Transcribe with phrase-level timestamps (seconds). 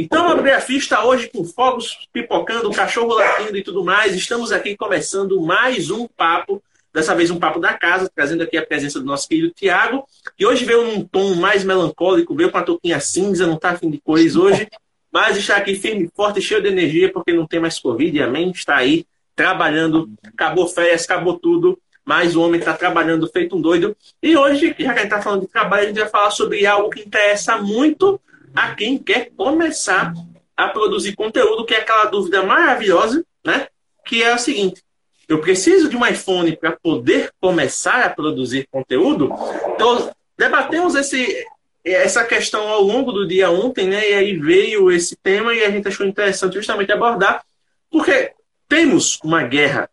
[0.00, 4.14] Então, a está hoje com fogos pipocando, cachorro latindo e tudo mais.
[4.14, 8.64] Estamos aqui começando mais um papo, dessa vez um papo da casa, trazendo aqui a
[8.64, 10.06] presença do nosso querido Tiago,
[10.38, 13.90] que hoje veio num tom mais melancólico, veio com a touquinha cinza, não está afim
[13.90, 14.66] de cores hoje,
[15.12, 18.50] mas está aqui firme, forte, cheio de energia, porque não tem mais Covid, amém?
[18.52, 19.04] Está aí
[19.36, 23.94] trabalhando, acabou férias, acabou tudo, mas o homem está trabalhando feito um doido.
[24.22, 26.64] E hoje, já que a gente está falando de trabalho, a gente vai falar sobre
[26.64, 28.18] algo que interessa muito
[28.54, 30.12] a quem quer começar
[30.56, 33.68] a produzir conteúdo, que é aquela dúvida maravilhosa, né?
[34.04, 34.82] Que é o seguinte:
[35.28, 39.32] eu preciso de um iPhone para poder começar a produzir conteúdo?
[39.74, 41.46] Então, debatemos esse,
[41.84, 44.10] essa questão ao longo do dia ontem, né?
[44.10, 47.44] E aí veio esse tema e a gente achou interessante justamente abordar,
[47.90, 48.32] porque
[48.68, 49.88] temos uma guerra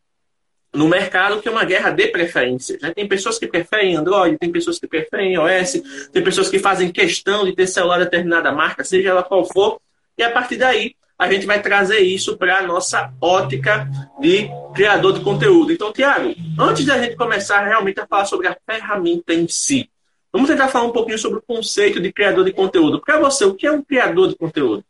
[0.77, 2.79] no mercado que é uma guerra de preferências.
[2.79, 2.93] Né?
[2.93, 5.81] Tem pessoas que preferem Android, tem pessoas que preferem iOS,
[6.13, 9.81] tem pessoas que fazem questão de ter celular de determinada marca, seja ela qual for,
[10.15, 13.89] e a partir daí a gente vai trazer isso para a nossa ótica
[14.19, 15.73] de criador de conteúdo.
[15.73, 19.89] Então, Tiago, antes da gente começar realmente a falar sobre a ferramenta em si,
[20.31, 23.01] vamos tentar falar um pouquinho sobre o conceito de criador de conteúdo.
[23.01, 24.85] Para você, o que é um criador de conteúdo?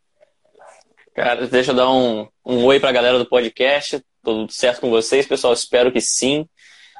[1.14, 4.04] Cara, deixa eu dar um, um oi para a galera do podcast.
[4.22, 5.52] Tudo certo com vocês, pessoal?
[5.52, 6.46] Espero que sim.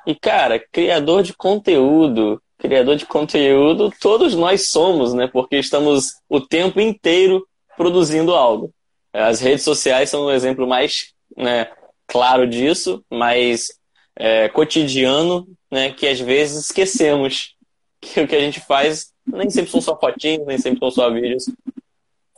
[0.07, 5.27] E, cara, criador de conteúdo, criador de conteúdo, todos nós somos, né?
[5.27, 7.47] Porque estamos o tempo inteiro
[7.77, 8.73] produzindo algo.
[9.13, 11.71] As redes sociais são um exemplo mais né,
[12.07, 13.69] claro disso, mas
[14.17, 15.93] é, cotidiano, né?
[15.93, 17.55] Que às vezes esquecemos
[18.01, 21.11] que o que a gente faz nem sempre são só fotinhos, nem sempre são só
[21.11, 21.45] vídeos.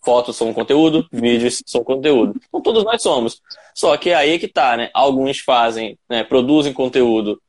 [0.05, 2.41] Fotos são conteúdo, vídeos são conteúdo.
[2.49, 3.41] Então todos nós somos.
[3.75, 4.91] Só que é aí que tá, né?
[4.94, 7.41] Alguns fazem, né, produzem conteúdo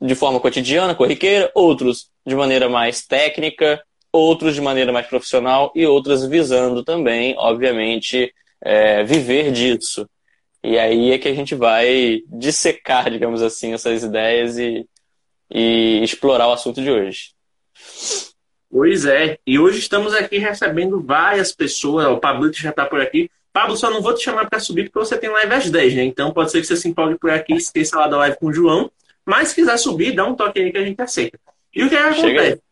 [0.00, 5.86] de forma cotidiana, corriqueira, outros de maneira mais técnica, outros de maneira mais profissional e
[5.86, 10.08] outros visando também, obviamente, é, viver disso.
[10.62, 14.86] E aí é que a gente vai dissecar, digamos assim, essas ideias e,
[15.50, 17.30] e explorar o assunto de hoje.
[18.78, 22.06] Pois é, e hoje estamos aqui recebendo várias pessoas.
[22.08, 23.30] O Pablo já está por aqui.
[23.50, 26.04] Pablo, só não vou te chamar para subir porque você tem live às 10, né?
[26.04, 28.52] Então pode ser que você se empolgue por aqui, esqueça lá da live com o
[28.52, 28.90] João.
[29.24, 31.38] Mas se quiser subir, dá um toque aí que a gente aceita.
[31.74, 32.62] E o que, é que acontece?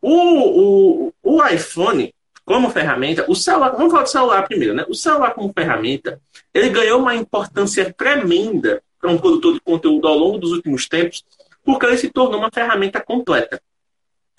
[0.00, 4.86] O, o, o iPhone, como ferramenta, o celular, vamos falar do celular primeiro, né?
[4.88, 6.18] O celular como ferramenta,
[6.54, 11.22] ele ganhou uma importância tremenda para um produtor de conteúdo ao longo dos últimos tempos,
[11.62, 13.60] porque ele se tornou uma ferramenta completa.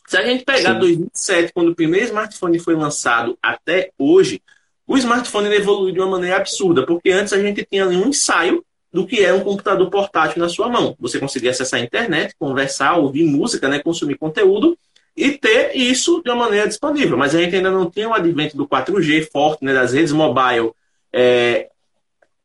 [0.10, 0.80] Se a gente pegar Sim.
[0.80, 4.42] 2007, quando o primeiro smartphone foi lançado, até hoje,
[4.88, 8.66] o smartphone evoluiu de uma maneira absurda, porque antes a gente tinha ali um ensaio
[8.92, 10.96] do que é um computador portátil na sua mão.
[11.00, 14.76] Você conseguia acessar a internet, conversar, ouvir música, né, consumir conteúdo
[15.16, 17.16] e ter isso de uma maneira disponível.
[17.16, 20.72] Mas a gente ainda não tinha o advento do 4G forte, né, das redes mobile
[21.14, 21.70] é,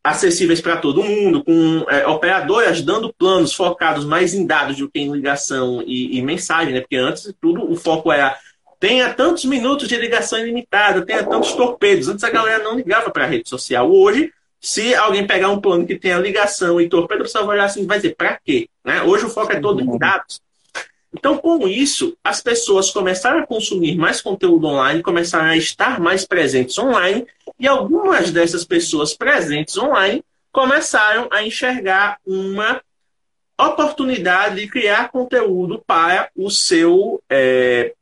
[0.04, 5.00] acessíveis para todo mundo, com é, operadoras dando planos focados mais em dados do que
[5.00, 6.81] em ligação e, e, mensagem, né?
[6.82, 8.38] Porque antes tudo o foco era
[8.78, 12.06] tenha tantos minutos de ligação ilimitada, tenha tantos torpedos.
[12.06, 13.91] Antes a galera não ligava para a rede social.
[13.91, 17.86] Hoje, se alguém pegar um plano que tenha ligação e torpedo, você vai olhar assim,
[17.86, 18.69] vai dizer para quê?
[18.84, 19.00] Né?
[19.00, 20.38] Hoje o foco é todo em dados.
[21.16, 26.26] Então, com isso, as pessoas começaram a consumir mais conteúdo online, começaram a estar mais
[26.26, 27.25] presentes online,
[27.58, 32.83] e algumas dessas pessoas presentes online começaram a enxergar uma
[33.59, 37.94] oportunidade de criar conteúdo para o seu, é,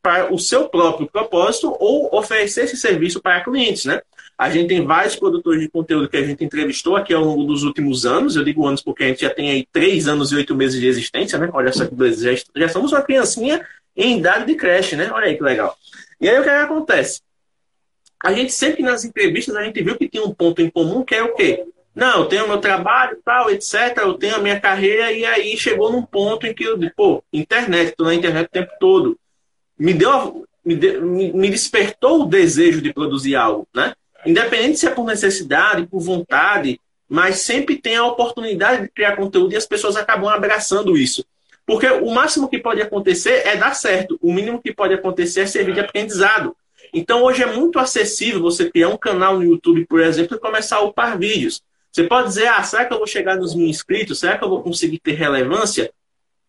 [0.00, 4.00] para o seu próprio propósito ou oferecer esse serviço para clientes, né?
[4.40, 7.62] A gente tem vários produtores de conteúdo que a gente entrevistou aqui ao longo dos
[7.62, 8.36] últimos anos.
[8.36, 10.86] Eu digo anos porque a gente já tem aí três anos e oito meses de
[10.86, 11.50] existência, né?
[11.52, 12.34] Olha só que beleza.
[12.34, 13.60] Já, já somos uma criancinha
[13.94, 15.10] em idade de creche, né?
[15.12, 15.76] Olha aí que legal.
[16.18, 17.20] E aí o que, é que acontece?
[18.18, 21.14] A gente sempre nas entrevistas a gente viu que tinha um ponto em comum que
[21.14, 21.66] é o quê?
[21.94, 23.94] Não, eu tenho meu trabalho, tal, etc.
[23.98, 27.90] Eu tenho a minha carreira e aí chegou num ponto em que eu, pô, internet,
[27.90, 29.18] estou na internet o tempo todo.
[29.78, 33.92] Me deu, me, de, me, me despertou o desejo de produzir algo, né?
[34.26, 39.52] Independente se é por necessidade, por vontade, mas sempre tem a oportunidade de criar conteúdo
[39.52, 41.24] e as pessoas acabam abraçando isso.
[41.66, 45.46] Porque o máximo que pode acontecer é dar certo, o mínimo que pode acontecer é
[45.46, 46.56] servir de aprendizado.
[46.92, 50.76] Então hoje é muito acessível você criar um canal no YouTube, por exemplo, e começar
[50.76, 51.62] a upar vídeos.
[51.90, 54.20] Você pode dizer, ah, será que eu vou chegar nos mil inscritos?
[54.20, 55.92] Será que eu vou conseguir ter relevância?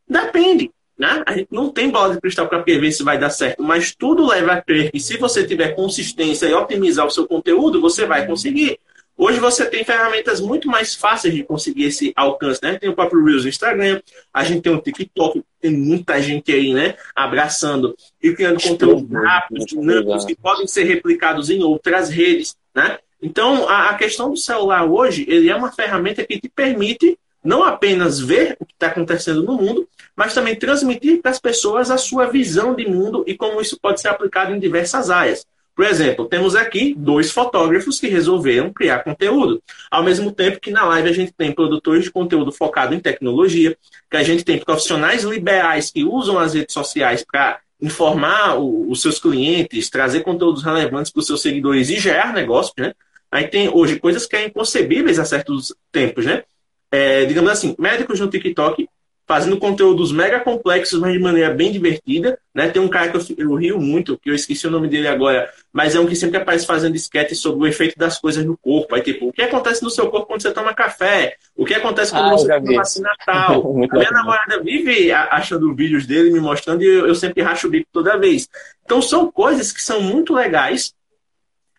[0.07, 0.71] Depende.
[1.01, 1.23] Né?
[1.25, 4.23] A gente não tem bola de cristal para prever se vai dar certo, mas tudo
[4.23, 8.27] leva a crer que se você tiver consistência e otimizar o seu conteúdo, você vai
[8.27, 8.79] conseguir.
[9.17, 12.77] Hoje você tem ferramentas muito mais fáceis de conseguir esse alcance, né?
[12.77, 13.99] Tem o próprio Reels no Instagram,
[14.31, 16.93] a gente tem o TikTok, tem muita gente aí, né?
[17.15, 22.99] Abraçando e criando conteúdo rápido, dinâmicos, que podem ser replicados em outras redes, né?
[23.19, 27.63] Então, a, a questão do celular hoje, ele é uma ferramenta que te permite não
[27.63, 31.97] apenas ver o que está acontecendo no mundo, mas também transmitir para as pessoas a
[31.97, 35.45] sua visão de mundo e como isso pode ser aplicado em diversas áreas.
[35.75, 39.63] Por exemplo, temos aqui dois fotógrafos que resolveram criar conteúdo.
[39.89, 43.75] Ao mesmo tempo que na live a gente tem produtores de conteúdo focado em tecnologia,
[44.09, 49.01] que a gente tem profissionais liberais que usam as redes sociais para informar o, os
[49.01, 52.93] seus clientes, trazer conteúdos relevantes para os seus seguidores e gerar negócio, né?
[53.31, 56.43] Aí tem hoje coisas que são inconcebíveis a certos tempos, né?
[56.91, 58.87] É, digamos assim, médicos no TikTok
[59.31, 62.37] fazendo conteúdos mega complexos, mas de maneira bem divertida.
[62.53, 62.67] Né?
[62.69, 65.49] Tem um cara que eu, eu, rio muito, que eu esqueci o nome dele agora,
[65.71, 68.93] mas é um que sempre aparece fazendo esquete sobre o efeito das coisas no corpo.
[68.93, 71.37] Aí, tipo, o que acontece no seu corpo quando você toma café?
[71.55, 73.61] O que acontece quando ah, você toma vacina tal?
[73.89, 77.71] a minha namorada vive achando vídeos dele, me mostrando, e eu, eu sempre racho o
[77.71, 78.49] bico toda vez.
[78.83, 80.93] Então, são coisas que são muito legais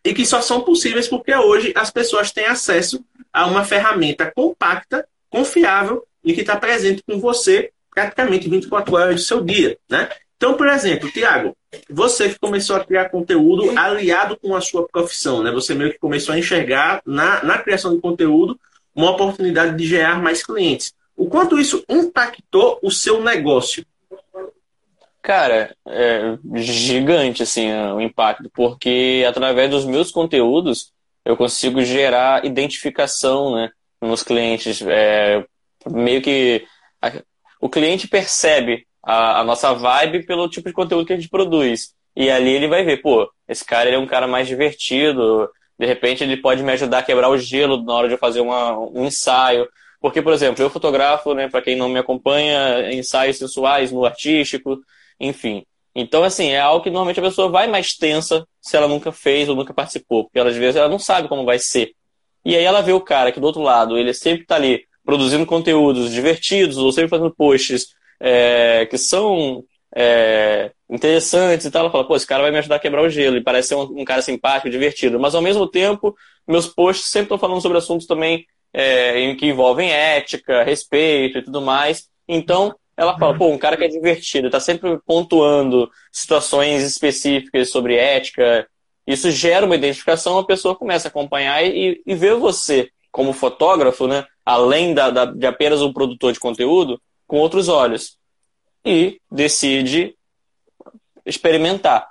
[0.04, 5.06] e que só são possíveis porque hoje as pessoas têm acesso a uma ferramenta compacta,
[5.30, 10.08] confiável e que está presente com você praticamente 24 horas do seu dia, né?
[10.36, 11.56] Então, por exemplo, Tiago,
[11.88, 15.52] você que começou a criar conteúdo aliado com a sua profissão, né?
[15.52, 18.58] Você meio que começou a enxergar na, na criação de conteúdo
[18.94, 20.92] uma oportunidade de gerar mais clientes.
[21.16, 23.86] O quanto isso impactou o seu negócio?
[25.22, 30.91] Cara, é gigante assim o impacto, porque através dos meus conteúdos
[31.24, 33.70] eu consigo gerar identificação, né,
[34.00, 34.82] nos clientes.
[34.82, 35.44] É,
[35.90, 36.64] meio que
[37.00, 37.12] a,
[37.60, 41.94] o cliente percebe a, a, nossa vibe pelo tipo de conteúdo que a gente produz.
[42.14, 45.48] E ali ele vai ver, pô, esse cara é um cara mais divertido,
[45.78, 48.40] de repente ele pode me ajudar a quebrar o gelo na hora de eu fazer
[48.40, 49.66] uma, um ensaio.
[50.00, 54.78] Porque, por exemplo, eu fotografo, né, para quem não me acompanha, ensaios sensuais no artístico,
[55.18, 55.64] enfim.
[55.94, 59.48] Então, assim, é algo que normalmente a pessoa vai mais tensa se ela nunca fez
[59.48, 61.92] ou nunca participou, porque às vezes ela não sabe como vai ser.
[62.44, 65.44] E aí ela vê o cara que do outro lado, ele sempre está ali produzindo
[65.46, 67.88] conteúdos divertidos ou sempre fazendo posts
[68.20, 71.82] é, que são é, interessantes e tal.
[71.82, 73.74] Ela fala, pô, esse cara vai me ajudar a quebrar o gelo e parece ser
[73.74, 75.20] um, um cara simpático, divertido.
[75.20, 76.14] Mas ao mesmo tempo,
[76.46, 81.60] meus posts sempre estão falando sobre assuntos também é, que envolvem ética, respeito e tudo
[81.60, 82.08] mais.
[82.26, 87.96] Então, ela fala, pô, um cara que é divertido, tá sempre pontuando situações específicas sobre
[87.96, 88.66] ética.
[89.06, 94.06] Isso gera uma identificação, a pessoa começa a acompanhar e, e ver você como fotógrafo,
[94.06, 94.24] né?
[94.44, 98.16] Além da, da, de apenas um produtor de conteúdo, com outros olhos.
[98.84, 100.16] E decide
[101.24, 102.08] experimentar.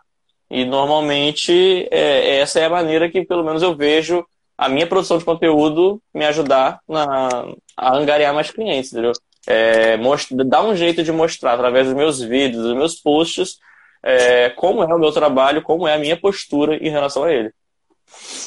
[0.49, 4.25] E normalmente é, essa é a maneira que, pelo menos, eu vejo
[4.57, 9.13] a minha produção de conteúdo me ajudar na, a angariar mais clientes, entendeu?
[9.47, 9.97] É,
[10.45, 13.57] dar um jeito de mostrar através dos meus vídeos, dos meus posts,
[14.03, 17.51] é, como é o meu trabalho, como é a minha postura em relação a ele.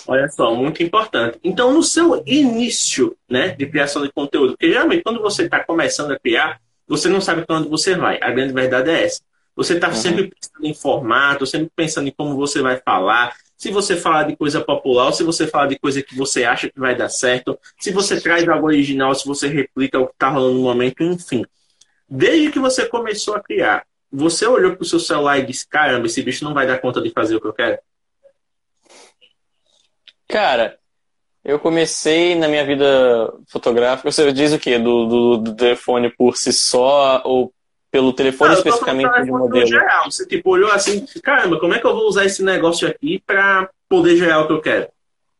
[0.06, 1.38] Olha só, muito importante.
[1.42, 6.12] Então, no seu início né, de criação de conteúdo, porque geralmente quando você está começando
[6.12, 8.18] a criar, você não sabe para onde você vai.
[8.20, 9.22] A grande verdade é essa.
[9.56, 9.94] Você está uhum.
[9.94, 14.36] sempre pensando em formato, sempre pensando em como você vai falar, se você falar de
[14.36, 17.90] coisa popular, se você falar de coisa que você acha que vai dar certo, se
[17.90, 21.46] você traz algo original, se você replica o que está rolando no momento, enfim.
[22.06, 26.04] Desde que você começou a criar, você olhou para o seu celular e disse: caramba,
[26.04, 27.78] esse bicho não vai dar conta de fazer o que eu quero?
[30.28, 30.78] Cara,
[31.42, 34.12] eu comecei na minha vida fotográfica.
[34.12, 34.78] Você diz o quê?
[34.78, 37.50] Do, do, do telefone por si só ou
[37.94, 39.68] pelo telefone ah, especificamente de modelo?
[39.68, 40.10] Geral.
[40.10, 43.70] Você tipo, olhou assim, caramba, como é que eu vou usar esse negócio aqui para
[43.88, 44.88] poder gerar o que eu quero?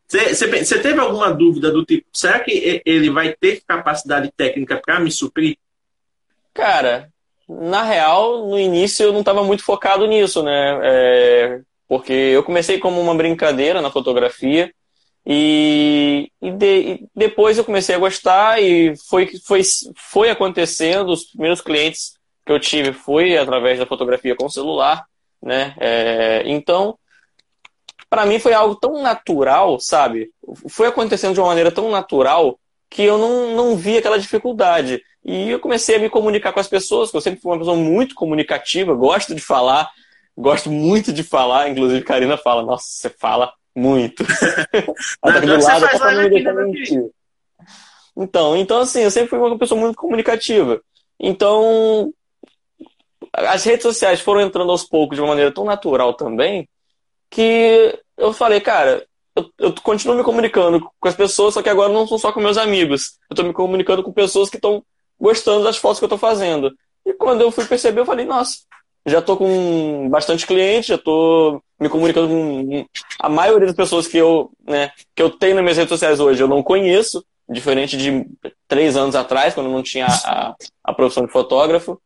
[0.06, 5.10] Você, teve alguma dúvida do tipo, será que ele vai ter capacidade técnica para me
[5.10, 5.56] suprir?
[6.52, 7.08] Cara,
[7.48, 10.78] na real, no início eu não estava muito focado nisso, né?
[10.84, 14.72] É, porque eu comecei como uma brincadeira na fotografia
[15.26, 19.62] e, e, de, e, depois eu comecei a gostar e foi, foi,
[19.96, 21.10] foi acontecendo.
[21.10, 25.04] Os primeiros clientes que eu tive foi através da fotografia com celular,
[25.42, 25.74] né?
[25.78, 26.98] É, então,
[28.08, 30.30] para mim foi algo tão natural, sabe?
[30.68, 32.58] Foi acontecendo de uma maneira tão natural
[32.90, 35.02] que eu não, não vi aquela dificuldade.
[35.24, 37.76] E eu comecei a me comunicar com as pessoas, que eu sempre fui uma pessoa
[37.76, 39.90] muito comunicativa, gosto de falar.
[40.36, 44.22] gosto muito de falar, inclusive Karina fala, nossa, você fala muito.
[45.24, 47.10] Ela tá do lado me deixar mentir.
[48.16, 50.80] Então, então, assim, eu sempre fui uma pessoa muito comunicativa.
[51.18, 52.12] Então,
[53.36, 56.68] as redes sociais foram entrando aos poucos de uma maneira tão natural também,
[57.30, 61.92] que eu falei, cara, eu, eu continuo me comunicando com as pessoas, só que agora
[61.92, 63.18] não são só com meus amigos.
[63.28, 64.82] Eu estou me comunicando com pessoas que estão
[65.18, 66.72] gostando das fotos que eu estou fazendo.
[67.04, 68.58] E quando eu fui perceber, eu falei, nossa,
[69.06, 72.86] já estou com bastante cliente, já estou me comunicando com
[73.18, 76.42] a maioria das pessoas que eu, né, que eu tenho nas minhas redes sociais hoje,
[76.42, 78.26] eu não conheço, diferente de
[78.66, 82.00] três anos atrás, quando eu não tinha a, a profissão de fotógrafo.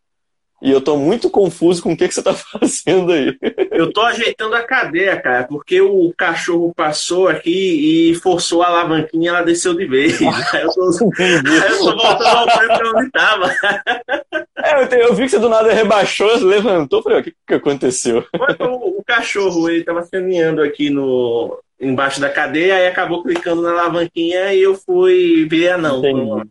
[0.60, 3.36] E eu tô muito confuso com o que, que você tá fazendo aí.
[3.70, 9.26] Eu tô ajeitando a cadeia, cara, porque o cachorro passou aqui e forçou a alavanquinha
[9.26, 10.18] e ela desceu de vez.
[10.52, 13.54] aí eu tô, aí eu tô voltando ao pra onde tava.
[14.60, 18.26] É, eu, eu, vi que você do nada rebaixou, levantou, falei, o que, que aconteceu?
[18.58, 23.70] O, o cachorro, ele tava caminhando aqui no, embaixo da cadeia, e acabou clicando na
[23.70, 25.98] alavanquinha e eu fui ver a não.
[25.98, 26.50] Entendi.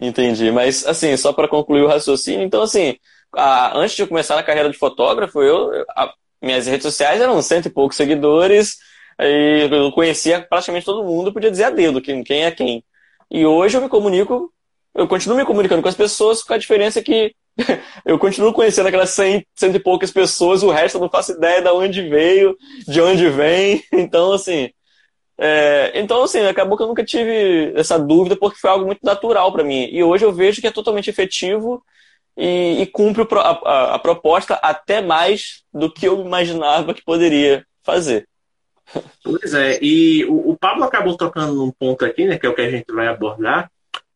[0.00, 2.96] Entendi, mas assim, só para concluir o raciocínio, então assim,
[3.36, 7.40] a, antes de eu começar na carreira de fotógrafo, eu, a, minhas redes sociais eram
[7.42, 8.76] cento e poucos seguidores,
[9.20, 12.82] e eu conhecia praticamente todo mundo, podia dizer a dedo quem, quem é quem.
[13.30, 14.52] E hoje eu me comunico,
[14.94, 17.34] eu continuo me comunicando com as pessoas, com a diferença que
[18.04, 21.62] eu continuo conhecendo aquelas cento, cento e poucas pessoas, o resto eu não faço ideia
[21.62, 22.56] de onde veio,
[22.86, 23.82] de onde vem.
[23.92, 24.70] Então, assim,
[25.42, 29.50] é, então, assim, acabou que eu nunca tive essa dúvida porque foi algo muito natural
[29.52, 29.88] para mim.
[29.90, 31.82] E hoje eu vejo que é totalmente efetivo
[32.40, 37.66] e, e cumpre a, a, a, proposta até mais do que eu imaginava que poderia
[37.82, 38.26] fazer.
[39.22, 42.54] Pois é, e o, o, Pablo acabou tocando num ponto aqui, né, que é o
[42.54, 43.70] que a gente vai abordar,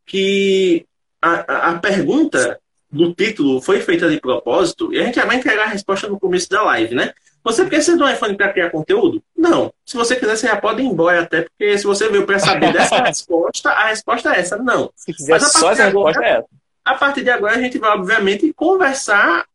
[0.06, 0.86] que
[1.20, 2.58] a, a pergunta
[2.90, 6.18] do título foi feita de propósito, e a gente já vai entregar a resposta no
[6.18, 7.12] começo da live, né?
[7.42, 9.22] Você precisa de um iPhone para criar conteúdo?
[9.36, 9.70] Não.
[9.84, 12.72] Se você quiser, você já pode ir embora, até porque se você veio para saber
[12.72, 14.90] dessa resposta, a resposta é essa, não.
[14.96, 16.63] Se quiser só essa resposta é essa.
[16.84, 19.46] A partir de agora, a gente vai, obviamente, conversar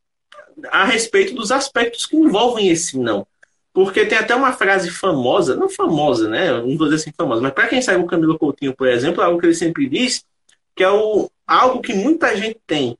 [0.70, 3.26] a respeito dos aspectos que envolvem esse não.
[3.72, 6.50] Porque tem até uma frase famosa, não famosa, né?
[6.52, 9.26] Não vou dizer assim famosa, mas para quem sabe o Camilo Coutinho, por exemplo, é
[9.26, 10.24] algo que ele sempre diz,
[10.74, 12.98] que é o, algo que muita gente tem,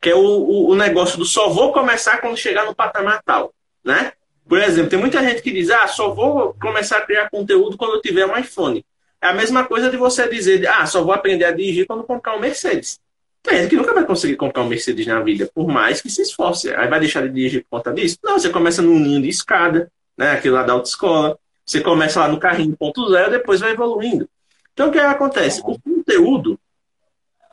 [0.00, 3.52] que é o, o, o negócio do só vou começar quando chegar no patamar tal,
[3.84, 4.12] né?
[4.48, 7.94] Por exemplo, tem muita gente que diz, ah, só vou começar a criar conteúdo quando
[7.94, 8.84] eu tiver um iPhone.
[9.20, 12.36] É a mesma coisa de você dizer, ah, só vou aprender a dirigir quando comprar
[12.36, 13.00] um Mercedes.
[13.42, 16.22] Tem gente que nunca vai conseguir comprar um Mercedes na vida, por mais que se
[16.22, 16.72] esforce.
[16.74, 18.16] Aí vai deixar de dirigir por conta disso?
[18.22, 20.32] Não, você começa num ninho de escada, né?
[20.32, 21.36] Aquilo lá da autoescola.
[21.66, 24.28] Você começa lá no carrinho ponto zero, depois vai evoluindo.
[24.72, 25.60] Então, o que acontece?
[25.64, 26.58] O conteúdo,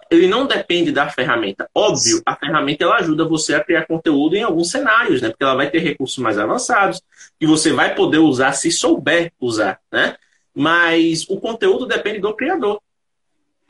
[0.10, 1.70] ele não depende da ferramenta.
[1.74, 5.30] Óbvio, a ferramenta ela ajuda você a criar conteúdo em alguns cenários, né?
[5.30, 7.02] Porque ela vai ter recursos mais avançados
[7.40, 10.16] que você vai poder usar se souber usar, né?
[10.54, 12.82] Mas o conteúdo depende do criador.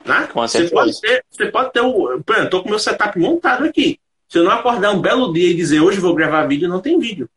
[0.05, 0.29] Né?
[0.33, 2.21] Você, pode ter, você pode ter o.
[2.21, 3.99] Por exemplo, tô com o meu setup montado aqui.
[4.27, 6.99] Se eu não acordar um belo dia e dizer hoje vou gravar vídeo, não tem
[6.99, 7.29] vídeo.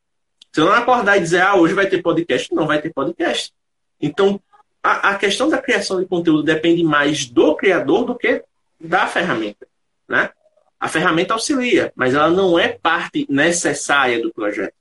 [0.52, 3.52] Se eu não acordar e dizer ah, hoje vai ter podcast, não vai ter podcast.
[4.00, 4.40] Então,
[4.82, 8.44] a, a questão da criação de conteúdo depende mais do criador do que
[8.78, 9.66] da ferramenta.
[10.08, 10.30] Né?
[10.78, 14.74] A ferramenta auxilia, mas ela não é parte necessária do projeto.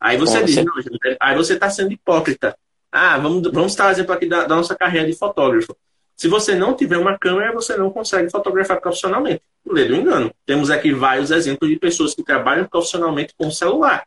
[0.00, 0.72] Aí você diz, não,
[1.20, 2.56] aí você está sendo hipócrita.
[2.90, 5.76] Ah, vamos, vamos estar exemplo aqui da, da nossa carreira de fotógrafo.
[6.20, 9.40] Se você não tiver uma câmera, você não consegue fotografar profissionalmente.
[9.66, 10.30] Lê do engano.
[10.44, 14.06] Temos aqui vários exemplos de pessoas que trabalham profissionalmente com celular.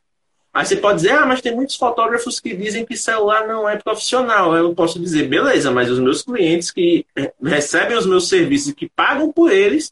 [0.53, 3.77] Aí você pode dizer, ah, mas tem muitos fotógrafos que dizem que celular não é
[3.77, 4.55] profissional.
[4.55, 8.75] Eu posso dizer, beleza, mas os meus clientes que eh, recebem os meus serviços e
[8.75, 9.91] que pagam por eles,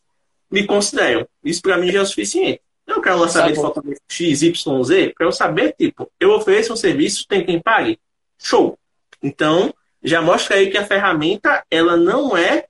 [0.51, 1.27] me consideram.
[1.43, 2.61] Isso para mim já é o suficiente.
[2.85, 7.43] Eu quero saber de fotografia XYZ, para eu saber, tipo, eu ofereço um serviço, tem
[7.43, 7.97] quem pague?
[8.37, 8.77] Show!
[9.23, 12.65] Então, já mostra aí que a ferramenta ela não é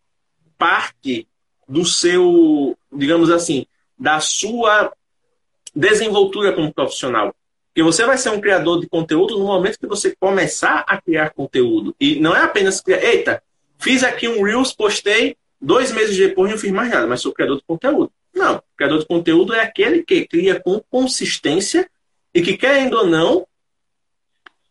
[0.57, 1.27] parte
[1.67, 3.65] do seu, digamos assim,
[3.97, 4.91] da sua
[5.73, 7.33] desenvoltura como profissional.
[7.67, 11.29] Porque você vai ser um criador de conteúdo no momento que você começar a criar
[11.29, 11.95] conteúdo.
[12.00, 13.41] E não é apenas criar, eita,
[13.79, 17.57] fiz aqui um Reels, postei, dois meses depois não fiz mais nada, mas sou criador
[17.57, 18.11] de conteúdo.
[18.33, 21.89] Não, criador de conteúdo é aquele que cria com consistência
[22.33, 23.47] e que, querendo ou não,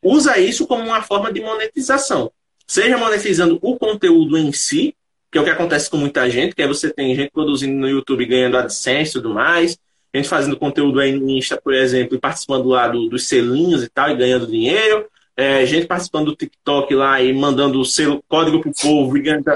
[0.03, 2.31] usa isso como uma forma de monetização
[2.71, 4.95] seja monetizando o conteúdo em si,
[5.29, 7.89] que é o que acontece com muita gente, que é você tem gente produzindo no
[7.89, 9.77] YouTube ganhando AdSense e tudo mais,
[10.15, 13.89] gente fazendo conteúdo aí no Insta, por exemplo, e participando lá do, dos selinhos e
[13.89, 15.05] tal, e ganhando dinheiro,
[15.37, 19.51] é, gente participando do TikTok lá e mandando o selo, código pro povo e ganhando.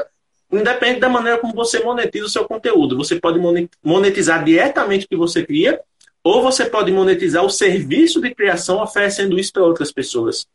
[0.50, 2.96] Independe da maneira como você monetiza o seu conteúdo.
[2.96, 3.38] Você pode
[3.80, 5.80] monetizar diretamente o que você cria,
[6.24, 10.48] Ou você pode monetizar o serviço de criação oferecendo isso para outras pessoas.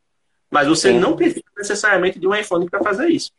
[0.50, 0.98] Mas você Sim.
[0.98, 3.30] não precisa necessariamente de um iPhone para fazer isso.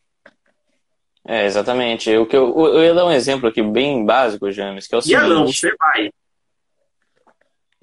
[1.26, 2.10] É, exatamente.
[2.10, 5.24] Eu, eu, eu ia dar um exemplo aqui bem básico, James, que é o seguinte...
[5.24, 6.10] E não, você vai.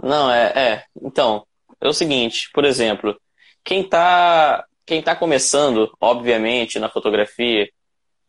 [0.01, 0.83] Não, é, é.
[1.01, 1.45] Então,
[1.79, 3.19] é o seguinte, por exemplo,
[3.63, 7.69] quem está quem tá começando, obviamente, na fotografia,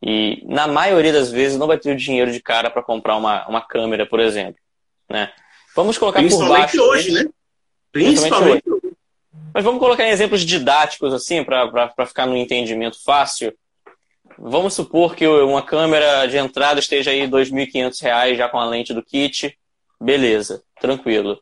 [0.01, 3.47] e na maioria das vezes não vai ter o dinheiro de cara para comprar uma,
[3.47, 4.61] uma câmera, por exemplo.
[5.09, 5.31] Né?
[5.75, 6.81] Vamos colocar por baixo.
[6.81, 7.25] hoje, né?
[7.91, 8.80] Principalmente, hoje.
[9.53, 13.53] Mas vamos colocar em exemplos didáticos, assim, para ficar no entendimento fácil.
[14.37, 18.93] Vamos supor que uma câmera de entrada esteja aí R$ 2.500 já com a lente
[18.93, 19.57] do kit.
[19.99, 21.39] Beleza, tranquilo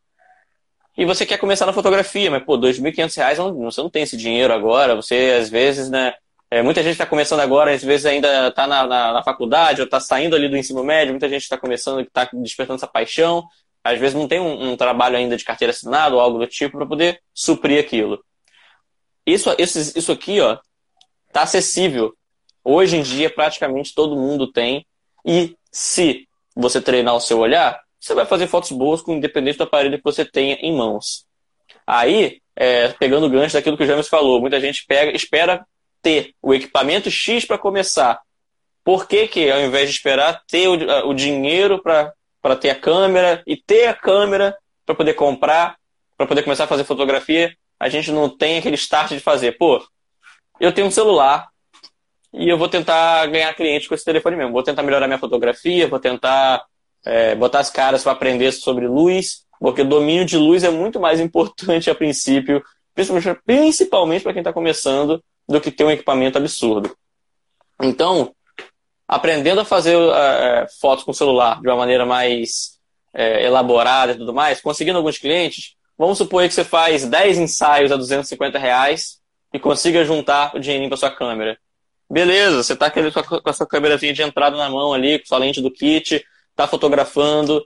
[1.00, 4.54] e você quer começar na fotografia, mas, pô, R$ 2.500, você não tem esse dinheiro
[4.54, 6.14] agora, você, às vezes, né,
[6.52, 9.86] é, muita gente está começando agora, às vezes ainda está na, na, na, faculdade ou
[9.86, 13.46] está saindo ali do ensino médio, muita gente está começando, está despertando essa paixão,
[13.90, 16.78] às vezes não tem um, um trabalho ainda de carteira assinada ou algo do tipo
[16.78, 18.24] para poder suprir aquilo.
[19.26, 20.58] Isso, isso, isso aqui, ó,
[21.32, 22.14] tá acessível.
[22.64, 24.86] Hoje em dia, praticamente todo mundo tem.
[25.26, 29.64] E se você treinar o seu olhar, você vai fazer fotos boas com independente do
[29.64, 31.26] aparelho que você tenha em mãos.
[31.86, 35.66] Aí, é, pegando o gancho daquilo que o James falou, muita gente pega, espera
[36.02, 38.20] ter o equipamento X para começar.
[38.84, 42.14] Por que, que, ao invés de esperar ter o, o dinheiro para
[42.60, 44.56] ter a câmera e ter a câmera
[44.86, 45.78] para poder comprar,
[46.18, 49.82] para poder começar a fazer fotografia, a gente não tem aquele start de fazer, pô,
[50.60, 51.48] eu tenho um celular
[52.34, 54.52] e eu vou tentar ganhar clientes com esse telefone mesmo.
[54.52, 56.64] Vou tentar melhorar minha fotografia, vou tentar
[57.06, 61.00] é, botar as caras para aprender sobre luz, porque o domínio de luz é muito
[61.00, 66.96] mais importante a princípio, principalmente para quem está começando, do que ter um equipamento absurdo.
[67.82, 68.36] Então,
[69.10, 72.78] aprendendo a fazer é, fotos com celular de uma maneira mais
[73.12, 77.92] é, elaborada e tudo mais, conseguindo alguns clientes, vamos supor que você faz 10 ensaios
[77.92, 79.20] a 250 reais
[79.52, 81.58] e consiga juntar o dinheirinho para sua câmera.
[82.08, 85.60] Beleza, você está com a sua câmerazinha de entrada na mão ali, com sua lente
[85.60, 87.66] do kit, está fotografando.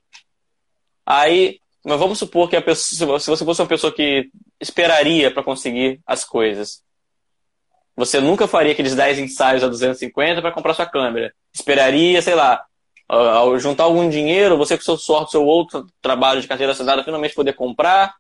[1.06, 4.29] Aí, mas vamos supor que a pessoa, se você fosse uma pessoa que
[4.62, 6.82] esperaria para conseguir as coisas,
[7.95, 11.34] você nunca faria aqueles 10 ensaios a 250 para comprar sua câmera.
[11.53, 12.63] Esperaria, sei lá,
[13.08, 17.36] ao juntar algum dinheiro, você com seu sorte, seu outro trabalho de carteira assinada, finalmente
[17.36, 18.15] poder comprar.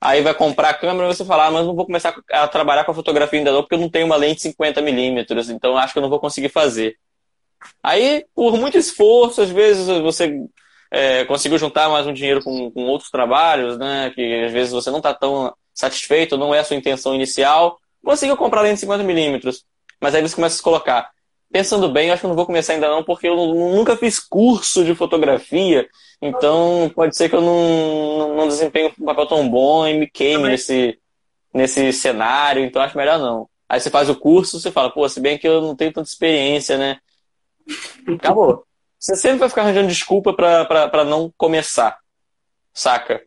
[0.00, 2.84] Aí vai comprar a câmera e você falar, ah, mas não vou começar a trabalhar
[2.84, 5.98] com a fotografia ainda não, porque eu não tenho uma lente 50mm, então acho que
[5.98, 6.96] eu não vou conseguir fazer.
[7.80, 10.40] Aí, por muito esforço, às vezes você
[10.90, 14.10] é, conseguiu juntar mais um dinheiro com, com outros trabalhos, né?
[14.12, 18.36] Que às vezes você não está tão satisfeito, não é a sua intenção inicial, conseguiu
[18.36, 19.62] comprar lente de 50mm.
[20.00, 21.10] Mas aí você começa a se colocar.
[21.52, 24.18] Pensando bem, eu acho que eu não vou começar ainda não, porque eu nunca fiz
[24.18, 25.86] curso de fotografia,
[26.20, 30.48] então pode ser que eu não, não desempenhe um papel tão bom e me queime
[30.48, 30.98] nesse,
[31.52, 33.48] nesse cenário, então acho melhor não.
[33.68, 36.08] Aí você faz o curso, você fala, pô, se bem que eu não tenho tanta
[36.08, 36.98] experiência, né?
[38.08, 38.64] Acabou.
[38.98, 41.98] Você sempre vai ficar arranjando desculpa para não começar.
[42.72, 43.22] Saca?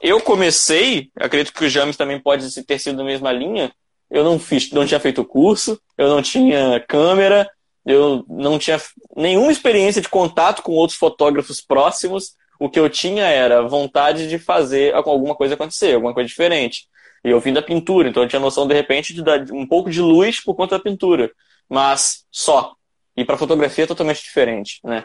[0.00, 3.72] Eu comecei, acredito que o James também pode ter sido da mesma linha.
[4.10, 7.50] Eu não fiz, não tinha feito curso, eu não tinha câmera,
[7.84, 8.80] eu não tinha
[9.16, 12.36] nenhuma experiência de contato com outros fotógrafos próximos.
[12.58, 16.88] O que eu tinha era vontade de fazer alguma coisa acontecer, alguma coisa diferente.
[17.24, 19.90] E eu vim da pintura, então eu tinha noção, de repente, de dar um pouco
[19.90, 21.30] de luz por conta da pintura.
[21.68, 22.74] Mas só.
[23.16, 25.04] E para fotografia é totalmente diferente, né?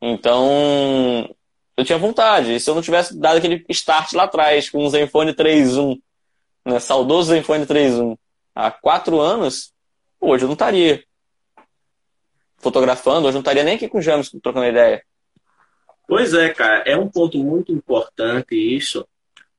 [0.00, 1.32] Então,
[1.76, 2.54] eu tinha vontade.
[2.54, 6.00] E se eu não tivesse dado aquele start lá atrás, com o Zenfone 3.1,
[6.66, 6.80] né?
[6.80, 8.18] saudoso Zenfone 3.1,
[8.54, 9.72] há quatro anos,
[10.20, 11.02] hoje eu não estaria
[12.58, 15.02] fotografando, hoje eu não estaria nem aqui com o James trocando ideia.
[16.06, 19.06] Pois é, cara, é um ponto muito importante isso,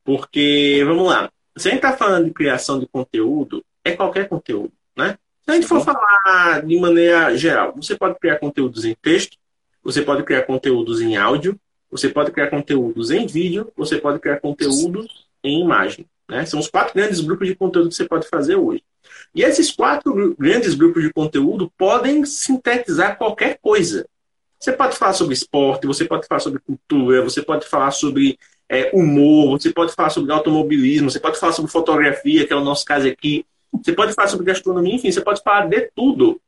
[0.03, 4.71] porque, vamos lá, se a gente está falando de criação de conteúdo, é qualquer conteúdo,
[4.95, 5.17] né?
[5.43, 9.38] Se a gente for falar de maneira geral, você pode criar conteúdos em texto,
[9.84, 11.60] você pode criar conteúdos em áudio,
[11.91, 16.08] você pode criar conteúdos em vídeo, você pode criar conteúdos em imagem.
[16.30, 16.46] Né?
[16.46, 18.84] São os quatro grandes grupos de conteúdo que você pode fazer hoje.
[19.36, 24.08] E esses quatro grandes grupos de conteúdo podem sintetizar qualquer coisa.
[24.60, 28.92] Você pode falar sobre esporte, você pode falar sobre cultura, você pode falar sobre é,
[28.94, 32.86] humor, você pode falar sobre automobilismo, você pode falar sobre fotografia, que é o nosso
[32.86, 33.46] caso aqui.
[33.74, 36.40] Você pode falar sobre gastronomia, enfim, você pode falar de tudo.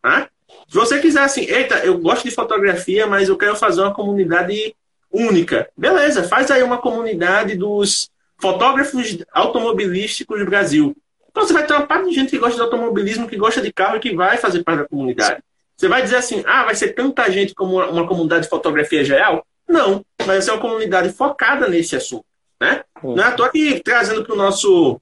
[0.00, 0.28] Tá?
[0.68, 4.74] Se você quiser assim, eita, eu gosto de fotografia, mas eu quero fazer uma comunidade
[5.10, 5.68] única.
[5.76, 10.96] Beleza, faz aí uma comunidade dos fotógrafos automobilísticos do Brasil.
[11.30, 13.72] Então você vai ter uma parte de gente que gosta de automobilismo, que gosta de
[13.72, 15.42] carro e que vai fazer parte da comunidade.
[15.76, 19.46] Você vai dizer assim, ah, vai ser tanta gente como uma, comunidade de fotografia geral?
[19.68, 22.24] Não, essa é uma comunidade focada nesse assunto.
[22.58, 22.82] Né?
[23.02, 25.00] Não é à toa que trazendo para o nosso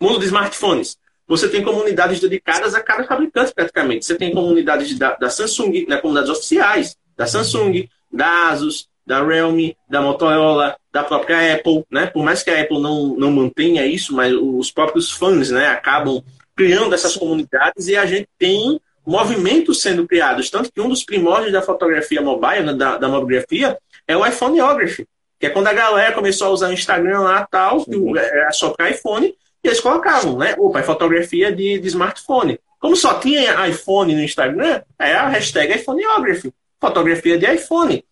[0.00, 0.96] mundo de smartphones.
[1.26, 4.06] Você tem comunidades dedicadas a cada fabricante, praticamente.
[4.06, 9.76] Você tem comunidades da, da Samsung, né, comunidades oficiais, da Samsung, da Asus, da Realme,
[9.88, 12.06] da Motorola, da própria Apple, né?
[12.06, 16.22] Por mais que a Apple não, não mantenha isso, mas os próprios fãs, né, acabam
[16.56, 20.50] criando essas comunidades e a gente tem movimentos sendo criados.
[20.50, 25.06] Tanto que um dos primórdios da fotografia mobile, né, da, da mobigrafia, é o iPhoneography,
[25.38, 28.16] que é quando a galera começou a usar o Instagram lá tal, que uhum.
[28.16, 30.54] era só para iPhone, e eles colocavam, né?
[30.58, 32.58] Opa, é fotografia de, de smartphone.
[32.80, 38.04] Como só tinha iPhone no Instagram, é a hashtag iPhoneography, fotografia de iPhone.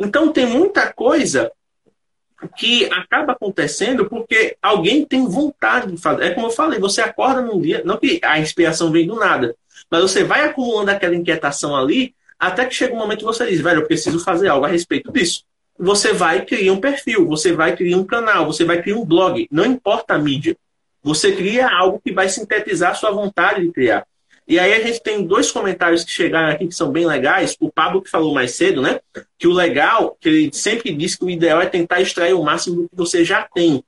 [0.00, 1.52] Então tem muita coisa
[2.56, 6.24] que acaba acontecendo porque alguém tem vontade de fazer.
[6.24, 9.54] É como eu falei, você acorda num dia, não que a inspiração vem do nada,
[9.90, 13.60] mas você vai acumulando aquela inquietação ali, até que chega um momento que você diz,
[13.60, 15.44] velho, eu preciso fazer algo a respeito disso.
[15.78, 19.46] Você vai criar um perfil, você vai criar um canal, você vai criar um blog,
[19.50, 20.56] não importa a mídia.
[21.02, 24.06] Você cria algo que vai sintetizar a sua vontade de criar.
[24.50, 27.56] E aí a gente tem dois comentários que chegaram aqui que são bem legais.
[27.60, 28.98] O Pablo que falou mais cedo, né?
[29.38, 32.82] Que o legal, que ele sempre diz que o ideal é tentar extrair o máximo
[32.82, 33.84] do que você já tem.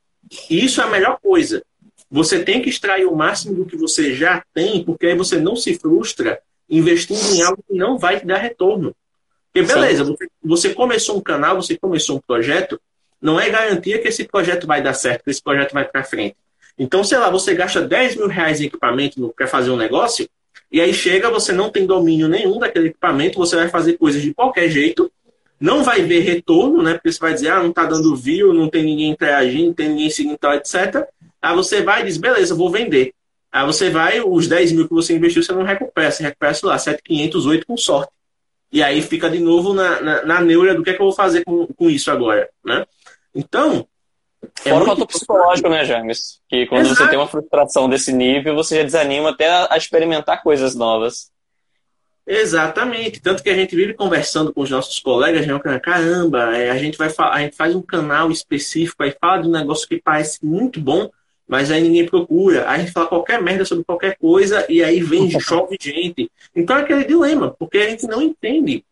[0.49, 1.65] E isso é a melhor coisa.
[2.09, 5.57] Você tem que extrair o máximo do que você já tem, porque aí você não
[5.57, 8.95] se frustra investindo em algo que não vai te dar retorno.
[9.53, 12.81] Porque beleza, você, você começou um canal, você começou um projeto,
[13.21, 16.37] não é garantia que esse projeto vai dar certo, que esse projeto vai para frente.
[16.79, 20.29] Então, sei lá, você gasta 10 mil reais em equipamento para fazer um negócio,
[20.73, 24.33] e aí chega, você não tem domínio nenhum daquele equipamento, você vai fazer coisas de
[24.33, 25.13] qualquer jeito,
[25.61, 26.95] não vai ver retorno, né?
[26.95, 29.91] Porque você vai dizer, ah, não está dando view, não tem ninguém interagindo, não tem
[29.91, 31.07] ninguém seguindo, tal, etc.
[31.41, 33.13] Aí você vai e diz, beleza, vou vender.
[33.53, 36.69] Aí você vai, os 10 mil que você investiu, você não recupera, você recupera, sei
[36.69, 38.11] lá, 7,500, 8 com sorte.
[38.73, 41.15] E aí fica de novo na, na, na neura do que é que eu vou
[41.15, 42.87] fazer com, com isso agora, né?
[43.35, 43.87] Então,
[44.65, 46.41] é Fora o fator psicológico, né, James?
[46.49, 46.97] Que quando Exato.
[46.97, 51.31] você tem uma frustração desse nível, você já desanima até a experimentar coisas novas.
[52.27, 53.21] Exatamente.
[53.21, 55.81] Tanto que a gente vive conversando com os nossos colegas, né?
[55.81, 59.53] Caramba, é, a, gente vai a gente faz um canal específico, aí fala de um
[59.53, 61.11] negócio que parece muito bom,
[61.47, 62.69] mas aí ninguém procura.
[62.69, 66.31] Aí a gente fala qualquer merda sobre qualquer coisa e aí vem, chove gente.
[66.55, 68.85] Então é aquele dilema, porque a gente não entende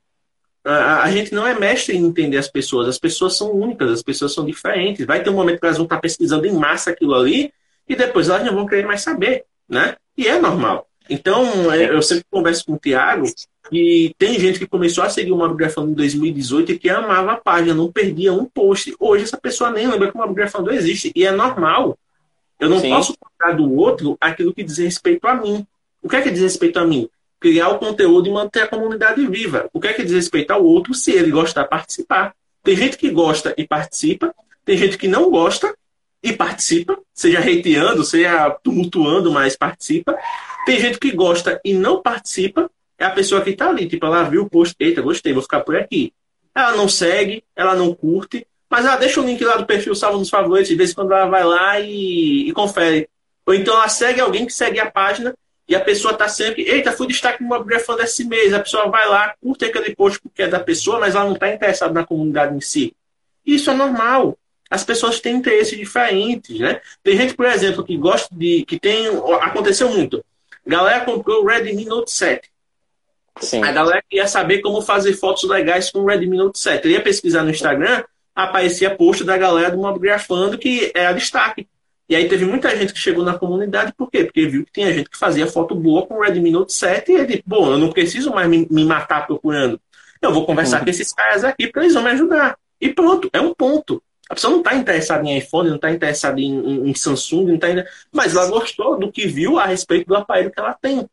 [0.64, 2.88] a, a, gente não é mestre em entender as pessoas.
[2.88, 5.06] As pessoas são únicas, as pessoas são diferentes.
[5.06, 7.52] Vai ter um momento que elas vão estar pesquisando em massa aquilo ali
[7.88, 9.96] e depois elas não vão querer mais saber, né?
[10.16, 10.86] E é normal.
[11.08, 13.26] Então, é, eu sempre converso com o Tiago
[13.72, 17.36] e tem gente que começou a seguir o Mobgrafando em 2018 e que amava a
[17.36, 18.94] página, não perdia um post.
[18.98, 21.10] Hoje essa pessoa nem lembra que o Mobgrafando existe.
[21.14, 21.98] E é normal.
[22.60, 22.90] Eu não Sim.
[22.90, 25.66] posso contar do outro aquilo que diz respeito a mim.
[26.02, 27.08] O que é que diz respeito a mim?
[27.40, 29.68] Criar o conteúdo e manter a comunidade viva.
[29.72, 32.34] O que é que diz respeito ao outro se ele gostar de participar?
[32.62, 35.74] Tem gente que gosta e participa, tem gente que não gosta
[36.22, 40.18] e participa, seja hateando, seja tumultuando, mas participa.
[40.66, 44.24] Tem gente que gosta e não participa, é a pessoa que está ali, tipo, ela
[44.24, 46.12] viu o post, eita, gostei, vou ficar por aqui.
[46.54, 50.18] Ela não segue, ela não curte, mas ela deixa o link lá do perfil salvo
[50.18, 53.08] nos favoritos, de vez em quando ela vai lá e, e confere.
[53.46, 55.34] Ou então ela segue alguém que segue a página
[55.70, 58.52] e a pessoa está sempre, eita, fui destaque no Mobigrafando desse mês.
[58.52, 61.48] A pessoa vai lá, curte aquele post porque é da pessoa, mas ela não está
[61.48, 62.92] interessada na comunidade em si.
[63.46, 64.36] Isso é normal.
[64.68, 66.80] As pessoas têm interesses diferentes, né?
[67.04, 68.64] Tem gente, por exemplo, que gosta de.
[68.66, 69.06] que tem.
[69.40, 70.24] Aconteceu muito.
[70.66, 72.50] A galera comprou o Redmi Note 7.
[73.40, 73.62] Sim.
[73.62, 76.84] A galera queria saber como fazer fotos legais com o Redmi Note 7.
[76.84, 78.02] Eu ia pesquisar no Instagram,
[78.34, 81.68] aparecia post da galera do Mobigrafando que era destaque.
[82.10, 84.24] E aí teve muita gente que chegou na comunidade, por quê?
[84.24, 87.14] Porque viu que tinha gente que fazia foto boa com o Redmi Note 7 e
[87.14, 89.80] ele, bom, eu não preciso mais me, me matar procurando.
[90.20, 90.84] Eu vou conversar uhum.
[90.84, 92.58] com esses caras aqui para eles vão me ajudar.
[92.80, 94.02] E pronto, é um ponto.
[94.28, 97.58] A pessoa não está interessada em iPhone, não está interessada em, em, em, Samsung, não
[97.58, 97.68] tá
[98.10, 101.08] mas ela gostou do que viu a respeito do aparelho que ela tem.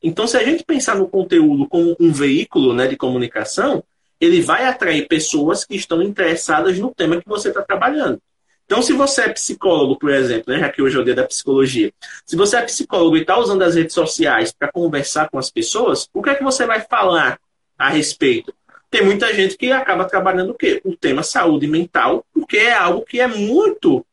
[0.00, 3.82] Então, se a gente pensar no conteúdo como um veículo né, de comunicação,
[4.20, 8.20] ele vai atrair pessoas que estão interessadas no tema que você está trabalhando.
[8.66, 11.24] Então, se você é psicólogo, por exemplo, né, já que hoje é o dia da
[11.24, 11.92] psicologia,
[12.24, 16.08] se você é psicólogo e está usando as redes sociais para conversar com as pessoas,
[16.12, 17.38] o que é que você vai falar
[17.78, 18.52] a respeito?
[18.90, 20.80] Tem muita gente que acaba trabalhando o quê?
[20.84, 24.04] O tema saúde mental, porque é algo que é muito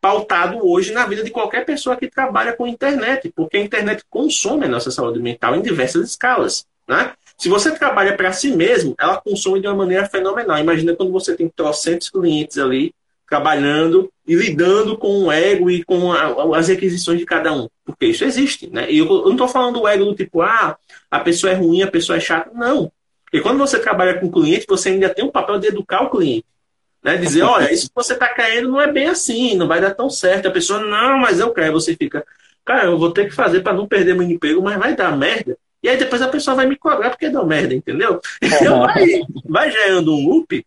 [0.00, 4.66] pautado hoje na vida de qualquer pessoa que trabalha com internet, porque a internet consome
[4.66, 6.66] a nossa saúde mental em diversas escalas.
[6.86, 7.12] Né?
[7.38, 10.58] Se você trabalha para si mesmo, ela consome de uma maneira fenomenal.
[10.58, 12.92] Imagina quando você tem trocentos clientes ali
[13.28, 17.68] trabalhando e lidando com o ego e com a, as requisições de cada um.
[17.84, 18.90] Porque isso existe, né?
[18.90, 20.76] E eu, eu não estou falando do ego do tipo, ah,
[21.10, 22.50] a pessoa é ruim, a pessoa é chata.
[22.54, 22.90] Não.
[23.24, 26.46] Porque quando você trabalha com cliente, você ainda tem o papel de educar o cliente.
[27.02, 27.16] Né?
[27.16, 30.08] Dizer, olha, isso que você está querendo não é bem assim, não vai dar tão
[30.08, 30.48] certo.
[30.48, 31.74] A pessoa, não, mas eu quero.
[31.74, 32.24] Você fica,
[32.64, 35.56] cara, eu vou ter que fazer para não perder meu emprego, mas vai dar merda.
[35.82, 38.20] E aí depois a pessoa vai me cobrar porque deu merda, entendeu?
[38.42, 40.66] Então vai, vai gerando um loop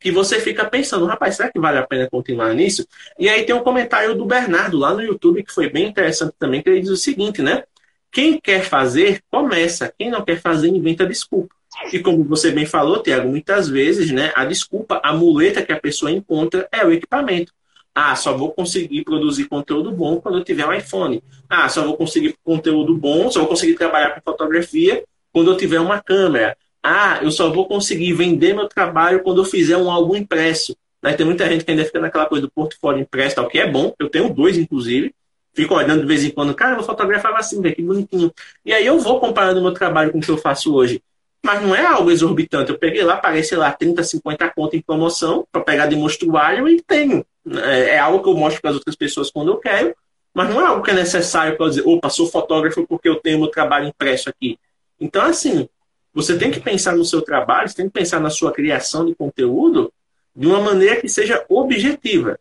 [0.00, 2.86] que você fica pensando, rapaz, será que vale a pena continuar nisso?
[3.18, 6.62] E aí tem um comentário do Bernardo lá no YouTube que foi bem interessante também,
[6.62, 7.64] que ele diz o seguinte, né?
[8.10, 9.92] Quem quer fazer, começa.
[9.96, 11.54] Quem não quer fazer, inventa desculpa.
[11.92, 15.78] E como você bem falou, Tiago, muitas vezes, né, a desculpa, a muleta que a
[15.78, 17.52] pessoa encontra é o equipamento.
[17.94, 21.22] Ah, só vou conseguir produzir conteúdo bom quando eu tiver um iPhone.
[21.48, 25.80] Ah, só vou conseguir conteúdo bom, só vou conseguir trabalhar com fotografia quando eu tiver
[25.80, 26.56] uma câmera.
[26.82, 30.76] Ah, eu só vou conseguir vender meu trabalho quando eu fizer um álbum impresso.
[31.02, 31.12] Né?
[31.12, 33.94] Tem muita gente que ainda fica naquela coisa do portfólio impresso, tal, que é bom.
[33.98, 35.14] Eu tenho dois, inclusive.
[35.52, 38.32] Fico olhando de vez em quando, cara, eu fotografava assim, que bonitinho.
[38.64, 41.02] E aí eu vou comparando meu trabalho com o que eu faço hoje.
[41.44, 42.70] Mas não é algo exorbitante.
[42.70, 46.68] Eu peguei lá, paguei, sei lá, 30, 50 contas em promoção para pegar de mostruário
[46.68, 47.24] e tenho.
[47.64, 49.94] É, é algo que eu mostro para as outras pessoas quando eu quero,
[50.34, 53.38] mas não é algo que é necessário para dizer, opa, sou fotógrafo porque eu tenho
[53.40, 54.58] meu trabalho impresso aqui.
[55.00, 55.68] Então, assim,
[56.12, 59.14] você tem que pensar no seu trabalho, você tem que pensar na sua criação de
[59.14, 59.92] conteúdo
[60.34, 62.38] de uma maneira que seja objetiva.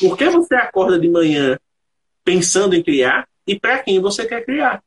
[0.00, 1.58] Por que você acorda de manhã
[2.24, 4.82] pensando em criar e para quem você quer criar?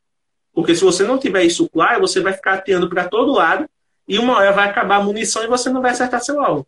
[0.53, 3.67] Porque se você não tiver isso claro, você vai ficar ateando para todo lado
[4.07, 6.67] e uma hora vai acabar a munição e você não vai acertar seu alvo.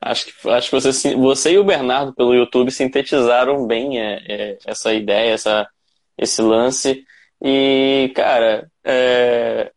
[0.00, 4.58] Acho que, acho que você, você e o Bernardo, pelo YouTube, sintetizaram bem é, é,
[4.64, 5.68] essa ideia, essa,
[6.16, 7.04] esse lance.
[7.42, 9.72] E, cara, é,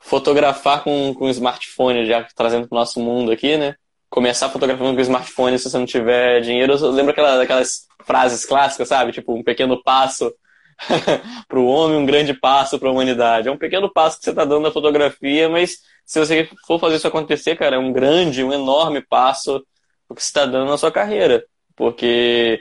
[0.00, 3.76] fotografar com, com smartphone, já trazendo para o nosso mundo aqui, né?
[4.08, 6.72] Começar fotografando com smartphone se você não tiver dinheiro.
[6.72, 9.12] Eu lembro aquela, daquelas frases clássicas, sabe?
[9.12, 10.32] Tipo, um pequeno passo
[11.46, 13.48] para o homem, um grande passo para a humanidade.
[13.48, 16.96] É um pequeno passo que você está dando na fotografia, mas se você for fazer
[16.96, 19.60] isso acontecer, cara, é um grande, um enorme passo
[20.08, 21.44] que você está dando na sua carreira.
[21.76, 22.60] Porque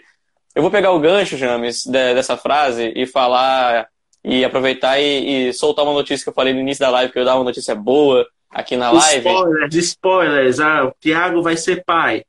[0.53, 3.87] eu vou pegar o gancho, James, dessa frase e falar
[4.23, 7.19] e aproveitar e, e, soltar uma notícia que eu falei no início da live, que
[7.19, 9.27] eu dar uma notícia boa aqui na live.
[9.29, 10.59] Spoilers, spoilers.
[10.59, 12.23] Ah, o Thiago vai ser pai.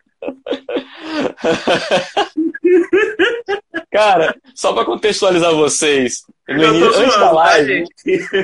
[3.91, 7.85] Cara, só para contextualizar vocês, início, antes, da live,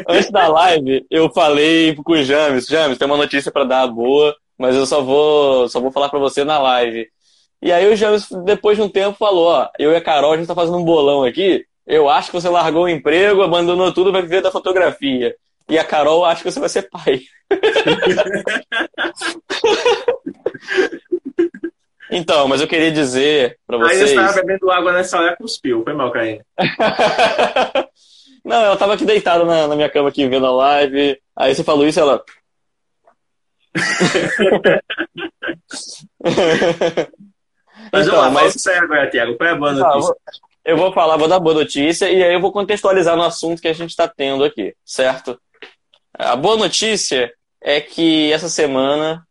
[0.07, 4.35] antes da live, eu falei com o James, James, tem uma notícia para dar boa,
[4.57, 7.07] mas eu só vou, só vou falar para você na live.
[7.61, 10.37] E aí o James, depois de um tempo, falou, ó, eu e a Carol, a
[10.37, 14.11] gente tá fazendo um bolão aqui, eu acho que você largou o emprego, abandonou tudo,
[14.11, 15.35] vai viver da fotografia.
[15.67, 17.21] E a Carol acha que você vai ser pai.
[22.11, 24.01] Então, mas eu queria dizer para vocês.
[24.01, 25.83] Aí você estava bebendo água nessa hora, cuspiu.
[25.83, 26.43] Foi mal, Caína.
[28.43, 31.21] Não, ela estava aqui deitada na, na, minha cama aqui vendo a live.
[31.35, 32.23] Aí você falou isso, ela.
[37.91, 38.53] mas então, eu mas...
[38.53, 39.35] sério agora, Tiago.
[39.35, 40.15] Qual é a boa notícia?
[40.65, 43.67] eu vou falar, vou dar boa notícia e aí eu vou contextualizar no assunto que
[43.67, 45.39] a gente está tendo aqui, certo?
[46.13, 49.25] A boa notícia é que essa semana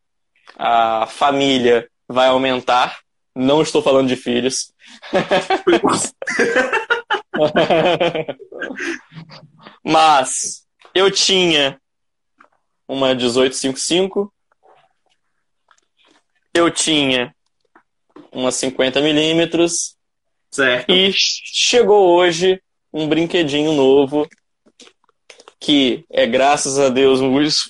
[0.57, 2.99] a família vai aumentar.
[3.35, 4.73] Não estou falando de filhos.
[9.85, 11.79] Mas eu tinha
[12.89, 14.33] uma 1855.
[16.53, 17.35] Eu tinha
[18.33, 19.97] uma 50 milímetros.
[20.51, 20.91] Certo.
[20.91, 22.61] E chegou hoje
[22.93, 24.27] um brinquedinho novo
[25.61, 27.21] que é graças a Deus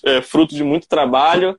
[0.05, 1.59] é, fruto de muito trabalho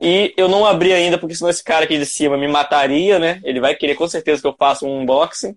[0.00, 3.40] e eu não abri ainda, porque senão esse cara aqui de cima me mataria, né?
[3.44, 5.56] Ele vai querer com certeza que eu faça um unboxing.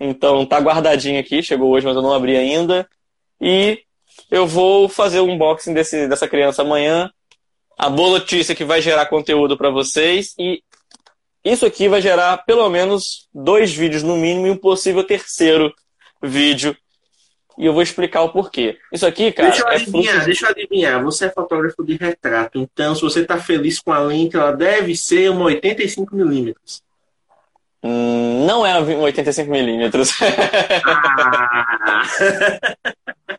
[0.00, 2.88] Então tá guardadinho aqui, chegou hoje, mas eu não abri ainda.
[3.40, 3.80] E
[4.30, 7.10] eu vou fazer o um unboxing desse, dessa criança amanhã.
[7.76, 10.34] A boa notícia que vai gerar conteúdo para vocês.
[10.38, 10.62] E
[11.44, 15.72] isso aqui vai gerar pelo menos dois vídeos no mínimo e um possível terceiro
[16.22, 16.76] vídeo
[17.56, 18.78] e eu vou explicar o porquê.
[18.92, 19.50] Isso aqui, cara.
[19.50, 21.02] Deixa eu é adivinhar, deixa eu adivinhar.
[21.04, 24.96] Você é fotógrafo de retrato, então se você está feliz com a lente, ela deve
[24.96, 26.54] ser uma 85mm.
[27.82, 30.10] Hum, não é um 85mm.
[31.84, 32.02] Ah.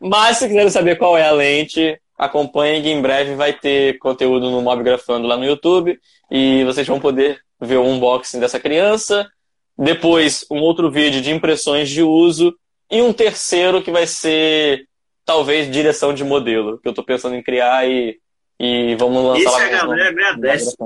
[0.00, 4.50] Mas se quiserem saber qual é a lente, acompanhem que em breve vai ter conteúdo
[4.50, 5.98] no Mobgrafando lá no YouTube
[6.30, 9.30] e vocês vão poder ver o unboxing dessa criança.
[9.76, 12.56] Depois, um outro vídeo de impressões de uso
[12.90, 14.86] e um terceiro que vai ser,
[15.24, 18.18] talvez, direção de modelo, que eu estou pensando em criar e,
[18.58, 19.64] e vamos lançar Isso lá.
[19.64, 20.76] Isso é a galera agradece.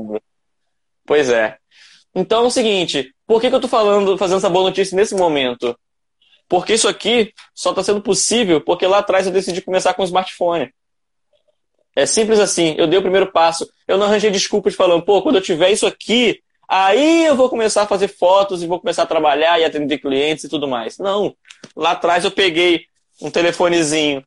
[1.07, 1.57] Pois é.
[2.15, 5.15] Então é o seguinte, por que, que eu estou falando, fazendo essa boa notícia nesse
[5.15, 5.79] momento?
[6.49, 10.05] Porque isso aqui só está sendo possível porque lá atrás eu decidi começar com o
[10.05, 10.73] smartphone.
[11.95, 12.75] É simples assim.
[12.77, 13.71] Eu dei o primeiro passo.
[13.87, 17.83] Eu não arranjei desculpas falando, pô, quando eu tiver isso aqui, aí eu vou começar
[17.83, 20.99] a fazer fotos e vou começar a trabalhar e atender clientes e tudo mais.
[20.99, 21.35] Não.
[21.77, 22.85] Lá atrás eu peguei
[23.21, 24.25] um telefonezinho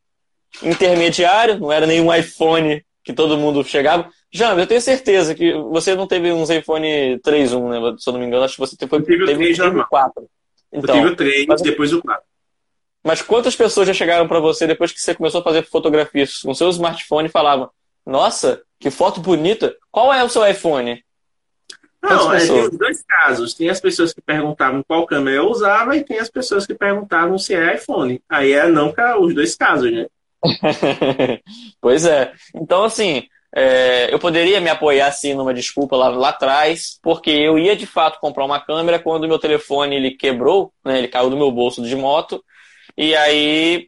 [0.62, 4.10] intermediário, não era nenhum iPhone que todo mundo chegava.
[4.32, 7.96] Já, eu tenho certeza que você não teve uns iPhone 3.1, né?
[8.00, 10.30] Se eu não me engano, acho que você teve, eu tive, teve, teve o 4.
[10.72, 12.24] Então, eu tive o 3, mas, depois o 4.
[13.04, 16.54] Mas quantas pessoas já chegaram para você depois que você começou a fazer fotografias com
[16.54, 17.70] seu smartphone e falavam:
[18.06, 19.76] Nossa, que foto bonita!
[19.92, 21.03] Qual é o seu iPhone?
[22.04, 23.54] Não, é, tem os dois casos.
[23.54, 27.38] Tem as pessoas que perguntavam qual câmera eu usava e tem as pessoas que perguntavam
[27.38, 28.22] se é iPhone.
[28.30, 30.06] Aí é não os dois casos, né?
[31.80, 32.34] pois é.
[32.54, 33.24] Então, assim,
[33.56, 37.86] é, eu poderia me apoiar assim numa desculpa lá, lá atrás, porque eu ia de
[37.86, 41.52] fato comprar uma câmera quando o meu telefone ele quebrou, né, ele caiu do meu
[41.52, 42.44] bolso de moto,
[42.98, 43.88] e aí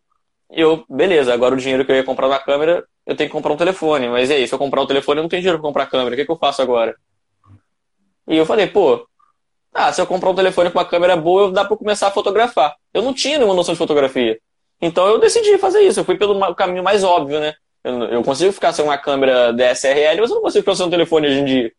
[0.51, 3.54] eu, beleza, agora o dinheiro que eu ia comprar na câmera, eu tenho que comprar
[3.54, 5.67] um telefone, mas e aí, se eu comprar um telefone eu não tenho dinheiro para
[5.67, 6.95] comprar a câmera, o que, que eu faço agora?
[8.27, 9.07] E eu falei, pô,
[9.73, 12.75] ah, se eu comprar um telefone com uma câmera boa, dá para começar a fotografar.
[12.93, 14.39] Eu não tinha nenhuma noção de fotografia.
[14.81, 15.99] Então eu decidi fazer isso.
[15.99, 17.53] Eu fui pelo caminho mais óbvio, né?
[17.83, 20.89] Eu, eu consigo ficar sem uma câmera DSLR, mas eu não consigo ficar sem um
[20.89, 21.71] telefone hoje em dia.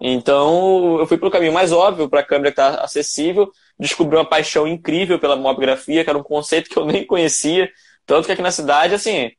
[0.00, 3.50] Então eu fui pelo caminho mais óbvio para a câmera estar tá acessível.
[3.78, 7.70] Descobri uma paixão incrível pela mobigrafia, que era um conceito que eu nem conhecia.
[8.06, 9.32] Tanto que aqui na cidade, assim,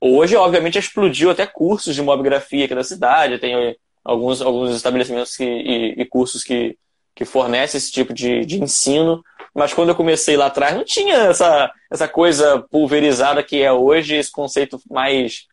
[0.00, 3.38] hoje, obviamente, explodiu até cursos de mobigrafia aqui na cidade.
[3.38, 3.76] Tem
[4.06, 6.78] alguns, alguns estabelecimentos que, e, e cursos que,
[7.14, 9.22] que fornecem esse tipo de, de ensino.
[9.52, 14.14] Mas quando eu comecei lá atrás, não tinha essa, essa coisa pulverizada que é hoje,
[14.14, 15.46] esse conceito mais.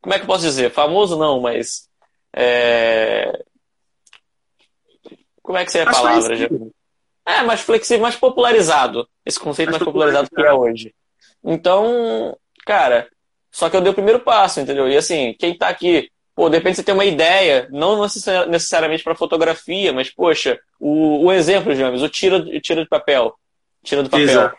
[0.00, 0.70] Como é que eu posso dizer?
[0.70, 1.88] Famoso não, mas.
[2.34, 3.44] É...
[5.42, 6.36] Como é que seria a palavra?
[7.24, 9.08] É, mais flexível, mais popularizado.
[9.24, 10.94] Esse conceito mais, mais popularizado que é hoje.
[11.44, 12.36] Então,
[12.66, 13.08] cara,
[13.52, 14.88] só que eu dei o primeiro passo, entendeu?
[14.88, 18.00] E assim, quem tá aqui Pô, de repente você tem uma ideia, não
[18.48, 23.34] necessariamente para fotografia, mas, poxa, o, o exemplo, James, o tira, tira de papel.
[23.82, 24.28] Tira do papel.
[24.28, 24.56] Exato.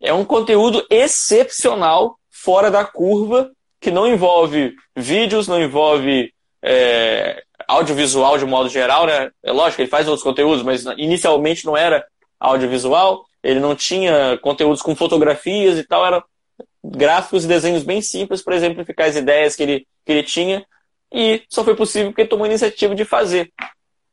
[0.00, 8.38] É um conteúdo excepcional, fora da curva, que não envolve vídeos, não envolve é, audiovisual
[8.38, 9.32] de modo geral, né?
[9.42, 12.06] É lógico, ele faz outros conteúdos, mas inicialmente não era
[12.38, 16.22] audiovisual, ele não tinha conteúdos com fotografias e tal, era
[16.84, 20.64] gráficos e desenhos bem simples para exemplificar as ideias que ele, que ele tinha,
[21.14, 23.52] e só foi possível porque tomou a iniciativa de fazer.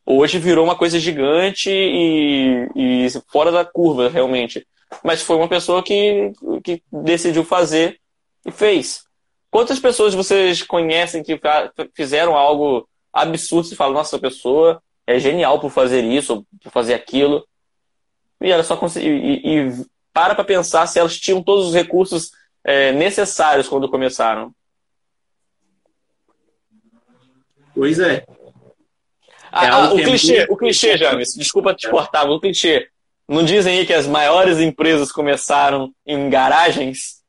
[0.06, 4.68] Hoje virou uma coisa gigante e, e fora da curva, realmente.
[5.04, 6.32] Mas foi uma pessoa que,
[6.64, 8.00] que decidiu fazer
[8.46, 9.04] e fez.
[9.50, 11.40] Quantas pessoas vocês conhecem que
[11.94, 16.94] fizeram algo absurdo e falam, nossa, essa pessoa é genial por fazer isso, por fazer
[16.94, 17.46] aquilo.
[18.40, 22.32] E ela só e, e para para pensar se elas tinham todos os recursos
[22.64, 24.54] é, necessários quando começaram.
[27.74, 28.26] Pois é.
[29.52, 32.88] Ah, é ah, o, clichê, é o clichê, James, desculpa te cortar, o clichê.
[33.28, 37.22] Não dizem aí que as maiores empresas começaram em garagens?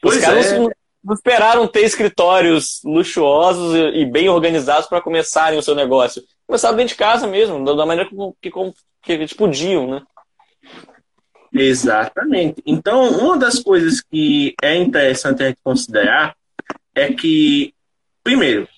[0.00, 0.58] Pois Os caras é.
[0.58, 0.70] não,
[1.04, 6.22] não esperaram ter escritórios luxuosos e, bem organizados para começarem o seu negócio.
[6.46, 10.02] Começaram dentro de casa mesmo, da maneira que, que, que eles podiam, né?
[11.52, 12.62] Exatamente.
[12.64, 16.34] Então, uma das coisas que é interessante a gente considerar
[16.94, 17.74] é que,
[18.22, 18.68] primeiro,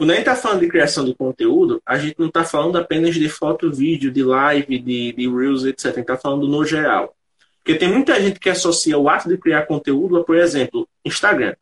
[0.00, 3.14] quando a gente está falando de criação de conteúdo, a gente não está falando apenas
[3.14, 5.84] de foto, vídeo, de live, de, de Reels, etc.
[5.84, 7.14] A gente está falando no geral.
[7.58, 11.54] Porque tem muita gente que associa o ato de criar conteúdo a, por exemplo, Instagram.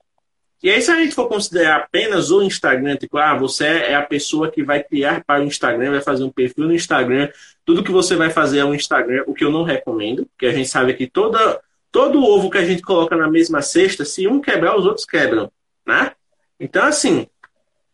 [0.62, 4.02] E aí, se a gente for considerar apenas o Instagram, tipo, ah, você é a
[4.02, 7.28] pessoa que vai criar para o Instagram, vai fazer um perfil no Instagram,
[7.64, 10.52] tudo que você vai fazer é o Instagram, o que eu não recomendo, porque a
[10.52, 14.40] gente sabe que toda, todo ovo que a gente coloca na mesma cesta, se um
[14.40, 15.50] quebrar, os outros quebram,
[15.84, 16.12] né?
[16.60, 17.26] Então, assim,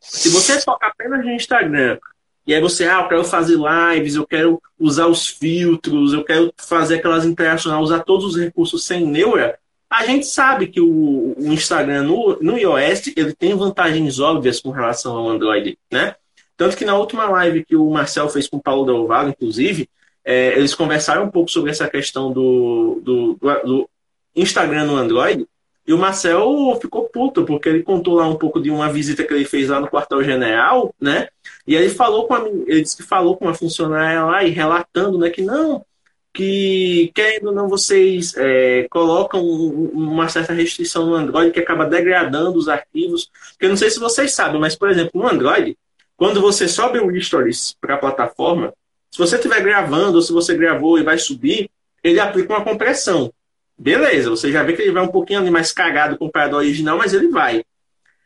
[0.05, 1.99] se você foca apenas no Instagram,
[2.47, 6.53] e aí você, ah, eu quero fazer lives, eu quero usar os filtros, eu quero
[6.59, 11.53] fazer aquelas interações, usar todos os recursos sem neura, a gente sabe que o, o
[11.53, 16.17] Instagram no, no iOS ele tem vantagens óbvias com relação ao Android, né?
[16.57, 19.89] Tanto que na última live que o Marcel fez com o Paulo Del Valle, inclusive,
[20.25, 23.91] é, eles conversaram um pouco sobre essa questão do, do, do, do
[24.35, 25.47] Instagram no Android.
[25.87, 29.35] E o Marcel ficou puto, porque ele contou lá um pouco de uma visita que
[29.35, 31.29] ele fez lá no quartel-general, né?
[31.67, 35.19] E ele falou com a, ele disse que falou com uma funcionária lá e relatando,
[35.19, 35.85] né, que não,
[36.33, 42.59] que querendo ou não vocês é, colocam uma certa restrição no Android que acaba degradando
[42.59, 43.31] os arquivos.
[43.51, 45.77] Porque eu não sei se vocês sabem, mas por exemplo, no Android,
[46.17, 48.73] quando você sobe o Stories para a plataforma,
[49.11, 51.71] se você estiver gravando ou se você gravou e vai subir,
[52.03, 53.33] ele aplica uma compressão.
[53.77, 57.13] Beleza, você já vê que ele vai um pouquinho mais cagado comparado ao original, mas
[57.13, 57.65] ele vai.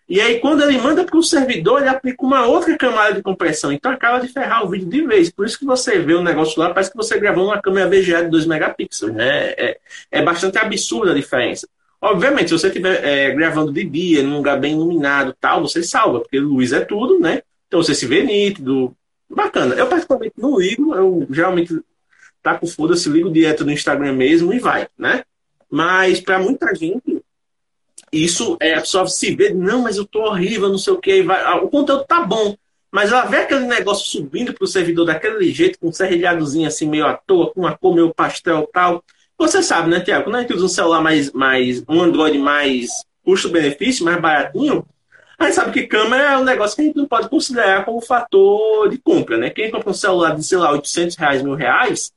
[0.08, 3.70] E aí, quando ele manda para o servidor, ele aplica uma outra camada de compressão.
[3.70, 5.30] Então, acaba de ferrar o vídeo de vez.
[5.30, 8.24] Por isso que você vê o negócio lá, parece que você gravou uma câmera VGA
[8.24, 9.12] de 2 megapixels.
[9.12, 9.50] Né?
[9.50, 9.78] É,
[10.10, 11.68] é bastante absurda a diferença.
[12.00, 16.20] Obviamente, se você estiver é, gravando de dia, num lugar bem iluminado tal, você salva,
[16.20, 17.42] porque luz é tudo, né?
[17.66, 18.94] Então você se vê nítido.
[19.28, 19.74] Bacana.
[19.74, 20.94] Eu, particularmente, não ligo.
[20.94, 21.78] Eu geralmente
[22.42, 25.24] tá com foda-se, ligo direto no Instagram mesmo e vai, né?
[25.70, 27.22] Mas para muita gente,
[28.12, 31.24] isso é a pessoa se vê, não, mas eu tô horrível, não sei o que.
[31.62, 32.56] O conteúdo tá bom.
[32.90, 37.06] Mas ela vê aquele negócio subindo pro servidor daquele jeito, com um serrilhadozinho assim, meio
[37.06, 39.04] à toa, com uma cor meio pastel tal.
[39.36, 40.24] Você sabe, né, Tiago?
[40.24, 42.88] Quando a gente usa um celular mais, mais um Android mais
[43.22, 44.86] custo-benefício, mais baratinho,
[45.38, 48.00] a gente sabe que câmera é um negócio que a gente não pode considerar como
[48.00, 49.50] fator de compra, né?
[49.50, 52.10] Quem compra um celular de, sei lá, 800 reais, mil reais,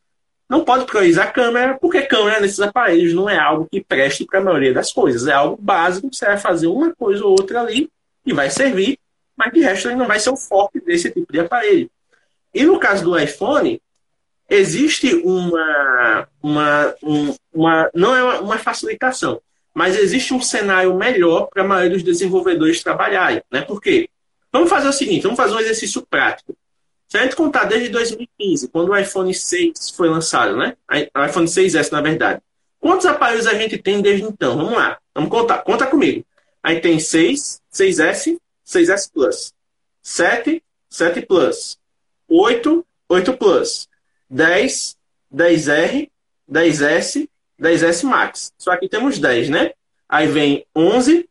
[0.51, 4.43] não pode priorizar câmera, porque câmera nesses aparelhos não é algo que preste para a
[4.43, 5.25] maioria das coisas.
[5.25, 7.89] É algo básico que você vai fazer uma coisa ou outra ali
[8.25, 8.99] e vai servir,
[9.33, 11.89] mas de resto ele não vai ser o foco desse tipo de aparelho.
[12.53, 13.81] E no caso do iPhone,
[14.49, 19.41] existe uma, uma, um, uma não é uma facilitação,
[19.73, 23.41] mas existe um cenário melhor para a maioria dos desenvolvedores trabalharem.
[23.49, 23.61] Né?
[23.61, 24.09] Por quê?
[24.51, 26.53] Vamos fazer o seguinte, vamos fazer um exercício prático.
[27.11, 30.77] Se a gente contar desde 2015, quando o iPhone 6 foi lançado, né?
[31.13, 32.41] O iPhone 6S, na verdade.
[32.79, 34.55] Quantos aparelhos a gente tem desde então?
[34.55, 34.97] Vamos lá.
[35.13, 35.57] Vamos contar.
[35.57, 36.25] Conta comigo.
[36.63, 39.53] Aí tem 6, 6S, 6S Plus.
[40.01, 41.77] 7, 7 Plus.
[42.29, 43.89] 8, 8 Plus.
[44.29, 44.95] 10,
[45.35, 46.09] 10R,
[46.49, 47.27] 10S,
[47.61, 48.53] 10S Max.
[48.57, 49.73] Só aqui temos 10, né?
[50.07, 51.27] Aí vem 11,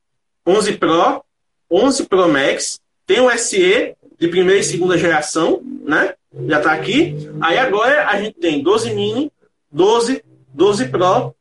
[0.46, 1.24] 11 Pro,
[1.70, 6.14] 11 Pro Max, tem o SE de primeira e segunda geração, né?
[6.46, 7.16] Já está aqui.
[7.40, 9.32] Aí agora a gente tem 12 mini,
[9.72, 11.34] 12, 12 Pro,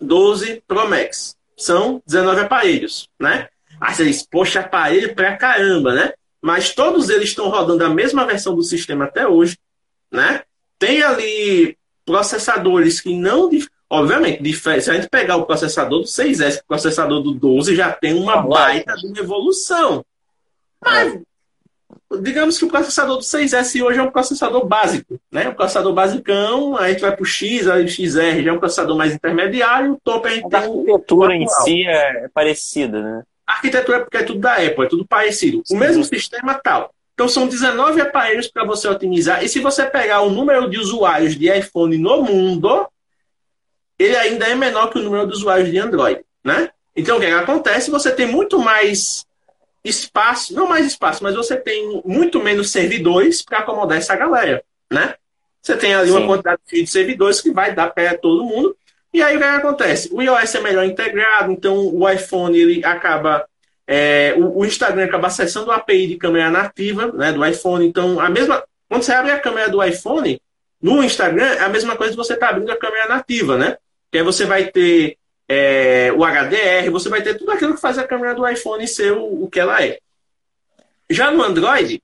[0.00, 1.36] 12 Pro Max.
[1.56, 3.48] São 19 aparelhos, né?
[3.80, 6.12] Aí você diz, poxa, aparelho pra caramba, né?
[6.40, 9.58] Mas todos eles estão rodando a mesma versão do sistema até hoje,
[10.10, 10.42] né?
[10.78, 13.50] Tem ali processadores que não.
[13.90, 18.14] Obviamente, se a gente pegar o processador do 6S, o processador do 12 já tem
[18.14, 20.04] uma baita de uma evolução.
[20.80, 21.20] Mas é
[22.20, 25.48] digamos que o processador do 6S hoje é um processador básico, né?
[25.48, 28.52] Um processador basicão, aí a gente vai para o X, aí o XR já é
[28.52, 33.00] um processador mais intermediário, o top a gente a tem arquitetura em si é parecida,
[33.00, 33.22] né?
[33.46, 35.62] A arquitetura é porque é tudo da Apple, é tudo parecido.
[35.64, 35.76] Sim.
[35.76, 36.92] O mesmo sistema tal.
[37.14, 39.42] Então são 19 aparelhos para você otimizar.
[39.42, 42.86] E se você pegar o número de usuários de iPhone no mundo,
[43.98, 46.70] ele ainda é menor que o número de usuários de Android, né?
[46.94, 47.90] Então o que, é que acontece?
[47.90, 49.24] Você tem muito mais
[49.88, 55.14] espaço, não mais espaço, mas você tem muito menos servidores para acomodar essa galera, né?
[55.62, 56.16] Você tem ali Sim.
[56.16, 58.76] uma quantidade de servidores que vai dar para todo mundo.
[59.12, 60.08] E aí o que acontece?
[60.12, 63.46] O iOS é melhor integrado, então o iPhone ele acaba.
[63.86, 67.86] É, o, o, Instagram acaba acessando o API de câmera nativa né, do iPhone.
[67.86, 68.62] Então, a mesma.
[68.88, 70.40] Quando você abre a câmera do iPhone,
[70.80, 73.76] no Instagram, é a mesma coisa que você está abrindo a câmera nativa, né?
[74.12, 75.16] Que aí você vai ter
[75.48, 79.12] é, o HDR, você vai ter tudo aquilo que faz a câmera do iPhone ser
[79.12, 79.98] o, o que ela é.
[81.08, 82.02] Já no Android,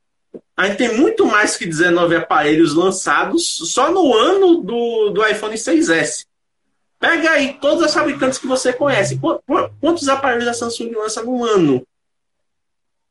[0.57, 5.55] a gente tem muito mais que 19 aparelhos lançados só no ano do, do iPhone
[5.55, 6.27] 6S.
[7.01, 9.19] Pega aí todos os fabricantes que você conhece.
[9.81, 11.85] Quantos aparelhos a Samsung lança no ano?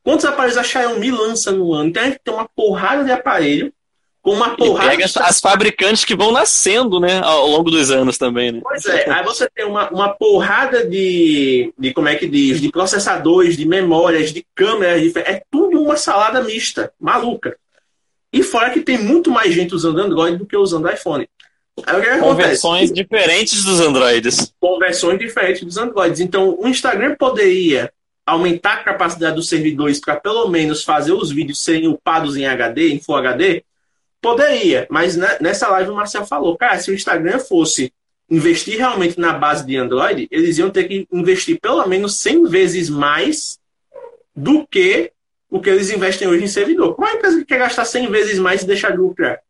[0.02, 1.90] Quantos aparelhos a Xiaomi lança no ano?
[1.90, 3.72] Então a gente tem uma porrada de aparelho
[4.22, 4.94] com uma porrada.
[4.94, 5.18] E pega de...
[5.18, 8.60] as fabricantes que vão nascendo, né, ao longo dos anos também, né?
[8.62, 12.70] Pois é, aí você tem uma, uma porrada de, de, como é que diz, de
[12.70, 15.18] processadores, de memórias, de câmeras, de...
[15.18, 17.56] é tudo uma salada mista, maluca.
[18.32, 21.28] E fora que tem muito mais gente usando Android do que usando iPhone.
[21.84, 24.54] Aí, Com versões diferentes dos Androids.
[24.60, 26.20] Com versões diferentes dos Androids.
[26.20, 27.92] Então, o Instagram poderia
[28.24, 32.90] aumentar a capacidade dos servidores para pelo menos fazer os vídeos serem upados em HD,
[32.90, 33.64] em Full HD,
[34.22, 37.92] Poderia, mas nessa live o Marcel falou, cara, se o Instagram fosse
[38.30, 42.88] investir realmente na base de Android, eles iam ter que investir pelo menos 100 vezes
[42.88, 43.58] mais
[44.34, 45.12] do que
[45.50, 46.94] o que eles investem hoje em servidor.
[46.94, 49.40] Qual é a empresa que quer gastar 100 vezes mais e deixar de lucrar?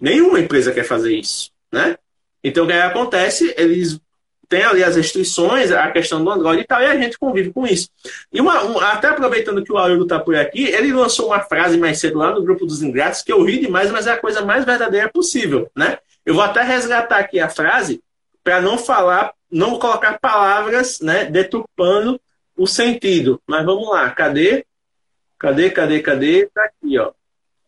[0.00, 1.98] Nenhuma empresa quer fazer isso, né?
[2.42, 3.52] Então, o que acontece?
[3.58, 4.00] Eles
[4.48, 7.66] tem ali as restrições, a questão do Android e tal, e a gente convive com
[7.66, 7.90] isso.
[8.32, 11.76] E uma, um, até aproveitando que o Aurélio está por aqui, ele lançou uma frase
[11.76, 14.42] mais cedo lá no grupo dos ingratos que eu ri demais, mas é a coisa
[14.42, 15.98] mais verdadeira possível, né?
[16.24, 18.02] Eu vou até resgatar aqui a frase
[18.42, 22.20] para não falar, não colocar palavras, né, deturpando
[22.56, 23.40] o sentido.
[23.46, 24.64] Mas vamos lá, cadê?
[25.38, 26.46] Cadê, cadê, cadê?
[26.54, 27.12] Tá aqui, ó.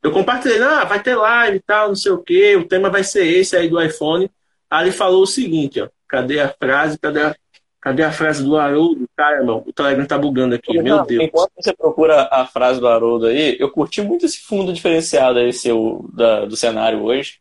[0.03, 3.05] Eu compartilhei, ah, vai ter live e tal, não sei o quê, o tema vai
[3.05, 4.31] ser esse aí do iPhone.
[4.73, 7.37] Ele falou o seguinte, ó, cadê a frase, cadê a,
[7.81, 9.09] cadê a frase do Haroldo?
[9.17, 11.25] Cara, meu, o Telegram tá bugando aqui, Não, meu Deus.
[11.25, 15.53] Enquanto você procura a frase do Haroldo aí, eu curti muito esse fundo diferenciado aí
[15.53, 17.41] seu, da, do cenário hoje.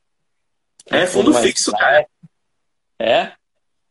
[0.87, 2.05] É fundo fixo, cara.
[2.97, 3.31] É?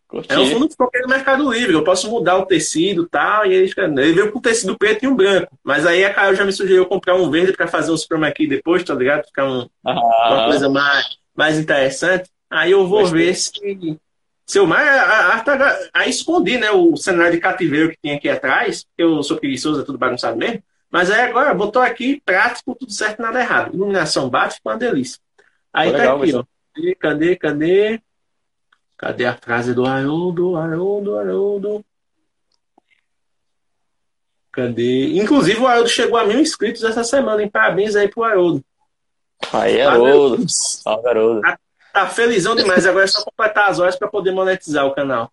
[0.09, 0.33] Curti.
[0.33, 1.75] É um fundo que no Mercado Livre.
[1.75, 3.45] Eu posso mudar o tecido e tal.
[3.45, 5.57] E ele, ele veio com tecido preto e um branco.
[5.63, 8.47] Mas aí a Caio já me sugeriu comprar um verde para fazer um Super aqui
[8.47, 9.27] depois, tá ligado?
[9.27, 12.31] Ficar um, uma Ah, coisa mais, mais interessante.
[12.51, 13.27] Aí eu vou Gostei.
[13.27, 14.01] ver se.
[14.47, 14.87] se eu mais.
[14.89, 16.71] a- a- a- Aí escondi, né?
[16.71, 18.85] O cenário de cativeiro que tinha aqui atrás.
[18.85, 20.63] porque Eu sou preguiçoso, é tudo bagunçado mesmo.
[20.91, 23.75] Mas aí agora botou aqui prático, tudo certo, nada errado.
[23.75, 25.21] Iluminação bate, ficou uma delícia.
[25.73, 26.45] Aí tá legal, aqui, ó.
[26.75, 28.01] Cadê, cadê, cadê?
[28.97, 31.85] Cadê a frase do Haroldo, Haroldo, Haroldo?
[34.51, 35.19] Cadê?
[35.19, 37.51] Inclusive, o Haroldo chegou a mil inscritos essa semana, hein?
[37.51, 38.65] Parabéns aí pro Haroldo.
[39.53, 40.45] Aí, Haroldo.
[40.49, 41.43] Salve, Haroldo.
[41.99, 42.87] Tá felizão demais.
[42.87, 45.31] Agora é só completar as horas para poder monetizar o canal.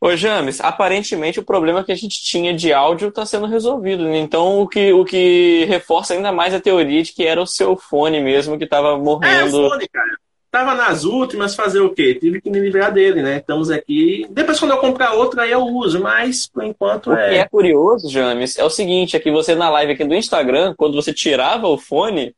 [0.00, 4.04] Ô, James, aparentemente o problema que a gente tinha de áudio está sendo resolvido.
[4.04, 4.18] né?
[4.18, 7.76] Então, o que, o que reforça ainda mais a teoria de que era o seu
[7.76, 9.68] fone mesmo que estava É, o morrendo.
[9.68, 10.16] fone, cara.
[10.50, 12.12] Tava nas últimas, fazer o quê?
[12.16, 13.36] Tive que me livrar dele, né?
[13.36, 14.26] Estamos aqui.
[14.30, 17.36] Depois, quando eu comprar outro, aí eu uso, mas por enquanto O que é.
[17.36, 20.96] é curioso, James, é o seguinte: é que você na live aqui do Instagram, quando
[20.96, 22.34] você tirava o fone,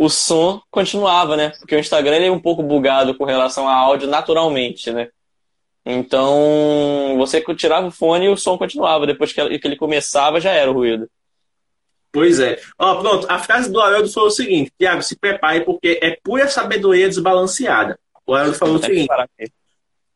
[0.00, 1.50] o som continuava, né?
[1.58, 5.10] Porque o Instagram ele é um pouco bugado com relação a áudio naturalmente, né?
[5.84, 9.06] Então, você tirava o fone e o som continuava.
[9.06, 11.06] Depois que ele começava, já era o ruído.
[12.10, 12.58] Pois é.
[12.78, 13.26] Ó, pronto.
[13.28, 17.98] A frase do Haroldo foi o seguinte: Tiago, se prepare, porque é pura sabedoria desbalanceada.
[18.26, 19.10] O Haroldo falou o seguinte: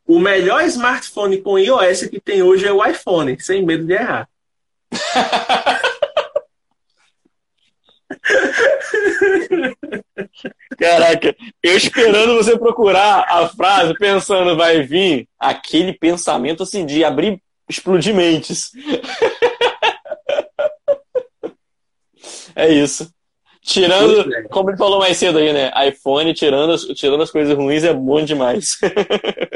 [0.06, 4.26] o melhor smartphone com iOS que tem hoje é o iPhone, sem medo de errar.
[10.78, 17.40] Caraca, eu esperando você procurar a frase, pensando, vai vir aquele pensamento assim de abrir,
[17.68, 18.70] explodir mentes.
[22.54, 23.10] É isso.
[23.62, 25.72] Tirando, como ele falou mais cedo aí, né?
[25.88, 28.76] iPhone, tirando as, tirando as coisas ruins, é bom demais.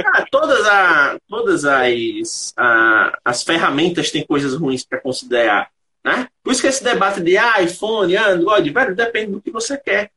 [0.06, 5.68] Ah, todas, a, todas as, a- as ferramentas têm coisas ruins para considerar.
[6.04, 6.28] Né?
[6.42, 10.10] Por isso que esse debate de ah, iPhone, Android, velho, depende do que você quer.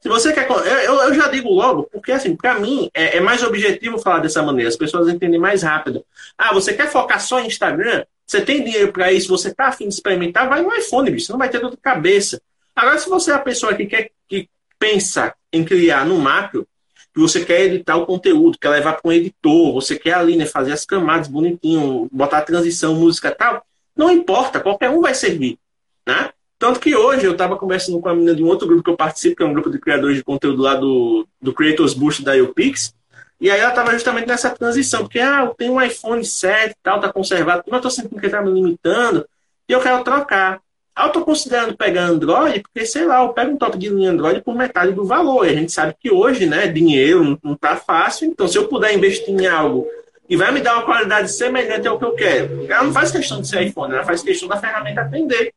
[0.00, 0.48] Se você quer.
[0.50, 4.42] Eu, eu- já digo logo, porque assim, para mim é, é mais objetivo falar dessa
[4.42, 6.04] maneira, as pessoas entendem mais rápido.
[6.36, 8.04] Ah, você quer focar só em Instagram?
[8.26, 11.38] Você tem dinheiro para isso, você tá afim de experimentar, vai no iPhone, bicho, não
[11.38, 12.40] vai ter dor de cabeça.
[12.74, 16.66] Agora, se você é a pessoa que quer que pensa em criar no macro,
[17.14, 20.46] que você quer editar o conteúdo, quer levar para um editor, você quer ali, né,
[20.46, 23.64] fazer as camadas bonitinho, botar a transição, música tal,
[23.96, 25.58] não importa, qualquer um vai servir,
[26.06, 26.30] né?
[26.58, 28.96] Tanto que hoje eu estava conversando com a menina de um outro grupo que eu
[28.96, 32.34] participo, que é um grupo de criadores de conteúdo lá do, do Creators Boost da
[32.34, 32.94] UPix,
[33.40, 36.74] e aí ela estava justamente nessa transição, porque ah, eu tenho um iPhone 7 e
[36.82, 39.26] tal, tá conservado, mas eu tô sentindo que ele tá me limitando,
[39.68, 40.60] e eu quero trocar.
[40.96, 44.10] Aí eu tô considerando pegar Android, porque, sei lá, eu pego um top de linha
[44.12, 45.44] Android por metade do valor.
[45.44, 48.68] E a gente sabe que hoje, né, dinheiro não- não tá fácil, então se eu
[48.68, 49.88] puder investir em algo
[50.28, 53.40] e vai me dar uma qualidade semelhante ao que eu quero, ela não faz questão
[53.40, 55.52] de ser iPhone, ela faz questão da ferramenta atender.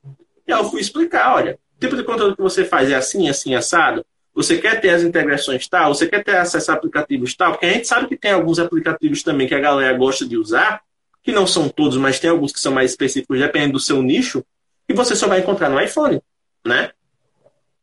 [0.48, 3.56] E eu fui explicar, olha, o tipo de conteúdo que você faz é assim, assim,
[3.56, 7.66] assado, você quer ter as integrações tal, você quer ter acesso a aplicativos tal, porque
[7.66, 10.82] a gente sabe que tem alguns aplicativos também que a galera gosta de usar,
[11.24, 14.44] que não são todos, mas tem alguns que são mais específicos, dependendo do seu nicho,
[14.88, 16.22] e você só vai encontrar no iPhone,
[16.66, 16.92] né?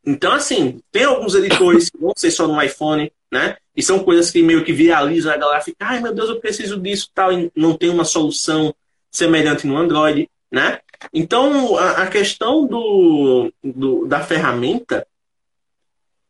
[0.06, 3.56] Então, assim, tem alguns editores que vão ser só no iPhone, né?
[3.76, 6.80] E são coisas que meio que viralizam, a galera fica, ai meu Deus, eu preciso
[6.80, 8.74] disso tal, e não tem uma solução
[9.10, 10.80] semelhante no Android, né?
[11.12, 15.06] Então, a, a questão do, do- da ferramenta,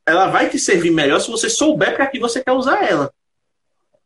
[0.07, 3.13] ela vai te servir melhor se você souber para que você quer usar ela,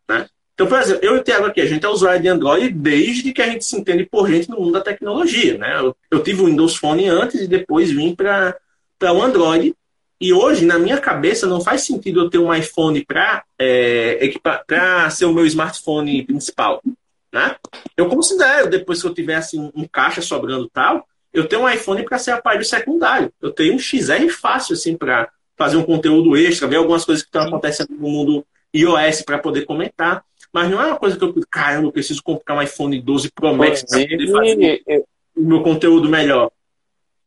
[0.09, 0.29] né?
[0.55, 3.33] Então, por exemplo, eu e o Thiago aqui, a gente é usuário de Android desde
[3.33, 5.79] que a gente se entende por gente no mundo da tecnologia, né?
[5.79, 8.57] Eu, eu tive o Windows Phone antes e depois vim para
[9.01, 9.73] o Android.
[10.21, 14.19] E hoje, na minha cabeça, não faz sentido eu ter um iPhone para é,
[15.11, 16.83] ser o meu smartphone principal,
[17.33, 17.55] né?
[17.97, 22.05] Eu considero, depois que eu tiver assim, um caixa sobrando tal, eu tenho um iPhone
[22.05, 23.33] para ser aparelho secundário.
[23.41, 27.29] Eu tenho um XR fácil, assim, para fazer um conteúdo extra, ver algumas coisas que
[27.29, 30.25] estão acontecendo no mundo iOS para poder comentar.
[30.53, 33.55] Mas não é uma coisa que eu, caramba, eu preciso comprar um iPhone 12 Pro
[33.55, 35.05] Max para poder fazer
[35.37, 36.51] o meu conteúdo melhor.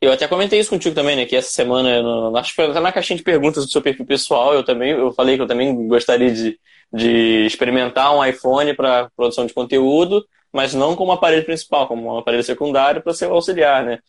[0.02, 1.26] Eu até comentei isso contigo também, né?
[1.26, 4.54] Que essa semana, no, acho que até na caixinha de perguntas do seu perfil pessoal,
[4.54, 6.60] eu também eu falei que eu também gostaria de,
[6.92, 12.18] de experimentar um iPhone para produção de conteúdo, mas não como aparelho principal, como um
[12.18, 14.00] aparelho secundário para ser auxiliar, né?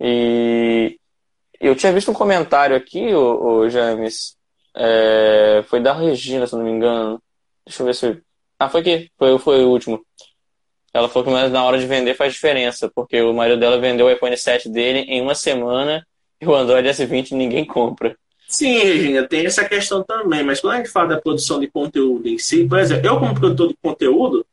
[0.00, 0.98] E,
[1.60, 4.36] Eu tinha visto um comentário aqui, o, o James,
[4.76, 7.22] é, foi da Regina, se não me engano.
[7.66, 8.22] Deixa eu ver se.
[8.58, 10.04] Ah, foi aqui, foi, foi o último.
[10.94, 14.10] Ela falou que na hora de vender faz diferença, porque o marido dela vendeu o
[14.10, 16.06] iPhone 7 dele em uma semana
[16.40, 18.16] e o Android S20 ninguém compra.
[18.46, 22.28] Sim, Regina, tem essa questão também, mas quando a gente fala da produção de conteúdo
[22.28, 24.46] em si, por exemplo, eu como produtor de conteúdo,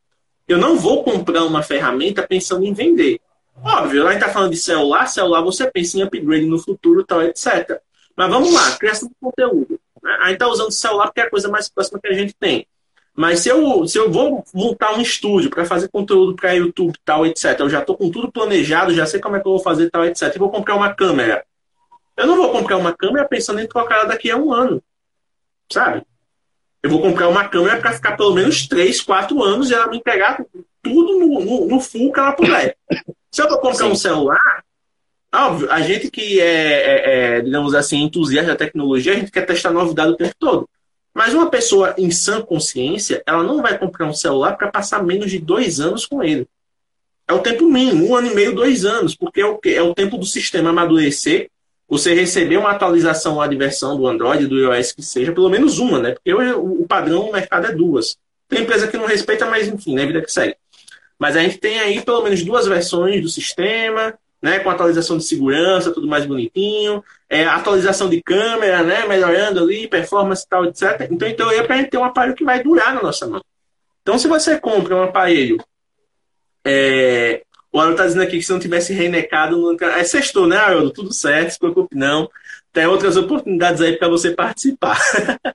[0.47, 3.19] eu não vou comprar uma ferramenta pensando em vender.
[3.63, 7.21] Óbvio, a gente está falando de celular, celular você pensa em upgrade no futuro, tal,
[7.21, 7.79] etc.
[8.15, 9.79] Mas vamos lá, criação de conteúdo.
[10.01, 10.17] Né?
[10.19, 12.65] A gente está usando celular porque é a coisa mais próxima que a gente tem.
[13.15, 17.25] Mas se eu, se eu vou montar um estúdio para fazer conteúdo para YouTube, tal,
[17.25, 19.89] etc., eu já estou com tudo planejado, já sei como é que eu vou fazer,
[19.89, 21.43] tal, etc., e vou comprar uma câmera.
[22.15, 24.81] Eu não vou comprar uma câmera pensando em trocar ela daqui a um ano.
[25.71, 26.03] Sabe?
[26.81, 29.97] Eu vou comprar uma câmera para ficar pelo menos 3, 4 anos e ela me
[29.97, 30.43] entregar
[30.81, 32.75] tudo no, no, no full que ela puder.
[33.31, 33.91] Se eu vou comprar Sim.
[33.91, 34.63] um celular,
[35.33, 39.45] óbvio, a gente que é, é, é, digamos assim, entusiasta da tecnologia, a gente quer
[39.45, 40.69] testar novidade o tempo todo.
[41.13, 45.29] Mas uma pessoa em sã consciência, ela não vai comprar um celular para passar menos
[45.29, 46.47] de dois anos com ele.
[47.27, 49.93] É o tempo mínimo, um ano e meio, dois anos, porque é o, é o
[49.93, 51.49] tempo do sistema amadurecer,
[51.87, 55.77] você receber uma atualização ou a versão do Android, do iOS que seja, pelo menos
[55.77, 56.11] uma, né?
[56.11, 58.17] Porque hoje o padrão no mercado é duas.
[58.47, 60.05] Tem empresa que não respeita, mas enfim, né?
[60.05, 60.55] Vida que segue.
[61.19, 65.23] Mas a gente tem aí pelo menos duas versões do sistema, né, com atualização de
[65.23, 71.07] segurança, tudo mais bonitinho, é, atualização de câmera, né, melhorando ali, performance e tal, etc.
[71.11, 73.41] Então, então é para a gente ter um aparelho que vai durar na nossa mão.
[74.01, 75.63] Então, se você compra um aparelho,
[76.65, 79.85] é, o Haroldo está dizendo aqui que se não tivesse reinecado, nunca...
[79.97, 80.91] é sextou, né, Haroldo?
[80.91, 82.29] Tudo certo, se preocupe não.
[82.73, 84.99] Tem outras oportunidades aí para você participar.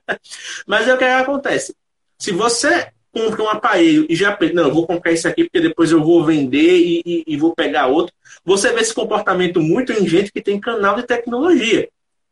[0.65, 1.75] Mas é o que acontece.
[2.17, 5.59] Se você compra um aparelho e já pensa, não, eu vou comprar isso aqui porque
[5.59, 8.13] depois eu vou vender e, e, e, vou pegar outro.
[8.45, 11.89] Você vê esse comportamento muito em gente que tem canal de tecnologia.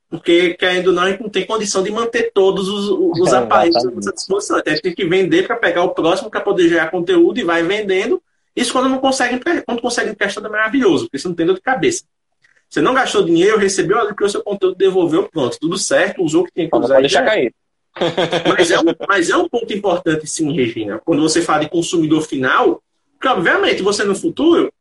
[0.10, 3.38] Porque, querendo ou não, a gente não tem condição de manter todos os, os é,
[3.38, 4.58] aparelhos à nossa disposição.
[4.58, 8.22] Até tem que vender para pegar o próximo para poder gerar conteúdo e vai vendendo.
[8.56, 11.62] Isso quando não consegue, quando consegue emprestar é maravilhoso, porque você não tem dor de
[11.62, 12.04] cabeça.
[12.70, 16.54] Você não gastou dinheiro, recebeu o seu conteúdo, devolveu, pronto, tudo certo, usou o que
[16.54, 16.96] tem que usar.
[16.96, 17.54] Pode deixar cair.
[18.48, 21.02] Mas é, um, mas é um ponto importante, sim, Regina.
[21.04, 22.82] Quando você fala de consumidor final,
[23.20, 24.72] que obviamente você no futuro,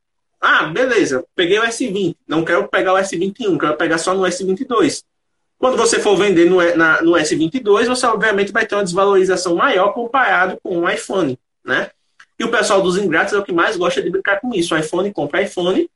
[0.41, 5.03] ah, beleza, peguei o S20, não quero pegar o S21, quero pegar só no S22.
[5.59, 9.95] Quando você for vender no, na, no S22, você obviamente vai ter uma desvalorização maior
[9.95, 11.91] comparado com o iPhone, né?
[12.39, 14.75] E o pessoal dos ingratos é o que mais gosta de brincar com isso.
[14.75, 15.89] O iPhone compra iPhone,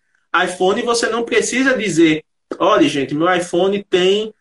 [0.45, 2.25] iPhone você não precisa dizer,
[2.59, 4.33] olha gente, meu iPhone tem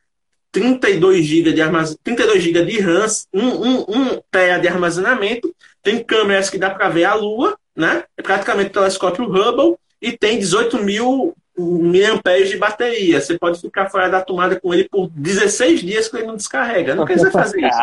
[0.59, 1.95] 32 GB de, armaz...
[2.03, 6.89] 32 GB de RAM, 1, 1, 1 TB de armazenamento, tem câmeras que dá para
[6.89, 8.03] ver a Lua, né?
[8.17, 13.21] É praticamente telescópio Hubble e tem 18 mil mAh de bateria.
[13.21, 16.95] Você pode ficar fora da tomada com ele por 16 dias que ele não descarrega.
[16.95, 17.79] Não precisa fazer isso.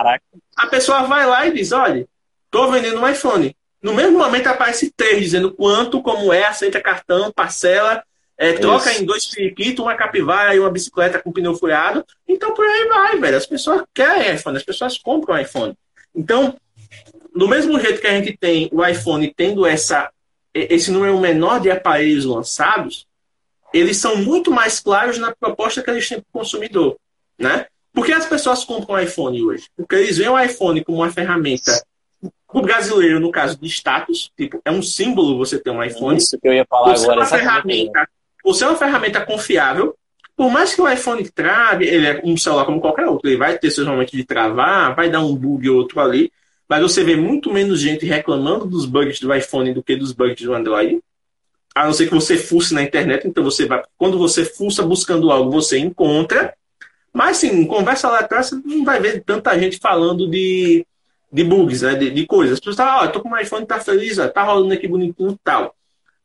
[0.57, 2.07] A pessoa vai lá e diz: olha,
[2.47, 3.57] estou vendendo um iPhone.
[3.83, 8.03] No mesmo momento aparece três dizendo quanto, como é, aceita cartão, parcela
[8.37, 9.03] é, troca Isso.
[9.03, 12.05] em dois periquitos, uma capivara e uma bicicleta com pneu furado.
[12.29, 13.37] Então por aí vai, velho.
[13.37, 15.75] As pessoas querem iPhone, as pessoas compram iPhone.
[16.15, 16.57] Então,
[17.35, 20.11] do mesmo jeito que a gente tem o iPhone tendo essa,
[20.53, 23.07] esse número menor de aparelhos lançados,
[23.73, 26.97] eles são muito mais claros na proposta que eles têm para o consumidor.
[27.39, 27.67] Né?
[27.93, 29.69] Por que as pessoas compram iPhone hoje?
[29.77, 31.83] Porque eles veem o iPhone como uma ferramenta
[32.55, 36.17] o brasileiro, no caso de status, tipo, é um símbolo você ter um iPhone.
[36.17, 37.19] Isso que eu ia falar agora.
[37.19, 38.09] Uma ferramenta
[38.45, 39.97] por ser uma ferramenta confiável,
[40.37, 43.57] por mais que o iPhone trave, ele é um celular como qualquer outro, ele vai
[43.57, 46.31] ter seus momentos de travar, vai dar um bug ou outro ali,
[46.69, 50.43] mas você vê muito menos gente reclamando dos bugs do iPhone do que dos bugs
[50.43, 51.01] do Android.
[51.75, 55.31] A não ser que você fusse na internet, então você vai, quando você fuça buscando
[55.31, 56.55] algo, você encontra.
[57.13, 60.87] Mas sim, conversa lá atrás, você não vai ver tanta gente falando de,
[61.33, 61.95] de bugs, né?
[61.95, 62.55] De, de coisas.
[62.55, 64.87] As pessoas falam, ó, oh, tô com o iPhone, tá feliz, ó, tá rolando aqui
[64.87, 65.75] bonitinho e tal.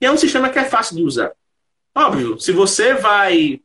[0.02, 1.32] E é um sistema que é fácil de usar.
[2.00, 3.60] Óbvio, se você vai,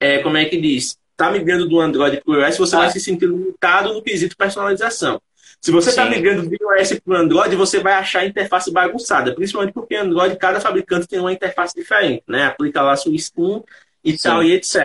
[0.00, 2.80] é, como é que diz, tá migrando do Android para o iOS, você ah.
[2.80, 5.22] vai se sentir limitado no quesito personalização.
[5.60, 9.32] Se você está migrando do iOS para o Android, você vai achar a interface bagunçada,
[9.34, 12.46] principalmente porque Android, cada fabricante tem uma interface diferente, né?
[12.46, 13.62] Aplica lá sua skin
[14.02, 14.18] e sim.
[14.18, 14.84] tal, e etc.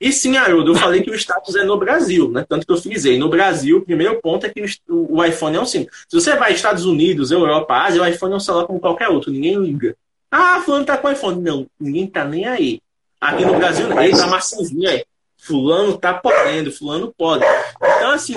[0.00, 2.46] E sim, Haroldo, eu falei que o status é no Brasil, né?
[2.48, 3.18] Tanto que eu frisei.
[3.18, 5.88] No Brasil, o primeiro ponto é que o iPhone é um sim.
[6.08, 9.32] Se você vai Estados Unidos, Europa, Ásia, o iPhone é um celular como qualquer outro,
[9.32, 9.96] ninguém liga.
[10.30, 11.40] Ah, fulano tá com iPhone.
[11.40, 12.80] Não, ninguém tá nem aí.
[13.20, 15.04] Aqui no Brasil, ele tá maçãzinha aí.
[15.36, 17.44] Fulano tá podendo, fulano pode.
[17.76, 18.34] Então, assim,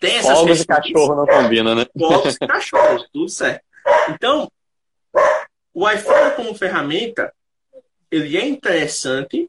[0.00, 1.86] tem essas Fogos e cachorro não combina, né?
[1.98, 3.62] Fogos e cachorro, tudo certo.
[4.10, 4.50] Então,
[5.72, 7.32] o iPhone como ferramenta,
[8.10, 9.48] ele é interessante,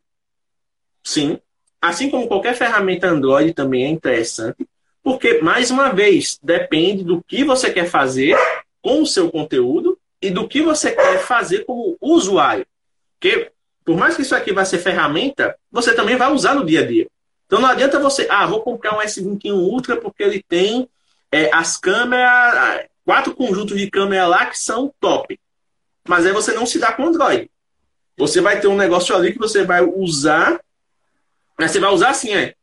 [1.04, 1.40] sim.
[1.82, 4.68] Assim como qualquer ferramenta Android também é interessante,
[5.02, 8.38] porque, mais uma vez, depende do que você quer fazer
[8.82, 12.66] com o seu conteúdo e do que você quer fazer como usuário.
[13.20, 13.52] Porque,
[13.84, 16.88] por mais que isso aqui vai ser ferramenta, você também vai usar no dia a
[16.88, 17.08] dia.
[17.46, 20.88] Então não adianta você, ah, vou comprar um S21 Ultra porque ele tem
[21.30, 25.38] é, as câmeras, quatro conjuntos de câmera lá que são top.
[26.08, 27.52] Mas aí você não se dá com Android.
[28.18, 30.62] Você vai ter um negócio ali que você vai usar,
[31.60, 32.56] mas você vai usar assim, é.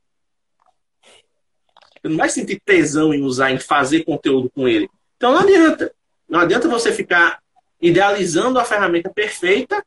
[2.00, 4.88] Você não vai sentir tesão em usar, em fazer conteúdo com ele.
[5.18, 5.92] Então não adianta.
[6.26, 7.40] Não adianta você ficar
[7.80, 9.84] idealizando a ferramenta perfeita,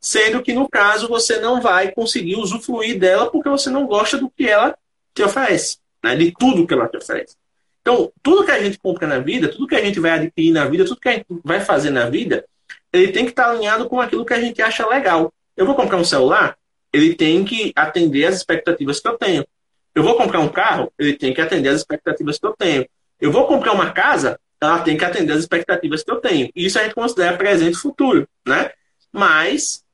[0.00, 4.30] sendo que no caso você não vai conseguir usufruir dela porque você não gosta do
[4.30, 4.76] que ela
[5.14, 6.14] te oferece, né?
[6.16, 7.36] de tudo que ela te oferece.
[7.80, 10.66] Então, tudo que a gente compra na vida, tudo que a gente vai adquirir na
[10.66, 12.44] vida, tudo que a gente vai fazer na vida,
[12.92, 15.32] ele tem que estar alinhado com aquilo que a gente acha legal.
[15.56, 16.56] Eu vou comprar um celular,
[16.92, 19.46] ele tem que atender às expectativas que eu tenho.
[19.94, 22.86] Eu vou comprar um carro, ele tem que atender às expectativas que eu tenho.
[23.20, 26.50] Eu vou comprar uma casa, ela tem que atender às expectativas que eu tenho.
[26.54, 28.70] Isso a gente considera presente e futuro, né?
[29.12, 29.84] Mas,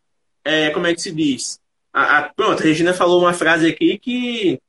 [0.45, 1.61] é, como é que se diz?
[1.93, 4.61] A, a, pronto, a Regina falou uma frase aqui que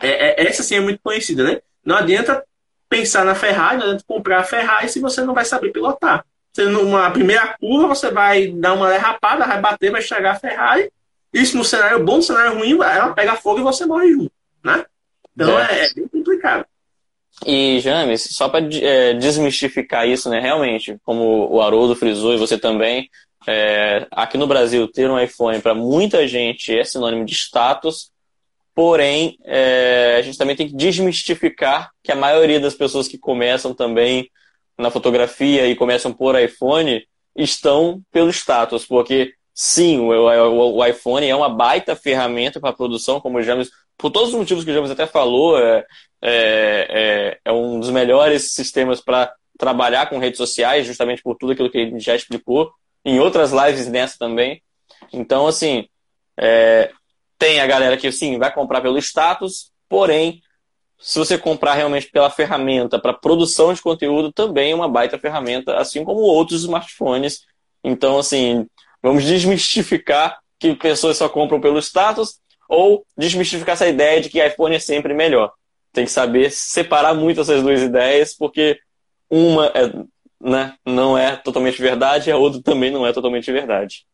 [0.00, 1.60] é, é, essa sim é muito conhecida, né?
[1.84, 2.44] Não adianta
[2.88, 6.24] pensar na Ferrari, não adianta comprar a Ferrari se você não vai saber pilotar.
[6.52, 10.92] Você, numa primeira curva, você vai dar uma derrapada, vai bater, vai estragar a Ferrari.
[11.32, 14.32] Isso no cenário bom, no cenário ruim, ela pega fogo e você morre junto,
[14.62, 14.84] né?
[15.34, 16.66] Então é, é bem complicado.
[17.46, 20.40] E, James, só para é, desmistificar isso, né?
[20.40, 23.08] Realmente, como o Haroldo frisou e você também,
[23.46, 28.10] é, aqui no Brasil, ter um iPhone para muita gente é sinônimo de status,
[28.74, 33.74] porém, é, a gente também tem que desmistificar que a maioria das pessoas que começam
[33.74, 34.30] também
[34.78, 41.26] na fotografia e começam por iPhone estão pelo status, porque sim, o, o, o iPhone
[41.26, 44.74] é uma baita ferramenta para produção, como o James, por todos os motivos que o
[44.74, 45.84] James até falou, é,
[46.20, 51.52] é, é, é um dos melhores sistemas para trabalhar com redes sociais, justamente por tudo
[51.52, 52.72] aquilo que ele já explicou,
[53.04, 54.62] em outras lives nessa também.
[55.12, 55.86] Então, assim,
[56.36, 56.90] é,
[57.38, 60.40] tem a galera que, sim, vai comprar pelo status, porém,
[60.98, 65.76] se você comprar realmente pela ferramenta para produção de conteúdo, também é uma baita ferramenta,
[65.76, 67.40] assim como outros smartphones.
[67.82, 68.66] Então, assim,
[69.02, 74.74] vamos desmistificar que pessoas só compram pelo status ou desmistificar essa ideia de que iPhone
[74.74, 75.52] é sempre melhor.
[75.92, 78.78] Tem que saber separar muito essas duas ideias, porque
[79.28, 79.92] uma é,
[80.40, 84.06] né, não é totalmente verdade, a outra também não é totalmente verdade.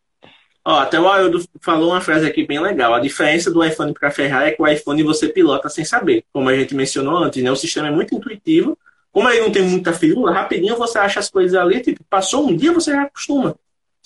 [0.65, 2.93] Ó, até o Aildo falou uma frase aqui bem legal.
[2.93, 6.25] A diferença do iPhone para a Ferrari é que o iPhone você pilota sem saber.
[6.33, 7.51] Como a gente mencionou antes, né?
[7.51, 8.77] O sistema é muito intuitivo.
[9.11, 12.55] Como ele não tem muita firula, rapidinho você acha as coisas ali, tipo, passou um
[12.55, 13.57] dia você já acostuma.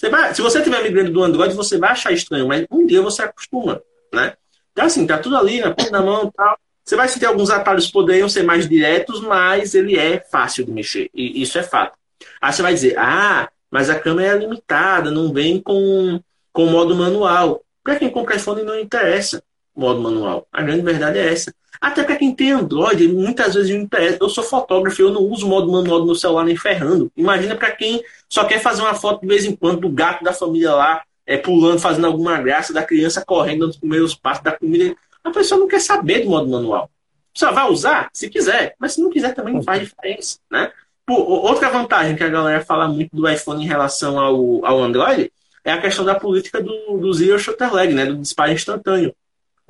[0.02, 3.00] Você vai, se você estiver migrando do Android, você vai achar estranho, mas um dia
[3.00, 3.80] você acostuma,
[4.12, 4.34] né?
[4.72, 6.58] Então, assim, tá tudo ali na ponta da mão tal.
[6.84, 11.08] Você vai sentir alguns atalhos poderiam ser mais diretos, mas ele é fácil de mexer.
[11.14, 11.96] E isso é fato.
[12.40, 16.20] Aí você vai dizer, ah, mas a câmera é limitada, não vem com
[16.52, 17.62] com modo manual.
[17.84, 19.40] Para quem compra iPhone não interessa
[19.74, 20.48] modo manual.
[20.52, 21.54] A grande verdade é essa.
[21.82, 24.16] Até para quem tem Android, muitas vezes não interessa.
[24.20, 27.10] Eu sou fotógrafo, eu não uso modo manual do meu celular nem ferrando.
[27.16, 30.32] Imagina para quem só quer fazer uma foto de vez em quando do gato da
[30.32, 34.94] família lá, é, pulando, fazendo alguma graça, da criança correndo nos primeiros passos da comida.
[35.24, 36.88] A pessoa não quer saber do modo manual.
[37.34, 40.70] Só vai usar se quiser, mas se não quiser também não faz diferença, né?
[41.08, 45.32] Outra vantagem que a galera fala muito do iPhone em relação ao, ao Android
[45.64, 49.12] é a questão da política do, do Zero Shutter Lag, né, do disparo instantâneo.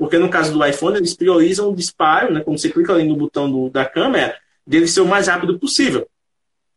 [0.03, 3.15] Porque no caso do iPhone, eles priorizam o disparo, né, quando você clica ali no
[3.15, 4.37] botão do, da câmera,
[4.67, 6.09] dele ser o mais rápido possível.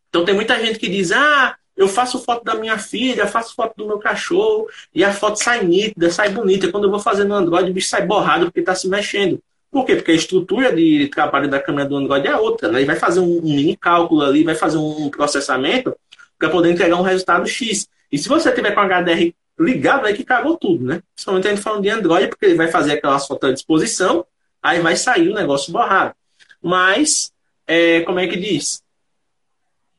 [0.07, 3.73] Então tem muita gente que diz, ah, eu faço foto da minha filha, faço foto
[3.78, 6.71] do meu cachorro, e a foto sai nítida, sai bonita.
[6.71, 9.41] Quando eu vou fazer no Android, o bicho sai borrado porque está se mexendo.
[9.71, 9.95] Por quê?
[9.95, 12.71] Porque a estrutura de trabalho da câmera do Android é outra.
[12.71, 12.78] Né?
[12.78, 15.95] Ele vai fazer um, um mini cálculo ali, vai fazer um processamento
[16.38, 17.88] para poder entregar um resultado X.
[18.11, 21.01] E se você tiver com HDR ligado, aí que cagou tudo, né?
[21.14, 24.26] Principalmente a gente falando de Android, porque ele vai fazer aquelas fotos à disposição,
[24.62, 26.14] aí vai sair o negócio borrado.
[26.62, 27.32] Mas,
[27.66, 28.84] é, como é que diz?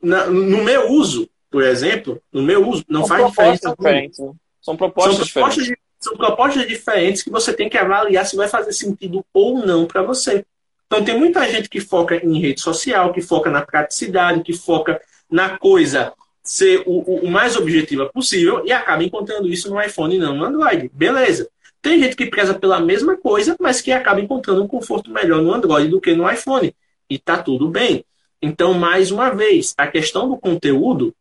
[0.02, 3.70] Na, no meu uso, por exemplo, no meu uso, não são faz diferença.
[3.70, 4.32] Diferentes, né?
[4.60, 5.84] São propostas, são propostas diferentes.
[6.00, 10.02] são propostas diferentes que você tem que avaliar se vai fazer sentido ou não para
[10.02, 10.44] você.
[10.86, 15.00] Então, tem muita gente que foca em rede social, que foca na praticidade, que foca
[15.30, 16.12] na coisa
[16.46, 20.44] ser o, o, mais objetiva possível e acaba encontrando isso no iPhone e não no
[20.44, 20.88] Android.
[20.94, 21.50] Beleza.
[21.82, 25.52] Tem gente que preza pela mesma coisa, mas que acaba encontrando um conforto melhor no
[25.52, 26.74] Android do que no iPhone.
[27.10, 28.04] E tá tudo bem.
[28.40, 31.12] Então, mais uma vez, a questão do conteúdo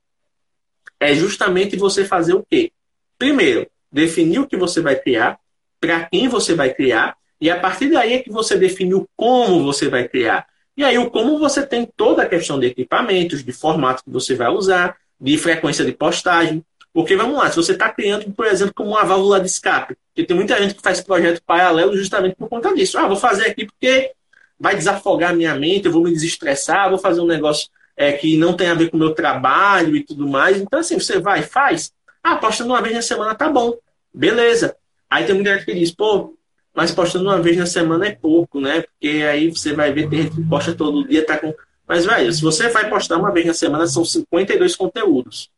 [1.00, 2.72] é justamente você fazer o quê?
[3.18, 5.40] Primeiro, definir o que você vai criar,
[5.80, 9.64] para quem você vai criar, e a partir daí é que você define o como
[9.64, 10.48] você vai criar.
[10.78, 14.36] E aí, o como você tem toda a questão de equipamentos, de formato que você
[14.36, 16.63] vai usar, de frequência de postagem.
[16.93, 20.26] Porque, vamos lá, se você está criando, por exemplo, como uma válvula de escape, porque
[20.26, 22.97] tem muita gente que faz projeto paralelo justamente por conta disso.
[22.97, 24.11] Ah, vou fazer aqui porque
[24.57, 28.55] vai desafogar minha mente, eu vou me desestressar, vou fazer um negócio é, que não
[28.55, 30.57] tem a ver com o meu trabalho e tudo mais.
[30.57, 31.91] Então, assim, você vai, faz.
[32.24, 33.74] Ah, postando uma vez na semana tá bom.
[34.13, 34.76] Beleza.
[35.09, 36.36] Aí tem muita gente que diz, pô,
[36.74, 38.82] mas postando uma vez na semana é pouco, né?
[38.82, 41.53] Porque aí você vai ver, tem gente que posta todo dia, tá com.
[41.88, 45.50] Mas, velho, se você vai postar uma vez na semana, são 52 conteúdos.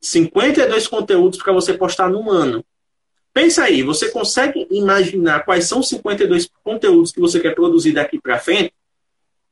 [0.00, 2.64] 52 conteúdos para você postar num ano.
[3.32, 8.20] Pensa aí, você consegue imaginar quais são os 52 conteúdos que você quer produzir daqui
[8.20, 8.72] para frente?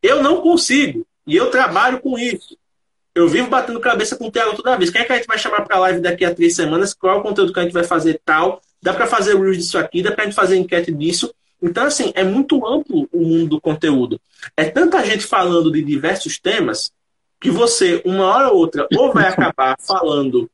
[0.02, 1.06] Eu não consigo.
[1.26, 2.56] E eu trabalho com isso.
[3.14, 4.90] Eu vivo batendo cabeça com o Thiago toda vez.
[4.90, 6.92] Quem é que a gente vai chamar para live daqui a três semanas?
[6.92, 8.60] Qual é o conteúdo que a gente vai fazer tal?
[8.82, 11.34] Dá para fazer reels disso aqui, dá para a gente fazer enquete disso.
[11.66, 14.20] Então, assim, é muito amplo o mundo do conteúdo.
[14.56, 16.92] É tanta gente falando de diversos temas
[17.40, 20.48] que você, uma hora ou outra, ou vai acabar falando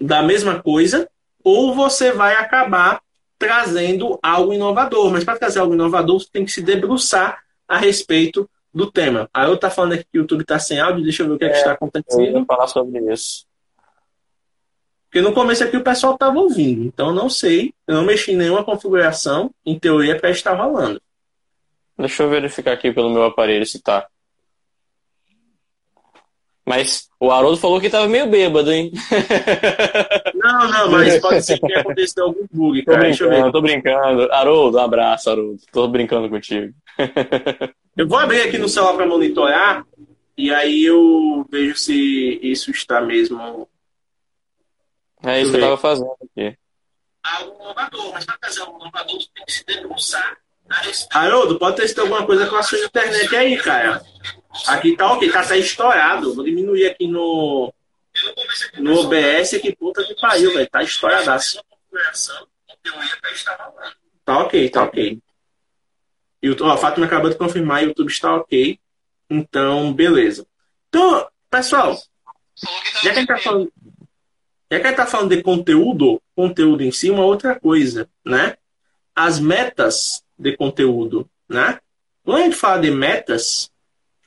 [0.00, 1.08] da mesma coisa,
[1.44, 3.00] ou você vai acabar
[3.38, 5.12] trazendo algo inovador.
[5.12, 9.28] Mas para trazer algo inovador, você tem que se debruçar a respeito do tema.
[9.32, 11.38] Aí eu tá falando aqui que o YouTube está sem áudio, deixa eu ver o
[11.38, 12.26] que, é, é que está acontecendo.
[12.26, 13.45] Eu vou falar sobre isso.
[15.06, 18.32] Porque no começo aqui o pessoal estava ouvindo, então eu não sei, eu não mexi
[18.32, 21.00] em nenhuma configuração, em teoria para estar rolando.
[21.98, 24.06] Deixa eu verificar aqui pelo meu aparelho se tá.
[26.66, 28.90] Mas o Haroldo falou que tava meio bêbado, hein?
[30.34, 32.98] Não, não, mas pode ser que aconteça algum bug, cara.
[32.98, 33.50] Tô Deixa eu ver.
[33.50, 34.30] Tô brincando.
[34.32, 35.58] Haroldo, um abraço, Haroldo.
[35.72, 36.72] Tô brincando contigo.
[37.96, 39.84] Eu vou abrir aqui no celular para monitorar
[40.36, 43.66] e aí eu vejo se isso está mesmo.
[45.26, 46.56] É isso que eu tava fazendo aqui.
[47.22, 50.38] Algo inovador, mas para fazer algo inovador, tem que se debruçar
[51.10, 54.02] Haroldo, pode ter sido alguma coisa com a sua internet aí, cara.
[54.66, 56.34] Aqui tá ok, tá até estourado.
[56.34, 57.72] Vou diminuir aqui no,
[58.78, 60.68] no OBS que puta que pariu, velho.
[60.68, 61.62] Tá estouradaço.
[64.24, 65.18] Tá ok, tá ok.
[66.42, 68.78] E o, ó, a Fátima acabou de confirmar, o YouTube está ok.
[69.30, 70.46] Então, beleza.
[70.88, 71.96] Então, pessoal,
[73.02, 73.72] já que a gente tá falando,
[74.70, 78.56] já que a gente tá falando de conteúdo, conteúdo em si, uma outra coisa, né?
[79.14, 81.78] As metas de conteúdo, né?
[82.24, 83.70] Quando a gente fala de metas,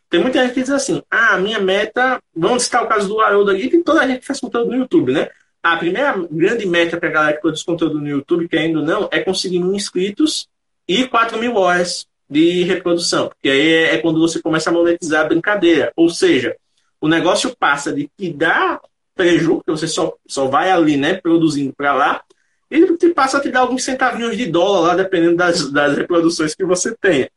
[0.10, 3.52] tem muita gente que diz assim, ah, minha meta, vamos citar o caso do Haroldo
[3.52, 5.30] aqui, que toda a gente faz conteúdo no YouTube, né?
[5.62, 9.10] A primeira grande meta para a galera que produz conteúdo no YouTube, querendo ou não,
[9.12, 10.48] é conseguir mil inscritos
[10.88, 13.28] e 4 mil horas de reprodução.
[13.28, 15.92] Porque aí é, é quando você começa a monetizar a brincadeira.
[15.96, 16.56] Ou seja,
[17.02, 18.80] o negócio passa de te dar
[19.20, 22.24] prejuízo, que você só, só vai ali, né, produzindo para lá,
[22.72, 26.56] ele te passa a te dar alguns centavinhos de dólar lá, dependendo das, das reproduções
[26.56, 27.30] que você tenha.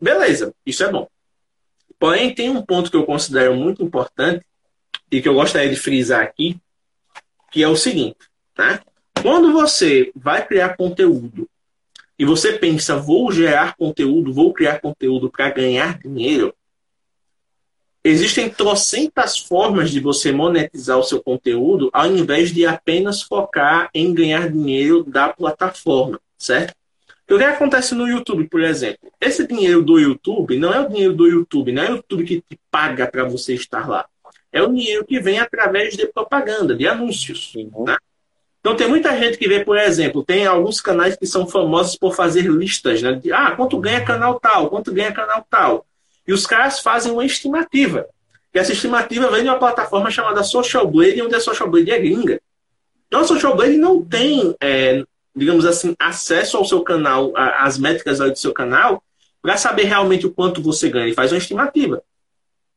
[0.00, 1.06] Beleza, isso é bom.
[1.98, 4.42] Porém, tem um ponto que eu considero muito importante
[5.10, 6.56] e que eu gostaria de frisar aqui,
[7.50, 8.16] que é o seguinte,
[8.56, 8.80] né?
[9.20, 11.46] Quando você vai criar conteúdo
[12.18, 16.54] e você pensa, vou gerar conteúdo, vou criar conteúdo para ganhar dinheiro,
[18.08, 24.12] existem trocentas formas de você monetizar o seu conteúdo ao invés de apenas focar em
[24.14, 26.74] ganhar dinheiro da plataforma, certo?
[27.30, 29.10] O que acontece no YouTube, por exemplo?
[29.20, 32.40] Esse dinheiro do YouTube não é o dinheiro do YouTube, não é o YouTube que
[32.40, 34.06] te paga para você estar lá.
[34.50, 37.52] É o dinheiro que vem através de propaganda, de anúncios.
[37.54, 37.84] Uhum.
[37.84, 37.98] Né?
[38.60, 42.14] Então tem muita gente que vê, por exemplo, tem alguns canais que são famosos por
[42.14, 43.12] fazer listas, né?
[43.12, 45.86] De, ah, quanto ganha canal tal, quanto ganha canal tal.
[46.28, 48.06] E os caras fazem uma estimativa.
[48.54, 51.98] E essa estimativa vem de uma plataforma chamada Social Blade, onde a Social Blade é
[51.98, 52.40] gringa.
[53.08, 55.02] Então a Social Blade não tem é,
[55.38, 59.02] digamos assim, acesso ao seu canal, às métricas do seu canal,
[59.40, 61.08] para saber realmente o quanto você ganha.
[61.08, 62.02] E faz uma estimativa.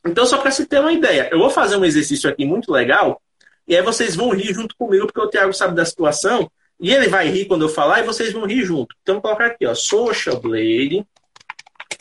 [0.05, 3.21] Então, só para se ter uma ideia, eu vou fazer um exercício aqui muito legal,
[3.67, 6.49] e aí vocês vão rir junto comigo, porque o Thiago sabe da situação,
[6.79, 8.95] e ele vai rir quando eu falar, e vocês vão rir junto.
[9.01, 11.05] Então, vou colocar aqui, ó, Social Blade.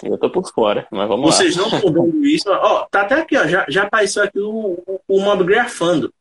[0.03, 1.65] Eu tô por fora, mas vamos vocês lá.
[1.65, 2.49] Vocês não estão vendo isso.
[2.49, 6.13] Ó, tá até aqui, ó, já, já apareceu aqui o, o, o modo grafando.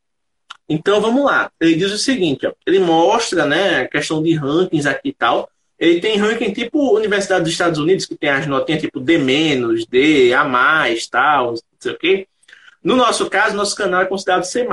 [0.68, 1.52] Então vamos lá.
[1.60, 5.50] Ele diz o seguinte: ó, ele mostra né, a questão de rankings aqui e tal.
[5.78, 9.18] Ele tem ranking tipo Universidade dos Estados Unidos, que tem as notinhas tipo D-,
[9.90, 10.46] D, A,
[11.10, 12.28] tal, não sei o quê.
[12.84, 14.68] No nosso caso, nosso canal é considerado C.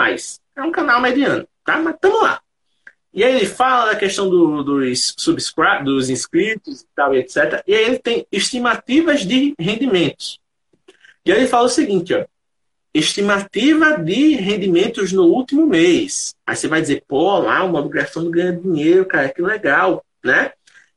[0.57, 1.79] É um canal mediano, tá?
[1.79, 2.41] Mas estamos lá.
[3.17, 5.17] E aí ele fala da questão do, dos
[5.83, 7.65] dos inscritos e tal, etc.
[7.67, 10.39] E aí ele tem estimativas de rendimentos.
[11.25, 12.25] E aí ele fala o seguinte, ó
[12.99, 16.35] estimativa de rendimentos no último mês.
[16.47, 20.05] Aí você vai dizer, pô, lá o modo grafando ganha dinheiro, cara, que legal.
[20.25, 20.53] né?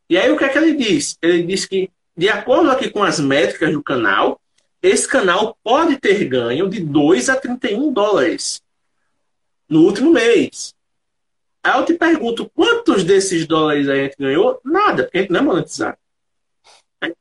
[0.10, 1.18] E aí o que é que ele diz?
[1.22, 4.40] Ele diz que, de acordo aqui com as métricas do canal,
[4.82, 8.62] esse canal pode ter ganho de 2 a 31 dólares
[9.68, 10.74] no último mês.
[11.64, 14.60] Aí eu te pergunto, quantos desses dólares a gente ganhou?
[14.64, 15.98] Nada, porque a gente não é monetizado.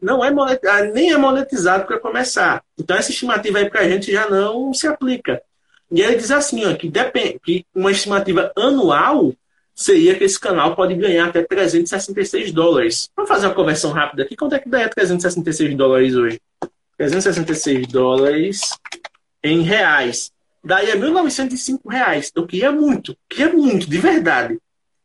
[0.00, 2.62] Não é monetizado, nem é monetizado para começar.
[2.78, 5.42] Então essa estimativa aí para a gente já não se aplica.
[5.90, 9.32] E ele diz assim, ó, que, depende, que uma estimativa anual
[9.74, 13.08] seria que esse canal pode ganhar até 366 dólares.
[13.16, 14.36] Vamos fazer uma conversão rápida aqui.
[14.36, 16.40] Quanto é que dá 366 dólares hoje?
[16.96, 18.60] 366 dólares
[19.42, 20.32] em reais.
[20.64, 22.32] Daí é 1.905 reais.
[22.34, 24.58] Eu queria muito, queria muito, de verdade,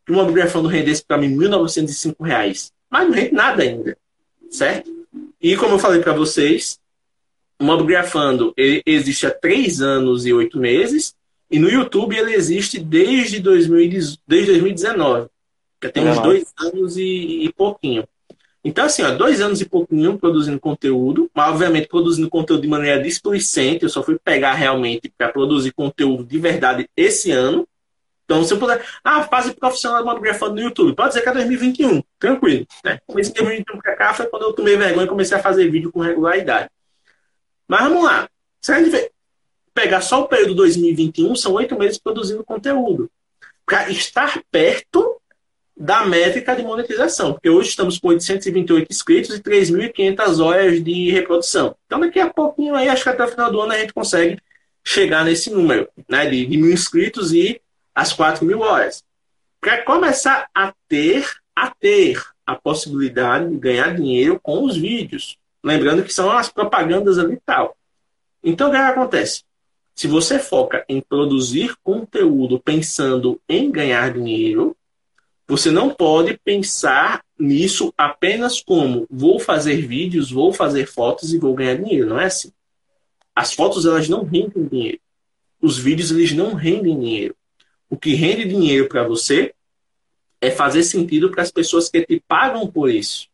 [0.06, 2.72] que uma grafando rendesse para mim 1.905 reais.
[2.90, 3.98] Mas não rende nada ainda,
[4.50, 4.92] certo?
[5.42, 6.80] E como eu falei para vocês,
[7.60, 11.16] o Mob Grafando existe há 3 anos e 8 meses.
[11.50, 13.90] E no YouTube ele existe desde, 2000,
[14.28, 15.28] desde 2019.
[15.84, 18.08] Já tem uns dois anos e, e pouquinho.
[18.64, 23.02] Então, assim, ó, dois anos e pouquinho produzindo conteúdo, mas obviamente produzindo conteúdo de maneira
[23.02, 23.84] displicente.
[23.84, 27.68] Eu só fui pegar realmente para produzir conteúdo de verdade esse ano.
[28.24, 28.82] Então, se eu puder.
[29.04, 30.96] Ah, fase profissional de monografando no YouTube.
[30.96, 32.66] Pode dizer que é 2021, tranquilo.
[32.86, 33.00] Né?
[33.06, 35.92] Comecei em 2021 para cá foi quando eu tomei vergonha e comecei a fazer vídeo
[35.92, 36.70] com regularidade.
[37.68, 38.30] Mas vamos lá.
[38.62, 39.12] Se a gente
[39.74, 43.12] pegar só o período 2021, são oito meses produzindo conteúdo.
[43.66, 45.22] Para estar perto
[45.76, 51.76] da métrica de monetização, porque hoje estamos com 828 inscritos e 3.500 horas de reprodução.
[51.86, 54.38] Então, daqui a pouquinho, aí, acho que até o final do ano a gente consegue
[54.84, 57.60] chegar nesse número né, de, de mil inscritos e
[57.96, 59.04] as 4 mil horas.
[59.60, 65.38] Para começar a ter, a ter a possibilidade de ganhar dinheiro com os vídeos.
[65.64, 67.76] Lembrando que são as propagandas ali e tal.
[68.44, 69.44] Então, o que acontece?
[69.96, 74.76] Se você foca em produzir conteúdo pensando em ganhar dinheiro,
[75.48, 81.54] você não pode pensar nisso apenas como vou fazer vídeos, vou fazer fotos e vou
[81.54, 82.08] ganhar dinheiro.
[82.08, 82.52] Não é assim.
[83.36, 85.00] As fotos elas não rendem dinheiro.
[85.62, 87.36] Os vídeos eles não rendem dinheiro.
[87.90, 89.54] O que rende dinheiro para você
[90.40, 93.28] é fazer sentido para as pessoas que te pagam por isso.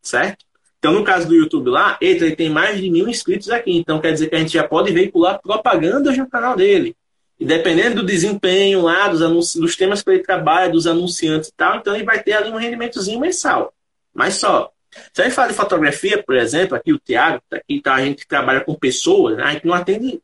[0.00, 0.44] Certo?
[0.78, 3.70] Então, no caso do YouTube lá, ele tem mais de mil inscritos aqui.
[3.76, 6.96] Então, quer dizer que a gente já pode veicular propagandas no canal dele.
[7.42, 9.58] E dependendo do desempenho lá, dos, anunci...
[9.58, 12.56] dos temas que ele trabalha, dos anunciantes e tal, então ele vai ter ali um
[12.56, 13.74] rendimentozinho mensal.
[14.14, 14.70] Mas só.
[15.12, 18.04] Se a gente fala de fotografia, por exemplo, aqui o Tiago, tá aqui tá, a
[18.04, 19.42] gente trabalha com pessoas, né?
[19.42, 20.22] a gente não atende,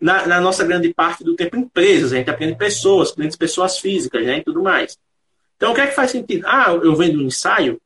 [0.00, 4.24] na, na, nossa grande parte do tempo, empresas, a gente atende pessoas, clientes pessoas físicas
[4.24, 4.38] né?
[4.38, 4.96] e tudo mais.
[5.56, 6.46] Então, o que é que faz sentido?
[6.46, 7.80] Ah, eu vendo um ensaio,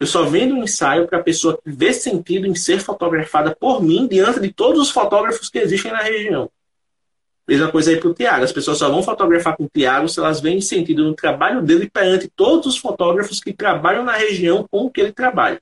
[0.00, 3.82] eu só vendo um ensaio para a pessoa que vê sentido em ser fotografada por
[3.82, 6.50] mim diante de todos os fotógrafos que existem na região.
[7.48, 8.44] Mesma coisa aí para o Tiago.
[8.44, 11.88] As pessoas só vão fotografar com o Tiago se elas veem sentido no trabalho dele
[11.88, 15.60] perante todos os fotógrafos que trabalham na região com o que ele trabalha.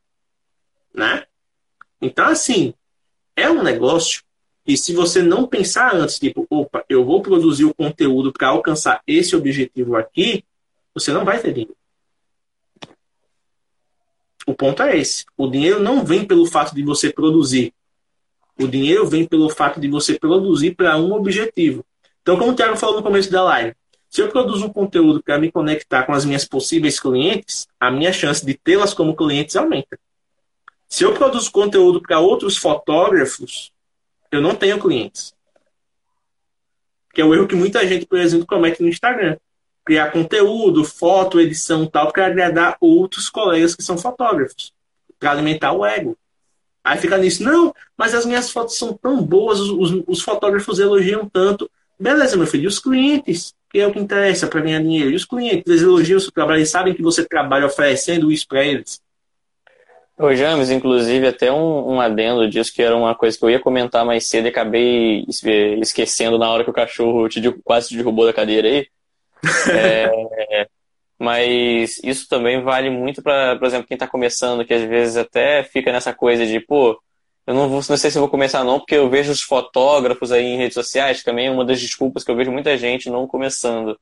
[0.93, 1.25] Né?
[2.03, 2.75] Então, assim,
[3.37, 4.27] é um negócio
[4.67, 9.01] e se você não pensar antes, tipo, opa, eu vou produzir o conteúdo para alcançar
[9.07, 10.45] esse objetivo aqui,
[10.93, 11.77] você não vai ter dinheiro.
[14.45, 15.25] O ponto é esse.
[15.37, 17.73] O dinheiro não vem pelo fato de você produzir.
[18.59, 21.85] O dinheiro vem pelo fato de você produzir para um objetivo.
[22.23, 23.75] Então, como o Thiago falou no começo da live,
[24.09, 28.13] se eu produzo um conteúdo para me conectar com as minhas possíveis clientes, a minha
[28.13, 29.99] chance de tê-las como clientes aumenta.
[30.89, 33.73] Se eu produzo conteúdo para outros fotógrafos,
[34.31, 35.35] eu não tenho clientes.
[37.13, 39.37] Que é o erro que muita gente, por exemplo, comete no Instagram.
[39.85, 44.73] Criar conteúdo, foto, edição tal, para agradar outros colegas que são fotógrafos.
[45.19, 46.17] Para alimentar o ego.
[46.87, 50.79] Aí fica nisso, não, mas as minhas fotos são tão boas, os, os, os fotógrafos
[50.79, 51.69] elogiam tanto.
[51.99, 53.53] Beleza, meu filho, e os clientes?
[53.69, 55.11] Que é o que interessa para ganhar dinheiro.
[55.11, 58.47] E os clientes, eles elogiam o seu trabalho, eles sabem que você trabalha oferecendo isso
[58.47, 59.03] para eles.
[60.17, 63.59] Ô, James, inclusive, até um, um, adendo disso, que era uma coisa que eu ia
[63.59, 65.27] comentar mais cedo e acabei
[65.83, 68.87] esquecendo na hora que o cachorro te, quase te derrubou da cadeira aí.
[69.73, 70.69] É,
[71.19, 75.63] mas isso também vale muito para, por exemplo, quem está começando, que às vezes até
[75.65, 77.01] fica nessa coisa de, pô,
[77.47, 80.45] eu não, vou, não sei se vou começar não, porque eu vejo os fotógrafos aí
[80.45, 83.99] em redes sociais, também é uma das desculpas que eu vejo muita gente não começando.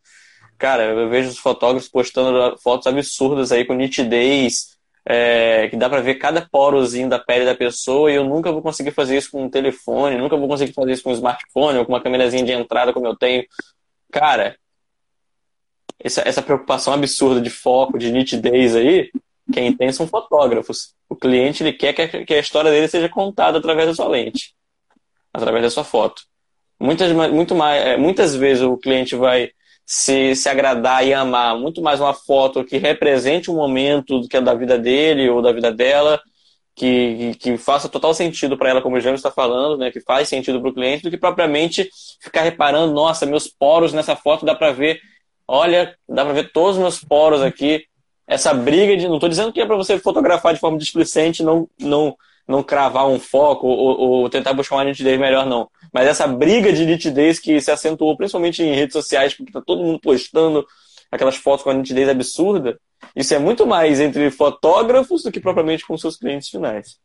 [0.58, 4.74] Cara, eu vejo os fotógrafos postando fotos absurdas aí com nitidez,
[5.06, 8.62] é, que dá para ver cada porozinho da pele da pessoa e eu nunca vou
[8.62, 11.84] conseguir fazer isso com um telefone, nunca vou conseguir fazer isso com um smartphone ou
[11.84, 13.44] com uma câmerazinha de entrada como eu tenho.
[14.10, 14.56] Cara,
[16.04, 19.10] essa, essa preocupação absurda de foco, de nitidez aí,
[19.52, 20.94] quem tem são fotógrafos.
[21.08, 21.92] O cliente ele quer
[22.24, 24.54] que a, história dele seja contada através da sua lente,
[25.32, 26.22] através da sua foto.
[26.78, 29.50] Muitas, muito mais, é, muitas vezes o cliente vai
[29.86, 34.36] se, se agradar e amar muito mais uma foto que represente um momento do que
[34.36, 36.20] é da vida dele ou da vida dela,
[36.74, 40.28] que, que, faça total sentido para ela, como o James está falando, né, que faz
[40.28, 41.88] sentido para o cliente, do que propriamente
[42.20, 45.00] ficar reparando, nossa, meus poros nessa foto dá para ver,
[45.46, 47.84] olha, dá para ver todos os meus poros aqui.
[48.26, 49.06] Essa briga de.
[49.06, 52.16] Não estou dizendo que é para você fotografar de forma displicente não, não,
[52.48, 55.68] não cravar um foco ou, ou, tentar buscar uma nitidez melhor, não.
[55.92, 59.82] Mas essa briga de nitidez que se acentuou principalmente em redes sociais, porque está todo
[59.82, 60.66] mundo postando
[61.10, 62.78] aquelas fotos com a nitidez absurda,
[63.14, 66.98] isso é muito mais entre fotógrafos do que propriamente com seus clientes finais.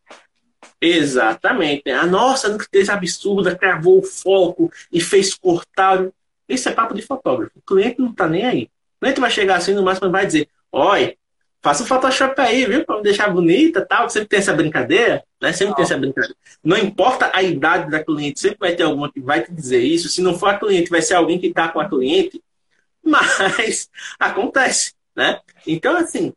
[0.82, 1.90] Exatamente.
[1.90, 6.08] A nossa nitidez absurda cravou o foco e fez cortar.
[6.50, 7.52] Isso é papo de fotógrafo.
[7.56, 8.64] O cliente não está nem aí.
[8.98, 11.16] O cliente vai chegar assim no máximo e vai dizer: Olha,
[11.62, 12.84] faça um Photoshop aí, viu?
[12.84, 14.10] Para me deixar bonita tal.
[14.10, 15.54] Sempre tem essa brincadeira, né?
[15.54, 16.36] Sempre tem essa brincadeira.
[16.64, 20.10] Não importa a idade da cliente, sempre vai ter alguma que vai te dizer isso.
[20.10, 22.42] Se não for a cliente, vai ser alguém que está com a cliente.
[23.04, 23.90] Mas
[24.20, 25.40] acontece, né?
[25.66, 26.34] Então, assim,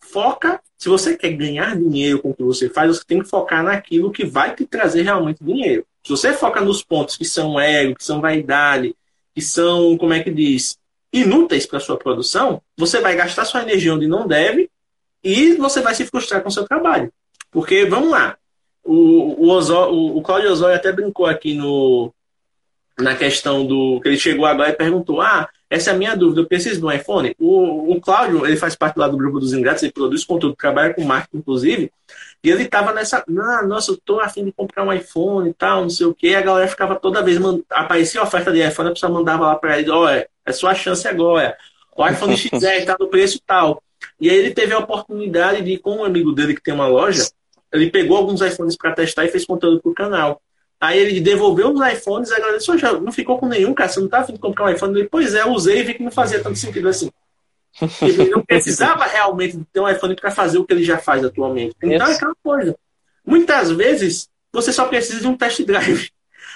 [0.00, 0.60] foca.
[0.76, 4.12] Se você quer ganhar dinheiro com o que você faz, você tem que focar naquilo
[4.12, 5.86] que vai te trazer realmente dinheiro.
[6.02, 8.94] Se você foca nos pontos que são ego, que são vaidade,
[9.34, 10.78] que são, como é que diz,
[11.12, 14.70] inúteis para sua produção, você vai gastar sua energia onde não deve
[15.22, 17.12] e você vai se frustrar com seu trabalho.
[17.50, 18.36] Porque, vamos lá,
[18.84, 22.12] o, o, Osó, o, o Claudio Osório até brincou aqui no,
[22.98, 24.00] na questão do.
[24.00, 26.86] que ele chegou agora e perguntou: ah, essa é a minha dúvida, eu preciso de
[26.86, 27.34] um iPhone?
[27.38, 30.92] O, o Cláudio, ele faz parte lá do grupo dos ingratos, ele produz conteúdo, trabalha
[30.92, 31.92] com marketing, inclusive,
[32.44, 35.80] e ele estava nessa, ah, nossa, eu tô afim de comprar um iPhone e tal,
[35.80, 37.38] não sei o quê, e a galera ficava toda vez,
[37.70, 41.08] aparecia a oferta de iPhone, a pessoa mandava lá para ele, olha, é sua chance
[41.08, 41.56] agora,
[41.96, 43.82] o iPhone XR está no preço tal.
[44.20, 47.26] E aí ele teve a oportunidade de, com um amigo dele que tem uma loja,
[47.72, 50.42] ele pegou alguns iPhones para testar e fez conteúdo para o canal.
[50.78, 53.88] Aí ele devolveu os iPhones e a galera disse, já não ficou com nenhum, cara,
[53.88, 54.98] você não tá afim de comprar um iPhone?
[54.98, 57.10] Ele, pois é, usei e vi que não fazia tanto sentido assim.
[58.02, 61.74] Ele não precisava realmente ter um iPhone para fazer o que ele já faz atualmente.
[61.82, 62.76] Então é aquela coisa.
[63.24, 66.10] Muitas vezes você só precisa de um test drive.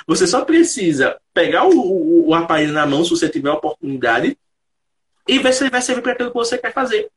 [0.07, 4.39] Você só precisa pegar o, o, o aparelho na mão, se você tiver a oportunidade,
[5.27, 7.11] e ver se ele vai servir para aquilo que você quer fazer.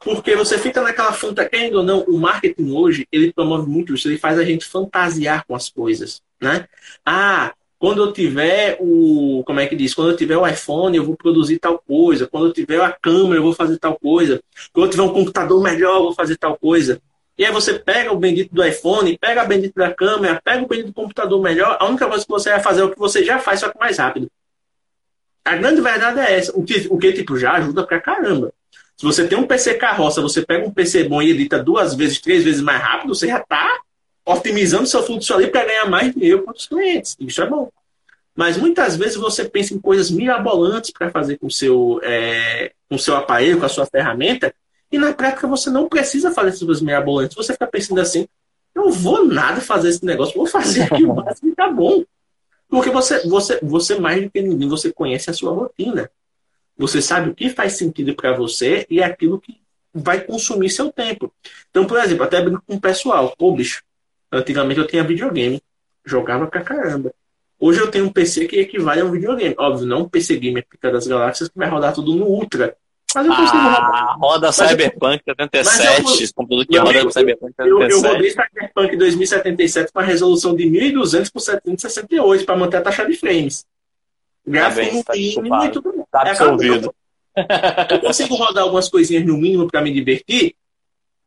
[0.00, 4.08] Porque você fica naquela fantasia, querendo ou não, o marketing hoje, ele promove muito isso,
[4.08, 6.66] ele faz a gente fantasiar com as coisas, né?
[7.04, 9.94] Ah, quando eu tiver o, como é que diz?
[9.94, 12.26] Quando eu tiver o iPhone, eu vou produzir tal coisa.
[12.26, 14.42] Quando eu tiver a câmera, eu vou fazer tal coisa.
[14.72, 17.00] Quando eu tiver um computador melhor, eu vou fazer tal coisa.
[17.36, 20.68] E aí você pega o bendito do iPhone, pega a bendito da câmera, pega o
[20.68, 21.76] bendito do computador melhor.
[21.80, 23.78] A única coisa que você vai fazer é o que você já faz, só que
[23.78, 24.30] mais rápido.
[25.44, 26.56] A grande verdade é essa.
[26.56, 28.52] O que, o que tipo, já ajuda pra caramba.
[28.96, 32.20] Se você tem um PC carroça, você pega um PC bom e edita duas vezes,
[32.20, 33.80] três vezes mais rápido, você já está
[34.24, 37.16] otimizando seu fluxo ali para ganhar mais dinheiro para os clientes.
[37.20, 37.70] Isso é bom.
[38.34, 43.14] Mas muitas vezes você pensa em coisas mirabolantes para fazer com seu, é, com seu
[43.16, 44.52] aparelho, com a sua ferramenta,
[44.90, 47.36] e na prática você não precisa fazer essas coisas mirabolantes.
[47.36, 48.26] Você fica pensando assim,
[48.74, 52.04] eu vou nada fazer esse negócio, vou fazer aqui o básico e tá bom.
[52.68, 56.10] Porque você, você, você mais do que ninguém, você conhece a sua rotina.
[56.76, 59.60] Você sabe o que faz sentido para você e é aquilo que
[59.94, 61.32] vai consumir seu tempo.
[61.70, 63.32] Então, por exemplo, até brinco com o pessoal.
[63.38, 63.80] Pô, bicho,
[64.34, 65.62] antigamente eu tinha videogame.
[66.04, 67.12] Jogava pra caramba.
[67.58, 69.54] Hoje eu tenho um PC que equivale a um videogame.
[69.58, 72.76] Óbvio, não um PC Gamer Pica das Galáxias que vai rodar tudo no Ultra.
[73.14, 74.18] Mas eu consigo ah, rodar.
[74.18, 77.70] Roda Cyberpunk 77, computador que roda Cyberpunk 77.
[77.70, 82.82] Eu, eu rodei Cyberpunk 2077 com a resolução de 1200 por 768 para manter a
[82.82, 83.64] taxa de frames.
[84.46, 86.08] Gráfico tá mínimo e tudo mais.
[86.10, 86.94] Tá absorvido.
[87.90, 90.54] Eu consigo rodar algumas coisinhas no mínimo para me divertir?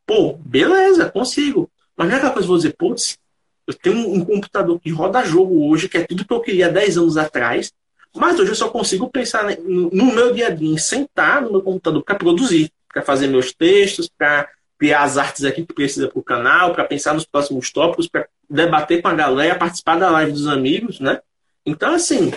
[0.06, 1.70] Pô, beleza, consigo.
[1.98, 3.18] Mas não é aquela coisa que eu vou dizer, putz,
[3.66, 7.00] eu tenho um, computador que roda jogo hoje, que é tudo que eu queria 10
[7.00, 7.74] anos atrás,
[8.16, 11.62] mas hoje eu só consigo pensar no, meu dia a dia, em sentar no meu
[11.62, 14.48] computador para produzir, para fazer meus textos, para
[14.80, 18.28] criar as artes aqui que precisa para o canal, para pensar nos próximos tópicos, para
[18.50, 21.20] debater com a galera, participar da live dos amigos, né?
[21.66, 22.32] Então, assim,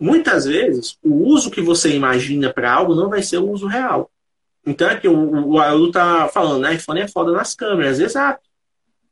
[0.00, 4.10] muitas vezes o uso que você imagina para algo não vai ser o uso real.
[4.66, 6.74] Então é que o, o Haroldo tá falando, né?
[6.74, 8.47] iPhone é foda nas câmeras, exato.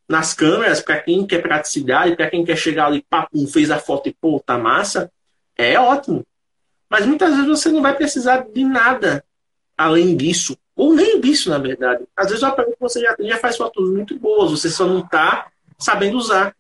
[0.09, 4.09] Nas câmeras, para quem quer praticidade, para quem quer chegar ali, papum, fez a foto
[4.09, 5.11] e pô, tá massa,
[5.57, 6.25] é ótimo.
[6.89, 9.25] Mas muitas vezes você não vai precisar de nada
[9.77, 10.57] além disso.
[10.77, 12.05] Ou nem disso, na verdade.
[12.15, 14.87] Às vezes o aparelho que você já tem já faz fotos muito boas, você só
[14.87, 15.47] não está
[15.79, 16.55] sabendo usar.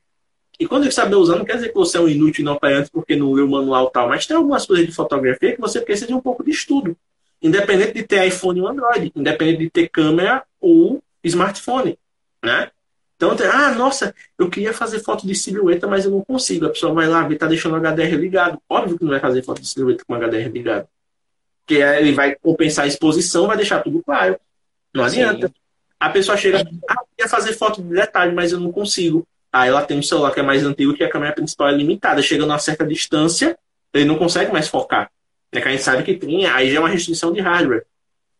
[0.58, 3.14] E quando ele saber usar, não quer dizer que você é um inútil inoperante porque
[3.14, 6.14] não leu o manual tal, mas tem algumas coisas de fotografia que você precisa de
[6.14, 6.96] um pouco de estudo.
[7.42, 11.98] Independente de ter iPhone ou Android, independente de ter câmera ou smartphone,
[12.42, 12.70] né?
[13.16, 16.66] Então, ah, nossa, eu queria fazer foto de silhueta, mas eu não consigo.
[16.66, 18.60] A pessoa vai lá ver, tá deixando o HDR ligado.
[18.68, 20.86] Óbvio que não vai fazer foto de silhueta com o HDR ligado.
[21.66, 24.38] que ele vai compensar a exposição, vai deixar tudo claro.
[24.94, 25.48] Não adianta.
[25.48, 25.54] Sim.
[25.98, 29.26] A pessoa chega, ah, eu queria fazer foto de detalhe, mas eu não consigo.
[29.52, 32.20] Aí ela tem um celular que é mais antigo, que a câmera principal é limitada.
[32.22, 33.58] Chega a certa distância,
[33.94, 35.10] ele não consegue mais focar.
[35.50, 37.86] É que a gente sabe que tem, aí já é uma restrição de hardware.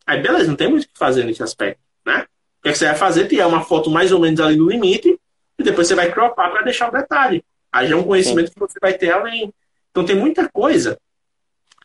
[0.07, 2.27] Aí beleza, não tem muito o que fazer nesse aspecto, né?
[2.67, 3.29] O que você vai fazer?
[3.29, 5.19] Tirar uma foto mais ou menos ali no limite,
[5.59, 7.45] e depois você vai cropar para deixar o detalhe.
[7.73, 8.55] Aí já é um conhecimento Sim.
[8.55, 9.53] que você vai ter além.
[9.91, 10.99] Então tem muita coisa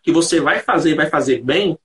[0.02, 1.78] que você vai fazer, vai fazer bem,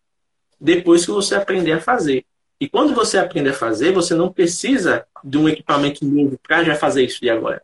[0.58, 2.24] depois que você aprender a fazer.
[2.58, 6.74] E quando você aprender a fazer, você não precisa de um equipamento novo para já
[6.74, 7.62] fazer isso de agora.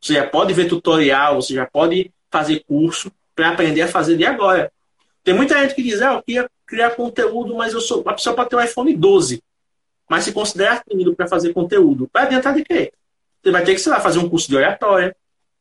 [0.00, 4.24] Você já pode ver tutorial, você já pode fazer curso para aprender a fazer de
[4.24, 4.72] agora.
[5.22, 8.46] Tem muita gente que diz, ah, eu queria criar conteúdo, mas eu sou pessoa para
[8.46, 9.42] ter um iPhone 12.
[10.10, 12.92] Mas se considerar tímido para fazer conteúdo, vai adiantar de quê?
[13.40, 15.14] Você vai ter que, sei lá, fazer um curso de oratória,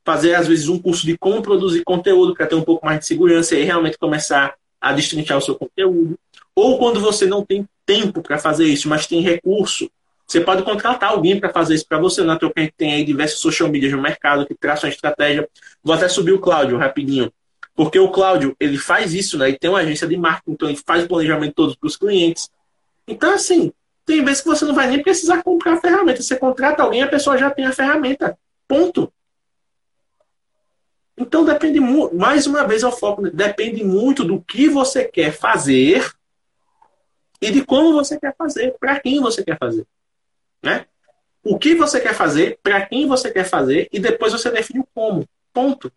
[0.03, 3.05] fazer, às vezes, um curso de como produzir conteúdo para ter um pouco mais de
[3.05, 6.17] segurança e realmente começar a destrinchar o seu conteúdo.
[6.55, 9.87] Ou quando você não tem tempo para fazer isso, mas tem recurso,
[10.25, 12.23] você pode contratar alguém para fazer isso para você.
[12.23, 15.47] Na gente tem aí diversos social media no mercado que traçam a estratégia.
[15.83, 17.31] Vou até subir o Cláudio rapidinho.
[17.75, 19.49] Porque o Cláudio, ele faz isso, né?
[19.49, 22.49] Ele tem uma agência de marketing, então ele faz o planejamento todo para os clientes.
[23.07, 23.71] Então, assim,
[24.09, 26.23] tem vezes que você não vai nem precisar comprar a ferramenta.
[26.23, 28.35] Você contrata alguém, a pessoa já tem a ferramenta.
[28.67, 29.13] Ponto.
[31.15, 36.11] Então depende muito, mais uma vez o foco, depende muito do que você quer fazer
[37.39, 39.85] e de como você quer fazer, para quem você quer fazer.
[40.63, 40.87] Né?
[41.43, 44.87] O que você quer fazer, para quem você quer fazer, e depois você define o
[44.91, 45.27] como.
[45.53, 45.91] Ponto.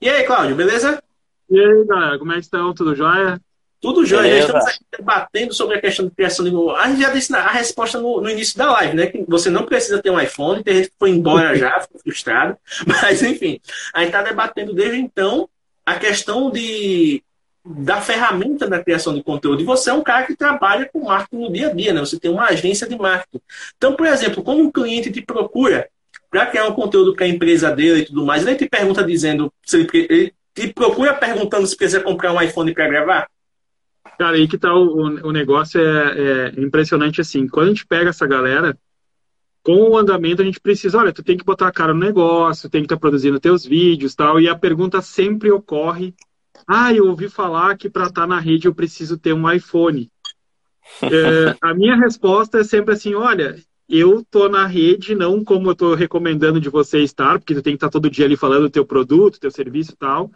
[0.00, 1.02] E aí, Cláudio, beleza?
[1.50, 2.72] E aí, galera, como é que estão?
[2.72, 3.38] Tudo jóia?
[3.84, 4.38] Tudo jóia.
[4.38, 6.70] Estamos aqui debatendo sobre a questão de criação de novo.
[6.70, 9.08] A gente já disse a resposta no, no, início da live, né?
[9.08, 12.56] Que você não precisa ter um iPhone, tem gente que foi embora já, ficou frustrado.
[12.86, 13.60] Mas, enfim,
[13.92, 15.46] a gente está debatendo desde então
[15.84, 17.22] a questão de,
[17.62, 19.60] da ferramenta da criação de conteúdo.
[19.60, 22.00] E você é um cara que trabalha com marketing no dia a dia, né?
[22.00, 23.42] Você tem uma agência de marketing.
[23.76, 25.90] Então, por exemplo, quando um cliente te procura
[26.30, 29.52] para criar um conteúdo para a empresa dele e tudo mais, ele te pergunta dizendo,
[29.62, 33.33] se ele, ele te procura perguntando se precisa comprar um iPhone para gravar?
[34.18, 37.48] Cara, aí que tá o, o negócio é, é, impressionante assim.
[37.48, 38.76] Quando a gente pega essa galera,
[39.62, 42.68] com o andamento a gente precisa, olha, tu tem que botar a cara no negócio,
[42.68, 44.40] tem que estar tá produzindo teus vídeos tal.
[44.40, 46.14] E a pergunta sempre ocorre:
[46.66, 50.10] ah, eu ouvi falar que para estar tá na rede eu preciso ter um iPhone.
[51.02, 53.56] é, a minha resposta é sempre assim: olha,
[53.88, 57.72] eu tô na rede, não como eu tô recomendando de você estar, porque tu tem
[57.72, 60.30] que estar tá todo dia ali falando do teu produto, teu serviço e tal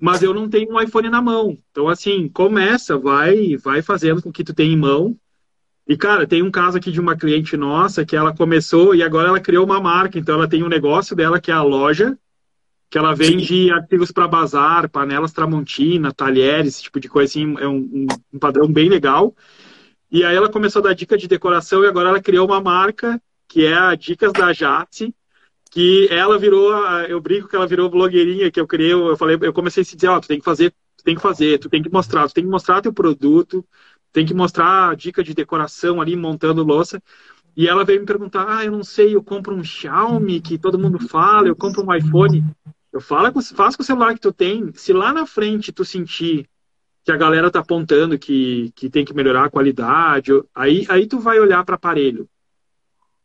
[0.00, 1.58] mas eu não tenho um iPhone na mão.
[1.70, 5.16] Então, assim, começa, vai, vai fazendo com que tu tenha em mão.
[5.86, 9.28] E, cara, tem um caso aqui de uma cliente nossa que ela começou e agora
[9.28, 10.18] ela criou uma marca.
[10.18, 12.18] Então, ela tem um negócio dela que é a loja,
[12.90, 13.70] que ela vende Sim.
[13.70, 18.70] artigos para bazar, panelas Tramontina, talheres, esse tipo de coisa, assim, é um, um, padrão
[18.70, 19.34] bem legal.
[20.10, 23.20] E aí ela começou a dar dica de decoração e agora ela criou uma marca
[23.48, 25.14] que é a Dicas da Jatsi,
[25.74, 26.72] que ela virou,
[27.08, 29.96] eu brinco que ela virou blogueirinha, que eu criei, eu falei, eu comecei a se
[29.96, 32.28] dizer, ó, oh, tu tem que fazer, tu tem que fazer, tu tem que mostrar,
[32.28, 33.66] tu tem que mostrar teu produto,
[34.12, 37.02] tem que mostrar a dica de decoração ali, montando louça.
[37.56, 40.78] E ela veio me perguntar, ah, eu não sei, eu compro um Xiaomi, que todo
[40.78, 42.44] mundo fala, eu compro um iPhone.
[42.92, 46.48] Eu falo, faz com o celular que tu tem, se lá na frente tu sentir
[47.04, 51.18] que a galera tá apontando que, que tem que melhorar a qualidade, aí, aí tu
[51.18, 52.28] vai olhar para aparelho.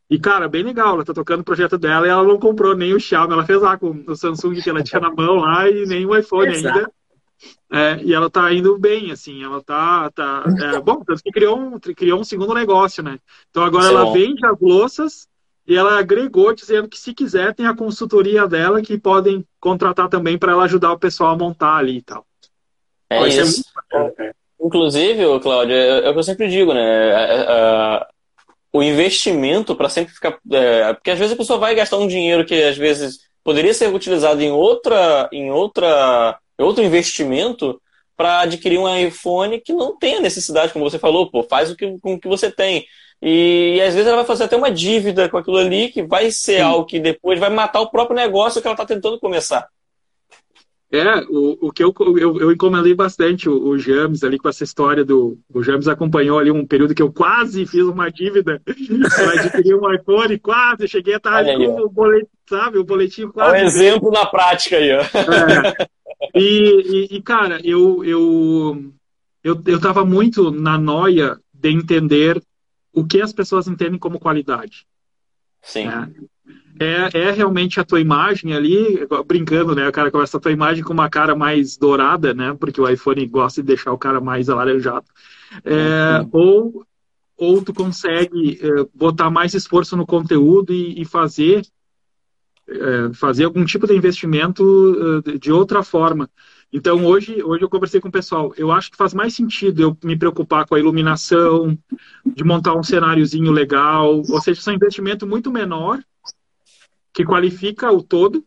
[0.09, 2.93] E, cara, bem legal, ela tá tocando o projeto dela e ela não comprou nem
[2.93, 5.85] o Xiaomi, ela fez lá com o Samsung que ela tinha na mão lá e
[5.85, 6.91] nem o iPhone ainda.
[7.71, 10.09] É, e ela tá indo bem, assim, ela tá.
[10.09, 13.19] tá é, bom, tanto que criou um, criou um segundo negócio, né?
[13.51, 13.89] Então agora Sim.
[13.89, 15.27] ela vende as louças
[15.67, 20.37] e ela agregou dizendo que se quiser tem a consultoria dela que podem contratar também
[20.37, 22.25] para ela ajudar o pessoal a montar ali e tal.
[23.11, 23.63] É isso.
[23.93, 26.81] É Inclusive, Cláudio, é o que eu sempre digo, né?
[26.81, 28.07] É, é,
[28.71, 30.37] o investimento para sempre ficar.
[30.51, 33.93] É, porque às vezes a pessoa vai gastar um dinheiro que às vezes poderia ser
[33.93, 37.81] utilizado em outra, em outra, outro investimento
[38.15, 41.75] para adquirir um iPhone que não tem a necessidade, como você falou, pô, faz o
[41.75, 42.85] que, com o que você tem.
[43.21, 46.31] E, e, às vezes ela vai fazer até uma dívida com aquilo ali que vai
[46.31, 46.61] ser Sim.
[46.61, 49.67] algo que depois vai matar o próprio negócio que ela está tentando começar.
[50.91, 54.63] É, o, o que eu, eu, eu encomendei bastante o, o, James ali com essa
[54.63, 55.37] história do.
[55.53, 59.93] O James acompanhou ali um período que eu quase fiz uma dívida para adquirir um
[59.93, 62.79] iPhone, quase, cheguei a estar ali com o boletim, sabe?
[62.79, 63.57] O boletim quase.
[63.57, 65.01] É um exemplo na prática aí, ó.
[65.01, 65.87] É.
[66.33, 68.91] E, e, e, cara, eu, eu,
[69.43, 72.41] eu, eu tava muito na noia de entender
[72.91, 74.87] o que as pessoas entendem como qualidade.
[75.61, 75.85] Sim.
[75.85, 76.11] Né?
[76.79, 79.87] É, é realmente a tua imagem ali, brincando, né?
[79.87, 82.55] O cara começa a tua imagem com uma cara mais dourada, né?
[82.57, 85.05] Porque o iPhone gosta de deixar o cara mais alaranjado.
[85.65, 86.29] É, uhum.
[86.31, 86.85] ou,
[87.37, 91.65] ou tu consegue é, botar mais esforço no conteúdo e, e fazer,
[92.67, 96.29] é, fazer algum tipo de investimento é, de outra forma.
[96.71, 98.53] Então, hoje, hoje eu conversei com o pessoal.
[98.55, 101.77] Eu acho que faz mais sentido eu me preocupar com a iluminação,
[102.25, 104.21] de montar um cenáriozinho legal.
[104.29, 105.99] Ou seja, é um investimento muito menor
[107.19, 108.45] que qualifica o todo,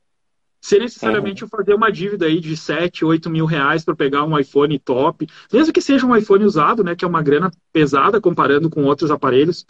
[0.58, 1.50] sem necessariamente uhum.
[1.50, 5.74] fazer uma dívida aí de 7, 8 mil reais para pegar um iPhone top, mesmo
[5.74, 9.66] que seja um iPhone usado, né, que é uma grana pesada comparando com outros aparelhos.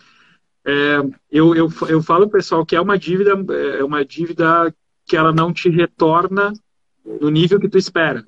[0.64, 0.98] É,
[1.32, 3.32] eu, eu, eu falo, pessoal, que é uma dívida,
[3.76, 4.72] é uma dívida
[5.04, 6.52] que ela não te retorna
[7.04, 8.24] no nível que tu espera.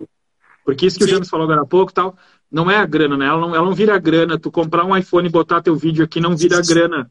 [0.64, 1.10] Porque isso que Sim.
[1.10, 2.18] o James falou agora há pouco tal,
[2.51, 3.26] não é a grana, né?
[3.26, 4.40] Ela não, ela não vira grana.
[4.40, 7.09] Tu comprar um iPhone e botar teu vídeo aqui não vira grana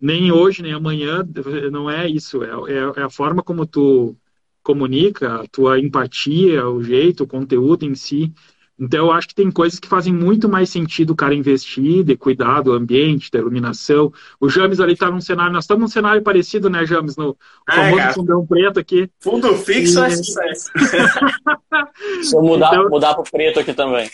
[0.00, 1.26] nem hoje, nem amanhã,
[1.70, 2.42] não é isso.
[2.42, 4.16] É, é, é, a forma como tu
[4.62, 8.32] comunica, a tua empatia, o jeito, o conteúdo em si.
[8.80, 12.16] Então, eu acho que tem coisas que fazem muito mais sentido o cara investir, de
[12.16, 14.12] cuidar do ambiente, da iluminação.
[14.40, 17.16] O James ali está num cenário, nós estamos num cenário parecido, né, James?
[17.16, 17.36] No
[17.68, 18.12] é, famoso cara.
[18.12, 19.10] fundão preto aqui.
[19.18, 20.04] Fundo fixo e...
[20.04, 20.70] é sucesso.
[22.22, 22.88] Se eu mudar, então...
[22.88, 24.08] mudar para o preto aqui também.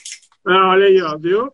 [0.46, 1.50] Ah, olha aí, ó, viu?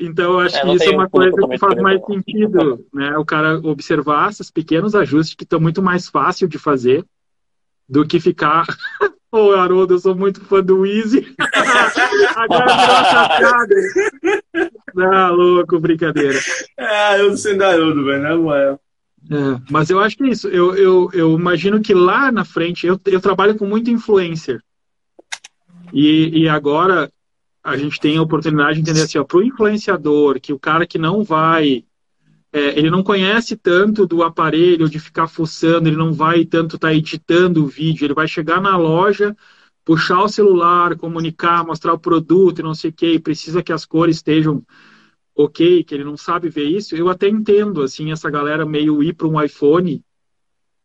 [0.00, 3.16] Então, eu acho é, que isso é uma coisa que faz mais sentido, né?
[3.18, 7.04] O cara observar esses pequenos ajustes que estão muito mais fácil de fazer
[7.86, 8.64] do que ficar.
[9.30, 11.34] Ô, oh, Haroldo, eu sou muito fã do Easy.
[12.36, 12.66] Agora
[14.54, 15.12] virou.
[15.12, 16.38] Ah, louco, brincadeira.
[16.78, 18.78] Ah, eu não sei da Haroldo, velho, não é.
[19.30, 20.48] É, mas eu acho que é isso.
[20.48, 24.62] Eu, eu, eu imagino que lá na frente, eu, eu trabalho com muito influencer.
[25.92, 27.10] E, e agora
[27.64, 30.98] a gente tem a oportunidade de entender assim, para o influenciador, que o cara que
[30.98, 31.82] não vai,
[32.52, 36.88] é, ele não conhece tanto do aparelho, de ficar fuçando, ele não vai tanto estar
[36.88, 39.34] tá editando o vídeo, ele vai chegar na loja,
[39.82, 43.86] puxar o celular, comunicar, mostrar o produto e não sei o que, precisa que as
[43.86, 44.62] cores estejam
[45.34, 49.14] ok, que ele não sabe ver isso, eu até entendo, assim, essa galera meio ir
[49.14, 50.04] para um iPhone,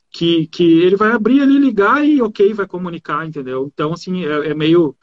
[0.10, 3.70] que, que ele vai abrir ali, ligar e ok, vai comunicar, entendeu?
[3.72, 4.96] Então, assim, é, é meio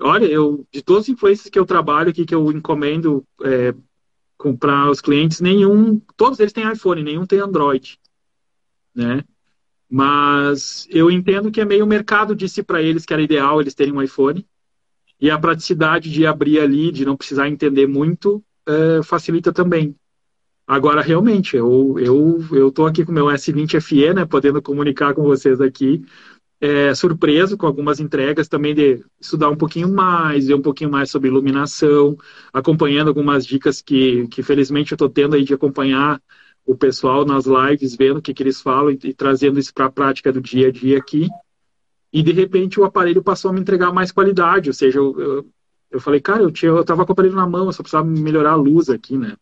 [0.00, 3.74] Olha, eu de todas as influências que eu trabalho aqui, que eu encomendo é,
[4.58, 7.98] para os clientes, nenhum, todos eles têm iPhone, nenhum tem Android,
[8.94, 9.24] né?
[9.88, 13.94] Mas eu entendo que é meio mercado disse para eles que era ideal eles terem
[13.94, 14.46] um iPhone
[15.20, 19.94] e a praticidade de abrir ali, de não precisar entender muito, é, facilita também.
[20.66, 25.14] Agora, realmente, eu eu eu tô aqui com o meu S20 FE, né, podendo comunicar
[25.14, 26.04] com vocês aqui
[26.60, 31.10] é, surpreso com algumas entregas também de estudar um pouquinho mais, ver um pouquinho mais
[31.10, 32.16] sobre iluminação,
[32.52, 36.20] acompanhando algumas dicas que, que felizmente eu estou tendo aí de acompanhar
[36.64, 39.86] o pessoal nas lives, vendo o que, que eles falam e, e trazendo isso para
[39.86, 41.28] a prática do dia a dia aqui.
[42.12, 45.46] E de repente o aparelho passou a me entregar mais qualidade, ou seja, eu, eu,
[45.90, 48.08] eu falei, cara, eu, tinha, eu tava com o aparelho na mão, eu só precisava
[48.08, 49.36] melhorar a luz aqui, né?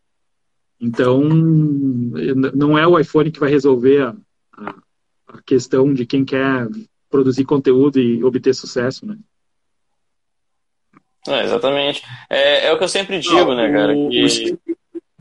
[0.80, 1.22] Então,
[2.54, 4.74] não é o iPhone que vai resolver a,
[5.28, 6.68] a questão de quem quer
[7.14, 9.16] produzir conteúdo e obter sucesso, né?
[11.28, 12.02] É, exatamente.
[12.28, 13.96] É, é, o que eu sempre digo, Não, né, cara?
[13.96, 14.58] O, que...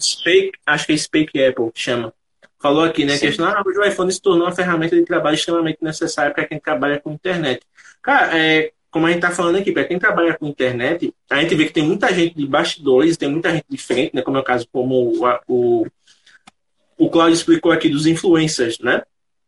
[0.01, 2.11] Spake, acho que é Spake Apple que chama.
[2.59, 3.15] Falou aqui, né?
[3.19, 6.59] Que ah, hoje o iPhone se tornou uma ferramenta de trabalho extremamente necessária para quem
[6.59, 7.61] trabalha com internet.
[8.01, 11.53] Cara, é, como a gente está falando aqui, para quem trabalha com internet, a gente
[11.53, 14.23] vê que tem muita gente de bastidores, tem muita gente de frente, né?
[14.23, 15.87] Como é o caso, como o, o,
[16.97, 19.03] o Claudio explicou aqui dos influencers, né?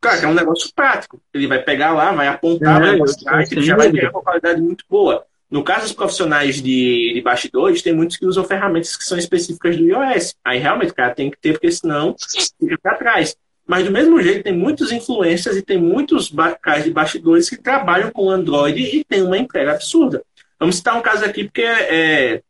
[0.06, 1.22] Cara, é um negócio prático.
[1.34, 4.61] Ele vai pegar lá, vai apontar, é, vai mostrar, e já vai ter uma qualidade
[4.61, 5.26] muito boa.
[5.49, 9.77] No caso dos profissionais de, de bastidores, tem muitos que usam ferramentas que são específicas
[9.77, 10.36] do iOS.
[10.44, 12.15] Aí realmente o cara tem que ter, porque senão
[12.60, 13.36] fica para trás.
[13.68, 18.11] Mas do mesmo jeito, tem muitos influencers e tem muitos caras de bastidores que trabalham
[18.11, 20.23] com Android e tem uma entrega absurda.
[20.60, 22.41] Vamos citar um caso aqui, porque é,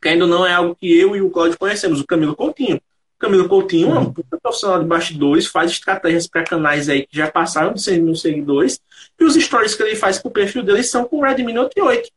[0.00, 2.80] que ainda não é algo que eu e o Claudio conhecemos, o Camilo Coutinho.
[3.18, 7.74] Camilo Coutinho é um profissional de bastidores, faz estratégias para canais aí que já passaram
[7.74, 8.80] de 100 mil seguidores,
[9.18, 11.80] e os stories que ele faz com o perfil dele são com o Redmi Note
[11.80, 12.08] 8.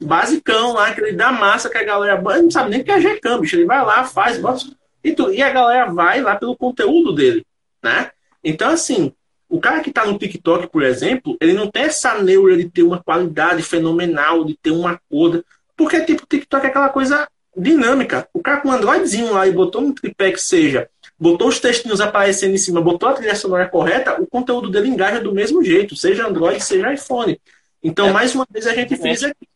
[0.00, 2.98] Basicão lá, que ele dá massa que a galera não sabe nem o que é
[2.98, 3.54] Gcam, bicho.
[3.54, 4.64] Ele vai lá, faz, bota,
[5.04, 7.46] e, tu, e a galera vai lá pelo conteúdo dele,
[7.80, 8.10] né?
[8.42, 9.12] Então, assim,
[9.48, 12.82] o cara que está no TikTok, por exemplo, ele não tem essa neura de ter
[12.82, 15.44] uma qualidade fenomenal, de ter uma cor,
[15.76, 18.28] porque, tipo, o TikTok é aquela coisa dinâmica.
[18.32, 20.88] O cara com um Androidzinho lá e botou um tripé que seja,
[21.18, 25.20] botou os textinhos aparecendo em cima, botou a trilha sonora correta, o conteúdo dele engaja
[25.20, 27.40] do mesmo jeito, seja Android, seja iPhone.
[27.82, 28.12] Então, é.
[28.12, 29.48] mais uma vez, a gente fez aqui.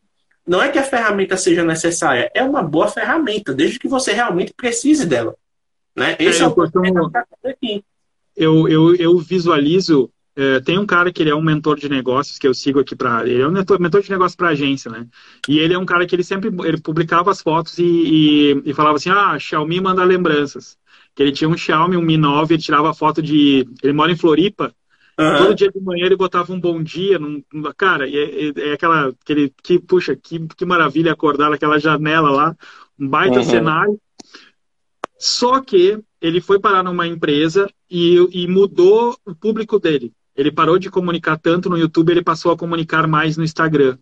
[0.46, 4.54] Não é que a ferramenta seja necessária, é uma boa ferramenta, desde que você realmente
[4.54, 5.34] precise dela.
[5.94, 6.14] Né?
[6.20, 6.54] Esse é, é o
[8.36, 10.10] eu, eu, eu visualizo.
[10.38, 12.94] É, tem um cara que ele é um mentor de negócios que eu sigo aqui
[12.94, 13.26] para.
[13.26, 15.06] Ele é um mentor, mentor de negócios para agência, né?
[15.48, 18.74] E ele é um cara que ele sempre ele publicava as fotos e, e, e
[18.74, 20.76] falava assim: ah, Xiaomi manda lembranças.
[21.14, 23.66] Que ele tinha um Xiaomi, um Mi 9, ele tirava foto de.
[23.82, 24.74] Ele mora em Floripa.
[25.18, 25.38] Uhum.
[25.38, 27.18] Todo dia de manhã ele botava um bom dia.
[27.18, 27.42] Num,
[27.74, 29.08] cara, é, é, é aquela.
[29.08, 32.56] Aquele, que, puxa, que, que maravilha acordar naquela janela lá.
[33.00, 33.44] Um baita uhum.
[33.44, 33.98] cenário.
[35.18, 40.12] Só que ele foi parar numa empresa e, e mudou o público dele.
[40.36, 43.96] Ele parou de comunicar tanto no YouTube, ele passou a comunicar mais no Instagram.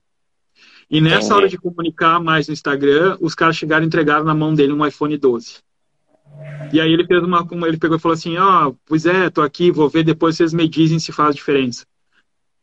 [0.91, 1.33] E nessa Entendi.
[1.33, 4.85] hora de comunicar mais no Instagram, os caras chegaram e entregaram na mão dele um
[4.85, 5.59] iPhone 12.
[6.73, 9.43] E aí ele fez uma, ele pegou e falou assim, ó, oh, pois é, tô
[9.43, 11.87] aqui, vou ver depois vocês me dizem se faz diferença.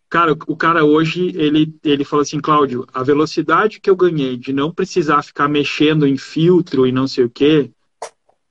[0.09, 4.51] Cara, o cara hoje, ele, ele falou assim, Cláudio, a velocidade que eu ganhei de
[4.51, 7.71] não precisar ficar mexendo em filtro e não sei o quê,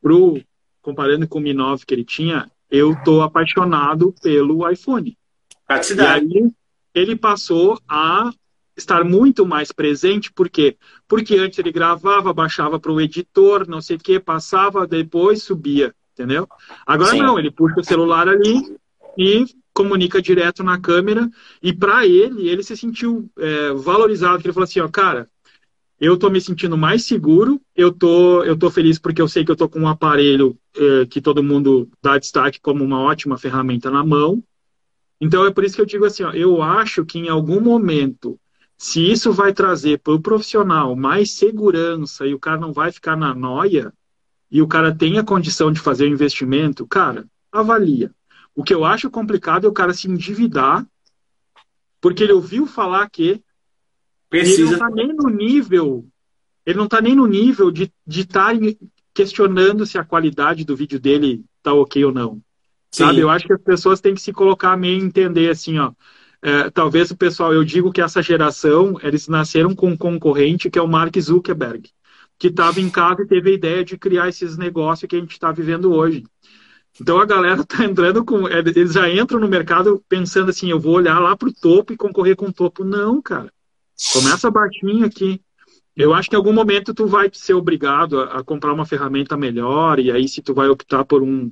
[0.01, 0.41] pro,
[0.81, 5.17] comparando com o Mi 9 que ele tinha, eu tô apaixonado pelo iPhone.
[5.67, 6.27] Praticidade.
[6.27, 6.51] E aí,
[6.95, 8.31] ele passou a
[8.77, 10.77] estar muito mais presente, por quê?
[11.07, 15.95] Porque antes ele gravava, baixava para o editor, não sei o que, passava, depois subia,
[16.13, 16.49] entendeu?
[16.87, 17.23] Agora Sim.
[17.23, 18.77] não, ele puxa o celular ali
[19.19, 21.29] e comunica direto na câmera,
[21.63, 25.29] e para ele, ele se sentiu é, valorizado, ele falou assim, ó, cara,
[26.01, 29.51] eu tô me sentindo mais seguro, eu tô, eu tô feliz porque eu sei que
[29.51, 33.91] eu tô com um aparelho é, que todo mundo dá destaque como uma ótima ferramenta
[33.91, 34.43] na mão,
[35.21, 38.41] então é por isso que eu digo assim, ó, eu acho que em algum momento
[38.79, 43.15] se isso vai trazer para o profissional mais segurança e o cara não vai ficar
[43.15, 43.93] na noia
[44.51, 48.11] e o cara tem a condição de fazer o investimento, cara, avalia.
[48.55, 50.87] O que eu acho complicado é o cara se endividar
[52.01, 53.43] porque ele ouviu falar que
[54.31, 54.63] Precisa.
[54.63, 56.07] ele não está nem no nível,
[56.65, 58.61] ele não está nem no nível de estar tá
[59.13, 62.41] questionando se a qualidade do vídeo dele está ok ou não.
[62.93, 63.05] Sim.
[63.05, 63.19] Sabe?
[63.21, 65.93] Eu acho que as pessoas têm que se colocar meio entender assim, ó
[66.43, 70.79] é, talvez o pessoal, eu digo que essa geração, eles nasceram com um concorrente que
[70.79, 71.91] é o Mark Zuckerberg,
[72.39, 75.33] que estava em casa e teve a ideia de criar esses negócios que a gente
[75.33, 76.25] está vivendo hoje.
[76.99, 78.49] Então a galera está entrando com.
[78.49, 81.97] Eles já entram no mercado pensando assim: eu vou olhar lá para o topo e
[81.97, 82.85] concorrer com o topo.
[82.85, 83.53] Não, cara.
[84.13, 85.41] Começa baixinho aqui.
[85.97, 89.37] Eu acho que em algum momento tu vai ser obrigado a, a comprar uma ferramenta
[89.37, 91.51] melhor, e aí se tu vai optar por um,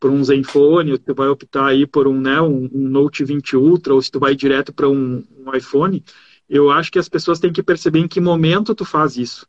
[0.00, 3.94] por um Zenfone, tu vai optar aí por um, né, um, um Note 20 Ultra,
[3.94, 6.02] ou se tu vai direto para um, um, iPhone,
[6.48, 9.46] eu acho que as pessoas têm que perceber em que momento tu faz isso.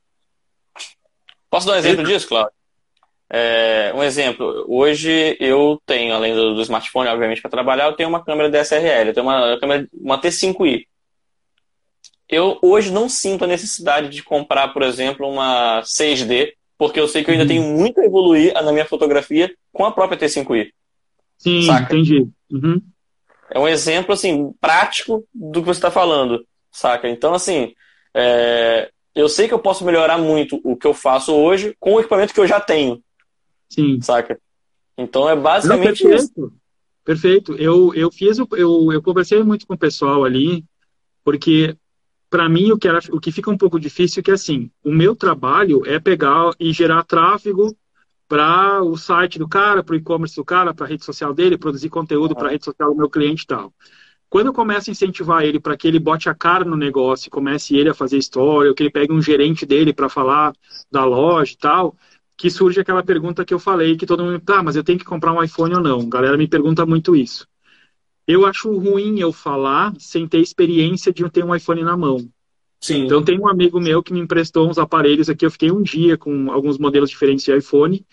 [1.50, 2.06] Posso dar um exemplo é.
[2.06, 2.54] disso, Cláudio?
[3.28, 8.10] É, um exemplo, hoje eu tenho, além do, do smartphone, obviamente, para trabalhar, eu tenho
[8.10, 10.86] uma câmera DSLR, eu tenho uma câmera, uma T5i.
[12.28, 17.24] Eu hoje não sinto a necessidade de comprar, por exemplo, uma 6D porque eu sei
[17.24, 17.48] que eu ainda uhum.
[17.48, 20.72] tenho muito a evoluir na minha fotografia com a própria T5i.
[21.38, 21.94] Sim, saca?
[21.94, 22.28] entendi.
[22.52, 22.82] Uhum.
[23.50, 27.08] É um exemplo, assim, prático do que você está falando, saca?
[27.08, 27.74] Então, assim,
[28.14, 28.90] é...
[29.14, 32.34] eu sei que eu posso melhorar muito o que eu faço hoje com o equipamento
[32.34, 33.02] que eu já tenho.
[33.70, 34.02] Sim.
[34.02, 34.40] Saca?
[34.98, 36.42] Então, é basicamente Não, perfeito.
[36.42, 36.54] isso.
[37.04, 37.54] Perfeito.
[37.54, 38.48] Eu, eu fiz, eu,
[38.92, 40.66] eu conversei muito com o pessoal ali,
[41.24, 41.78] porque
[42.36, 44.92] para mim o que, era, o que fica um pouco difícil é que assim, o
[44.92, 47.74] meu trabalho é pegar e gerar tráfego
[48.28, 51.58] para o site do cara, para o e-commerce do cara, para a rede social dele,
[51.58, 53.74] produzir conteúdo para a rede social do meu cliente e tal.
[54.30, 57.78] Quando eu começo a incentivar ele para que ele bote a cara no negócio, comece
[57.78, 60.52] ele a fazer história, ou que ele pegue um gerente dele para falar
[60.92, 61.96] da loja e tal,
[62.36, 65.06] que surge aquela pergunta que eu falei, que todo mundo, tá, mas eu tenho que
[65.06, 66.02] comprar um iPhone ou não?
[66.02, 67.48] A galera me pergunta muito isso.
[68.28, 72.18] Eu acho ruim eu falar sem ter experiência de ter um iPhone na mão.
[72.82, 73.06] Sim.
[73.06, 76.18] Então tem um amigo meu que me emprestou uns aparelhos aqui, eu fiquei um dia
[76.18, 78.06] com alguns modelos diferentes de iPhone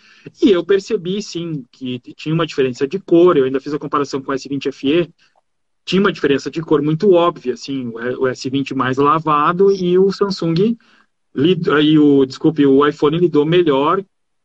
[0.42, 4.22] e eu percebi sim que tinha uma diferença de cor, eu ainda fiz a comparação
[4.22, 5.12] com o S20 FE,
[5.84, 10.78] tinha uma diferença de cor muito óbvia, assim, o S20 mais lavado e o Samsung
[11.34, 14.02] e o, desculpe, o iPhone lidou melhor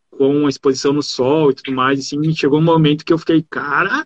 [0.10, 3.45] com a exposição no sol e tudo mais, assim, chegou um momento que eu fiquei,
[3.49, 4.06] cara,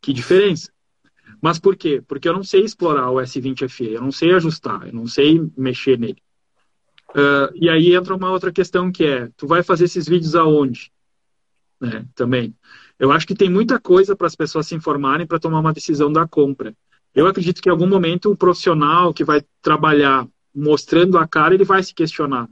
[0.00, 0.71] que diferença.
[1.42, 2.00] Mas por quê?
[2.06, 5.44] Porque eu não sei explorar o S20 FE, eu não sei ajustar, eu não sei
[5.56, 6.22] mexer nele.
[7.10, 10.92] Uh, e aí entra uma outra questão que é, tu vai fazer esses vídeos aonde?
[11.80, 12.54] Né, também.
[12.96, 16.12] Eu acho que tem muita coisa para as pessoas se informarem para tomar uma decisão
[16.12, 16.72] da compra.
[17.12, 21.64] Eu acredito que em algum momento um profissional que vai trabalhar mostrando a cara, ele
[21.64, 22.48] vai se questionar.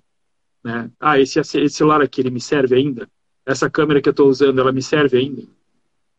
[0.65, 0.91] Né?
[0.99, 3.09] Ah, esse, esse celular aqui, ele me serve ainda?
[3.47, 5.43] Essa câmera que eu estou usando, ela me serve ainda?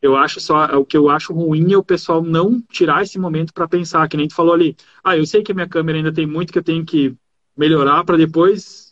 [0.01, 3.53] Eu acho só, o que eu acho ruim é o pessoal não tirar esse momento
[3.53, 4.75] para pensar, que nem tu falou ali.
[5.03, 7.15] Ah, eu sei que a minha câmera ainda tem muito que eu tenho que
[7.55, 8.91] melhorar para depois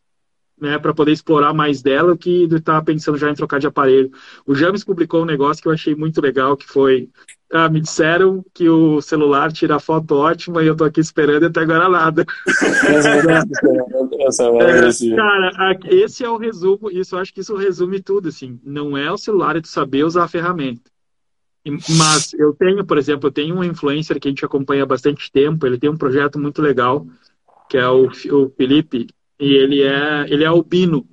[0.59, 4.11] né, para poder explorar mais dela, que tá pensando já em trocar de aparelho.
[4.45, 7.09] O James publicou um negócio que eu achei muito legal, que foi
[7.51, 11.45] ah, me disseram que o celular tira foto ótima e eu tô aqui esperando e
[11.47, 12.25] até agora nada.
[15.11, 18.59] é, cara, esse é o resumo, isso eu acho que isso resume tudo, assim.
[18.63, 20.91] Não é o celular, é tu saber usar a ferramenta.
[21.65, 25.31] Mas eu tenho, por exemplo, eu tenho um influencer que a gente acompanha há bastante
[25.31, 27.05] tempo, ele tem um projeto muito legal,
[27.69, 29.07] que é o, o Felipe,
[29.39, 31.07] e ele é, ele é albino.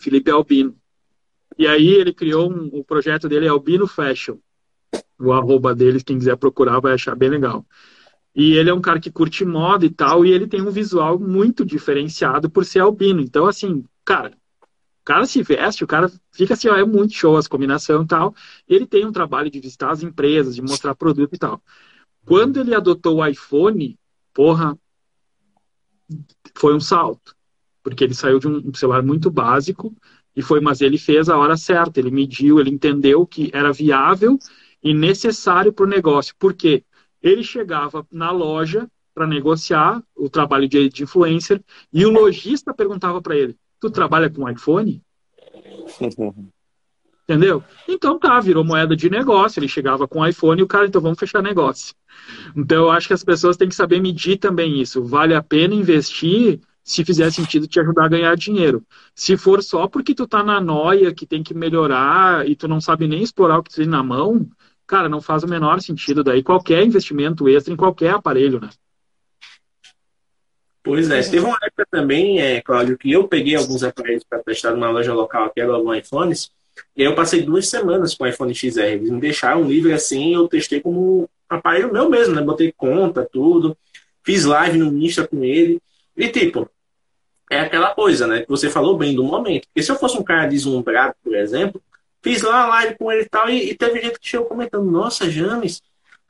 [0.00, 0.76] Felipe é albino.
[1.56, 4.38] E aí ele criou um, o projeto dele é Albino Fashion
[5.22, 7.64] o arroba deles, quem quiser procurar vai achar bem legal.
[8.34, 11.18] E ele é um cara que curte moda e tal, e ele tem um visual
[11.18, 13.20] muito diferenciado por ser albino.
[13.20, 14.32] Então, assim, cara,
[15.02, 18.06] o cara se veste, o cara fica assim, ó, é muito show as combinação e
[18.06, 18.34] tal.
[18.68, 21.60] Ele tem um trabalho de visitar as empresas, de mostrar produto e tal.
[22.24, 23.98] Quando ele adotou o iPhone,
[24.32, 24.78] porra,
[26.54, 27.34] foi um salto.
[27.82, 29.92] Porque ele saiu de um celular muito básico
[30.36, 34.38] e foi, mas ele fez a hora certa, ele mediu, ele entendeu que era viável
[34.80, 36.32] e necessário para o negócio.
[36.38, 36.84] porque
[37.20, 41.60] Ele chegava na loja para negociar o trabalho de influencer
[41.92, 45.02] e o lojista perguntava para ele: Tu trabalha com iPhone?
[47.28, 47.64] Entendeu?
[47.88, 49.58] Então tá, virou moeda de negócio.
[49.58, 51.92] Ele chegava com iPhone e o cara, então vamos fechar negócio.
[52.56, 55.02] Então eu acho que as pessoas têm que saber medir também isso.
[55.02, 58.84] Vale a pena investir se fizer sentido te ajudar a ganhar dinheiro.
[59.16, 62.80] Se for só porque tu tá na noia que tem que melhorar e tu não
[62.80, 64.48] sabe nem explorar o que tu tem na mão,
[64.86, 68.70] cara, não faz o menor sentido daí qualquer investimento extra em qualquer aparelho, né?
[70.82, 74.72] Pois é, teve uma época também, é, Cláudio, que eu peguei alguns aparelhos para testar
[74.72, 76.50] numa loja local aqui, era no iPhones,
[76.96, 78.80] e eu passei duas semanas com o iPhone XR.
[78.80, 82.42] Eles me deixaram livre assim, eu testei como aparelho meu mesmo, né?
[82.42, 83.76] Botei conta, tudo,
[84.24, 85.80] fiz live no Insta com ele,
[86.16, 86.68] e tipo,
[87.50, 88.40] é aquela coisa, né?
[88.42, 89.68] Que você falou bem do momento.
[89.68, 91.80] Porque se eu fosse um cara deslumbrado, por exemplo,
[92.22, 94.88] Fiz lá a live com ele e tal, e, e teve gente que chegou comentando,
[94.88, 95.82] nossa, James,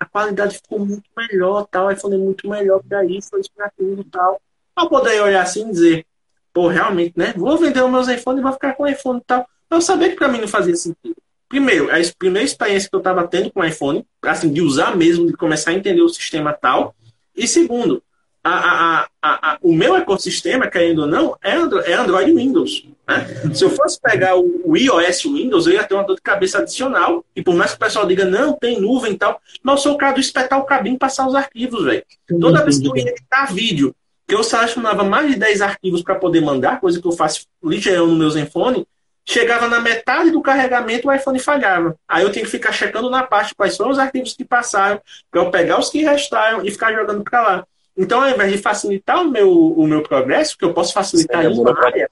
[0.02, 3.66] a qualidade ficou muito melhor, tal, o iPhone é muito melhor para isso, foi para
[3.66, 4.40] aquilo tal.
[4.76, 6.06] Eu poder olhar assim e dizer,
[6.52, 7.32] pô, realmente, né?
[7.36, 9.46] Vou vender os meus iPhones e vou ficar com o iPhone e tal.
[9.70, 11.14] Eu sabia que para mim não fazia sentido.
[11.48, 15.26] Primeiro, a primeira experiência que eu estava tendo com o iPhone, assim, de usar mesmo,
[15.26, 16.96] de começar a entender o sistema tal.
[17.36, 18.02] E segundo,
[18.44, 22.86] a, a, a, o meu ecossistema, querendo ou não, é, Android, é Android Windows.
[23.06, 23.54] Né?
[23.54, 26.58] Se eu fosse pegar o, o, iOS Windows, eu ia ter uma dor de cabeça
[26.58, 27.24] adicional.
[27.36, 29.92] E por mais que o pessoal diga, não, tem nuvem e tal, mas eu sou
[29.94, 32.04] o cara do espetar o cabinho e passar os arquivos, velho.
[32.40, 33.94] Toda vez que eu ia editar vídeo,
[34.26, 38.06] que eu selecionava mais de 10 arquivos para poder mandar, coisa que eu faço ligeirão
[38.06, 38.86] no meu Zenfone,
[39.24, 41.96] chegava na metade do carregamento, o iPhone falhava.
[42.08, 45.00] Aí eu tinha que ficar checando na parte quais foram os arquivos que passaram,
[45.30, 47.66] para eu pegar os que restaram e ficar jogando para lá.
[47.96, 51.58] Então, ao invés de facilitar o meu, o meu progresso, que eu posso facilitar em
[51.58, 52.08] uma área,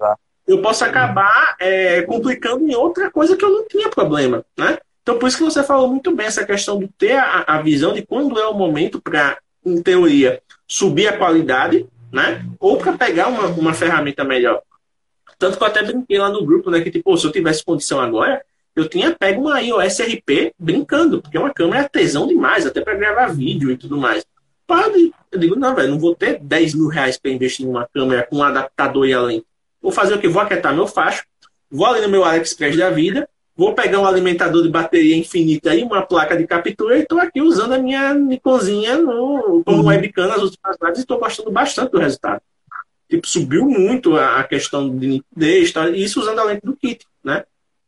[0.46, 4.78] eu posso acabar é, complicando em outra coisa que eu não tinha problema, né?
[5.02, 7.92] Então, por isso que você falou muito bem essa questão de ter a, a visão
[7.92, 12.44] de quando é o momento para, em teoria, subir a qualidade, né?
[12.58, 14.60] Ou para pegar uma, uma ferramenta melhor.
[15.38, 16.80] Tanto que eu até brinquei lá no grupo, né?
[16.80, 18.42] Que, tipo, se eu tivesse condição agora,
[18.76, 22.94] eu tinha pego uma iOS RP brincando, porque uma câmera é tesão demais, até para
[22.94, 24.24] gravar vídeo e tudo mais.
[25.30, 28.36] Eu digo, não, velho, não vou ter 10 mil reais para investir numa câmera com
[28.36, 29.44] um adaptador e além.
[29.80, 30.28] Vou fazer o que?
[30.28, 31.24] Vou aquietar meu facho,
[31.70, 35.82] vou ali no meu AliExpress da vida, vou pegar um alimentador de bateria infinita e
[35.82, 39.86] uma placa de captura e estou aqui usando a minha Nikonzinha no, como uhum.
[39.86, 42.42] webcam nas últimas lives e estou gostando bastante do resultado.
[43.08, 45.88] Tipo, subiu muito a, a questão de nitidez, tá?
[45.90, 47.44] isso usando a lente do kit, né?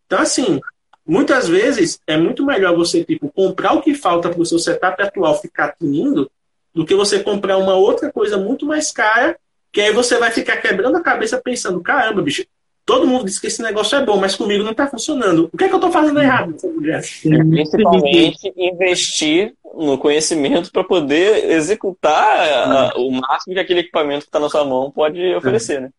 [0.07, 0.61] Então, assim,
[1.07, 5.01] muitas vezes é muito melhor você, tipo, comprar o que falta para o seu setup
[5.03, 6.31] atual ficar tinindo
[6.75, 9.37] do que você comprar uma outra coisa muito mais cara,
[9.73, 12.45] que aí você vai ficar quebrando a cabeça pensando, caramba, bicho,
[12.85, 15.49] todo mundo diz que esse negócio é bom, mas comigo não está funcionando.
[15.53, 16.57] O que é que eu estou fazendo errado?
[16.85, 24.39] É, principalmente investir no conhecimento para poder executar o máximo que aquele equipamento que está
[24.39, 25.91] na sua mão pode oferecer, né?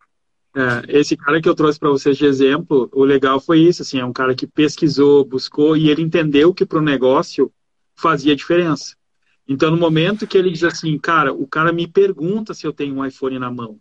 [0.55, 3.99] É, esse cara que eu trouxe para vocês de exemplo, o legal foi isso, assim,
[3.99, 7.51] é um cara que pesquisou, buscou e ele entendeu que para o negócio
[7.95, 8.95] fazia diferença.
[9.47, 12.95] Então, no momento que ele diz assim, cara, o cara me pergunta se eu tenho
[12.95, 13.77] um iPhone na mão.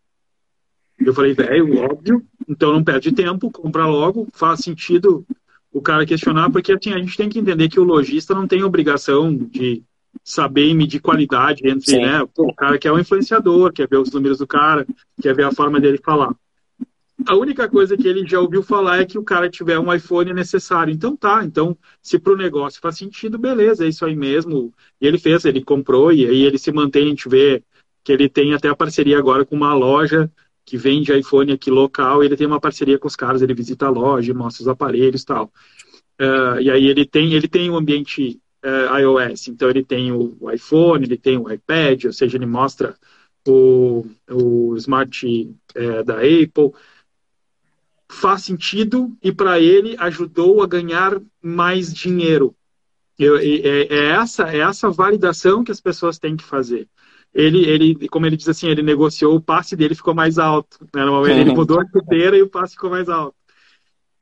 [0.98, 5.24] Eu falei, velho, óbvio, então não perde tempo, compra logo, faz sentido
[5.72, 8.62] o cara questionar, porque assim, a gente tem que entender que o lojista não tem
[8.62, 9.82] obrigação de
[10.22, 14.12] saber e medir qualidade entre, né, o cara que é o influenciador, quer ver os
[14.12, 14.86] números do cara,
[15.20, 16.34] quer ver a forma dele falar.
[17.26, 20.32] A única coisa que ele já ouviu falar é que o cara tiver um iPhone
[20.32, 20.92] necessário.
[20.92, 24.72] Então tá, então se para o negócio faz sentido, beleza, é isso aí mesmo.
[25.00, 27.62] E ele fez, ele comprou e aí ele se mantém, a gente vê
[28.04, 30.30] que ele tem até a parceria agora com uma loja
[30.64, 33.90] que vende iPhone aqui local, ele tem uma parceria com os caras, ele visita a
[33.90, 35.52] loja, mostra os aparelhos e tal.
[36.20, 40.12] Uh, e aí ele tem, ele tem o um ambiente uh, iOS, então ele tem
[40.12, 42.94] o iPhone, ele tem o iPad, ou seja, ele mostra
[43.46, 46.72] o, o Smart uh, da Apple.
[48.12, 52.54] Faz sentido e para ele ajudou a ganhar mais dinheiro.
[53.18, 56.88] Eu, é, é, essa, é essa validação que as pessoas têm que fazer
[57.34, 60.86] ele, ele, como ele diz assim, ele negociou, o passe dele ficou mais alto.
[60.94, 61.02] Né?
[61.30, 61.56] Ele uhum.
[61.56, 63.34] mudou a chuteira e o passe ficou mais alto.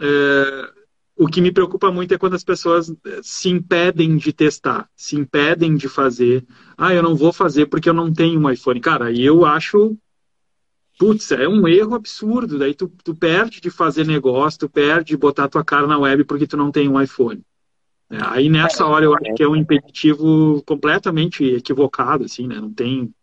[0.00, 0.70] É,
[1.16, 5.16] o que me preocupa muito é quando as pessoas eh, se impedem de testar, se
[5.16, 6.46] impedem de fazer.
[6.78, 8.80] Ah, eu não vou fazer porque eu não tenho um iPhone.
[8.80, 9.98] Cara, eu acho.
[11.00, 12.58] Putz, é um erro absurdo.
[12.58, 16.24] Daí tu, tu perde de fazer negócio, tu perde de botar tua cara na web
[16.24, 17.40] porque tu não tem um iPhone.
[18.10, 22.56] É, aí nessa hora eu acho que é um impeditivo completamente equivocado, assim, né?
[22.56, 23.14] Não tem.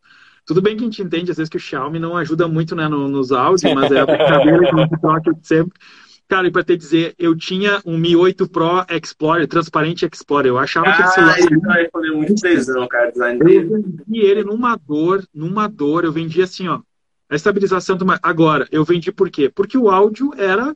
[0.44, 2.88] Tudo bem que a gente entende, às vezes, que o Xiaomi não ajuda muito né,
[2.88, 5.80] no, nos áudios, mas é a brincadeira que a gente troca sempre.
[6.28, 10.50] Cara, e pra te dizer, eu tinha um Mi 8 Pro Explorer, transparente Explorer.
[10.50, 11.40] Eu achava ah, que esse celular.
[11.40, 13.72] Isso vai fazer muito tesão, cara, design dele.
[13.72, 16.06] Eu vendi ele numa dor, numa dor.
[16.06, 16.82] Eu vendi assim, ó.
[17.30, 18.06] A estabilização do.
[18.22, 19.50] Agora, eu vendi por quê?
[19.50, 20.76] Porque o áudio era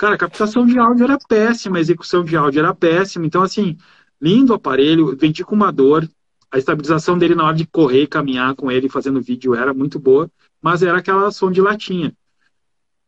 [0.00, 3.26] Cara, a captação de áudio era péssima, a execução de áudio era péssima.
[3.26, 3.76] Então, assim,
[4.18, 6.08] lindo aparelho, vendi com uma dor.
[6.50, 10.30] A estabilização dele na hora de correr, caminhar com ele, fazendo vídeo, era muito boa,
[10.62, 12.14] mas era aquela som de latinha.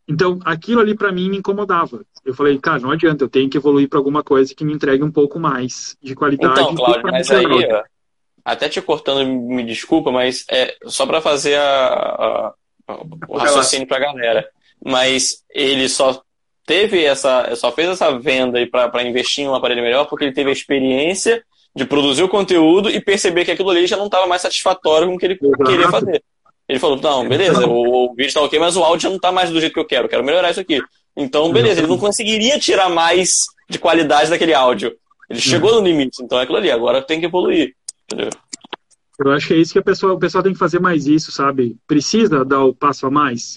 [0.06, 2.04] Então, aquilo ali para mim me incomodava.
[2.22, 5.02] Eu falei, cara, não adianta, eu tenho que evoluir para alguma coisa que me entregue
[5.02, 6.60] um pouco mais de qualidade.
[6.60, 7.46] Então, Cláudio, mas aí,
[8.44, 12.52] até te cortando, me desculpa, mas é só para fazer a,
[12.88, 12.94] a,
[13.28, 14.48] o raciocínio para a galera.
[14.84, 16.22] Mas ele só
[16.66, 20.50] teve essa, só fez essa venda para investir em um aparelho melhor porque ele teve
[20.50, 21.42] a experiência
[21.74, 25.14] de produzir o conteúdo e perceber que aquilo ali já não estava mais satisfatório com
[25.14, 25.64] o que ele Exato.
[25.64, 26.22] queria fazer.
[26.68, 29.32] Ele falou, não, beleza, o, o vídeo está ok, mas o áudio já não está
[29.32, 30.80] mais do jeito que eu quero, eu quero melhorar isso aqui.
[31.16, 34.94] Então, beleza, ele não conseguiria tirar mais de qualidade daquele áudio.
[35.28, 37.74] Ele chegou no limite, então é aquilo ali, agora tem que evoluir.
[38.04, 38.30] Entendeu?
[39.18, 41.30] Eu acho que é isso que a pessoa, o pessoal tem que fazer mais isso,
[41.30, 41.78] sabe?
[41.86, 43.56] Precisa dar o passo a mais.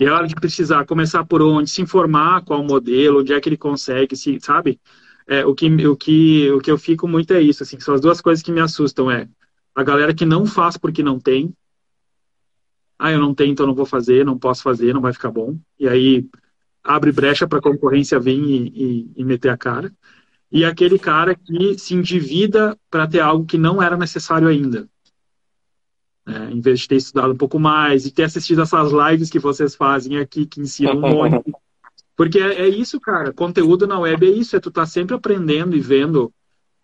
[0.00, 3.48] E é hora de precisar começar por onde, se informar qual modelo, onde é que
[3.48, 4.80] ele consegue, se, sabe?
[5.26, 8.00] É, o, que, o, que, o que eu fico muito é isso, assim, são as
[8.00, 9.28] duas coisas que me assustam, é
[9.74, 11.54] a galera que não faz porque não tem.
[12.98, 15.58] Ah, eu não tenho, então não vou fazer, não posso fazer, não vai ficar bom.
[15.78, 16.28] E aí
[16.84, 19.92] abre brecha para a concorrência vir e, e, e meter a cara.
[20.52, 24.86] E aquele cara que se endivida para ter algo que não era necessário ainda.
[26.26, 29.38] É, em vez de ter estudado um pouco mais e ter assistido essas lives que
[29.38, 31.42] vocês fazem aqui, que ensinam um monte.
[32.14, 33.32] Porque é, é, isso, cara.
[33.32, 36.32] Conteúdo na web é isso, é tu tá sempre aprendendo e vendo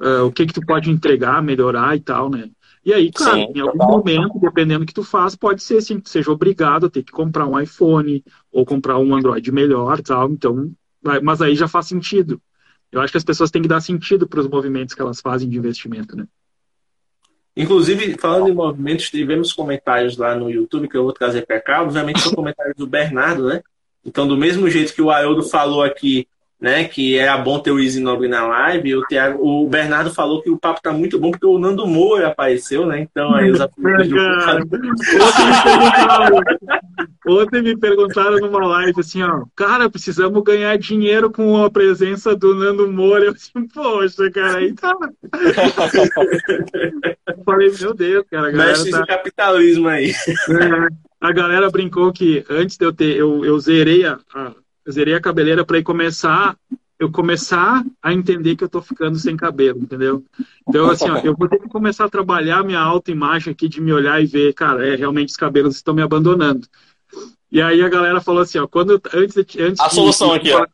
[0.00, 2.50] uh, o que que tu pode entregar, melhorar e tal, né?
[2.82, 5.96] E aí, claro, Sim, em algum momento, dependendo do que tu faz, pode ser assim,
[5.96, 10.00] que tu seja obrigado a ter que comprar um iPhone ou comprar um Android melhor
[10.00, 10.30] tal.
[10.30, 10.72] Então,
[11.22, 12.40] mas aí já faz sentido.
[12.90, 15.48] Eu acho que as pessoas têm que dar sentido para os movimentos que elas fazem
[15.48, 16.26] de investimento, né?
[17.56, 21.82] Inclusive, falando em movimentos, tivemos comentários lá no YouTube que eu vou trazer para cá.
[21.82, 23.62] Obviamente, são comentários do Bernardo, né?
[24.04, 26.26] Então, do mesmo jeito que o Haroldo falou aqui
[26.60, 28.96] né, que era bom ter o Easy Nobre na live.
[28.96, 32.28] O, Thiago, o Bernardo falou que o papo tá muito bom porque o Nando Moura
[32.28, 33.00] apareceu, né?
[33.00, 34.20] Então aí os apelidos
[37.26, 42.54] Ontem me perguntaram numa live assim, ó, cara, precisamos ganhar dinheiro com a presença do
[42.54, 43.26] Nando Moura.
[43.26, 44.96] Eu assim, poxa, cara, aí tá.
[47.44, 48.50] falei, meu Deus, cara.
[48.50, 49.06] Mexe tá...
[49.06, 50.10] capitalismo aí.
[50.10, 50.88] É,
[51.20, 54.52] a galera brincou que antes de eu ter, eu, eu zerei a, a
[54.88, 56.56] eu zerei a cabeleira para começar
[56.98, 60.24] eu começar a entender que eu tô ficando sem cabelo, entendeu?
[60.68, 63.92] Então, assim, ó, eu vou ter que começar a trabalhar minha autoimagem aqui de me
[63.92, 66.66] olhar e ver, cara, é, realmente os cabelos estão me abandonando.
[67.52, 70.66] E aí a galera falou assim, ó, quando antes, antes a solução aqui, ó.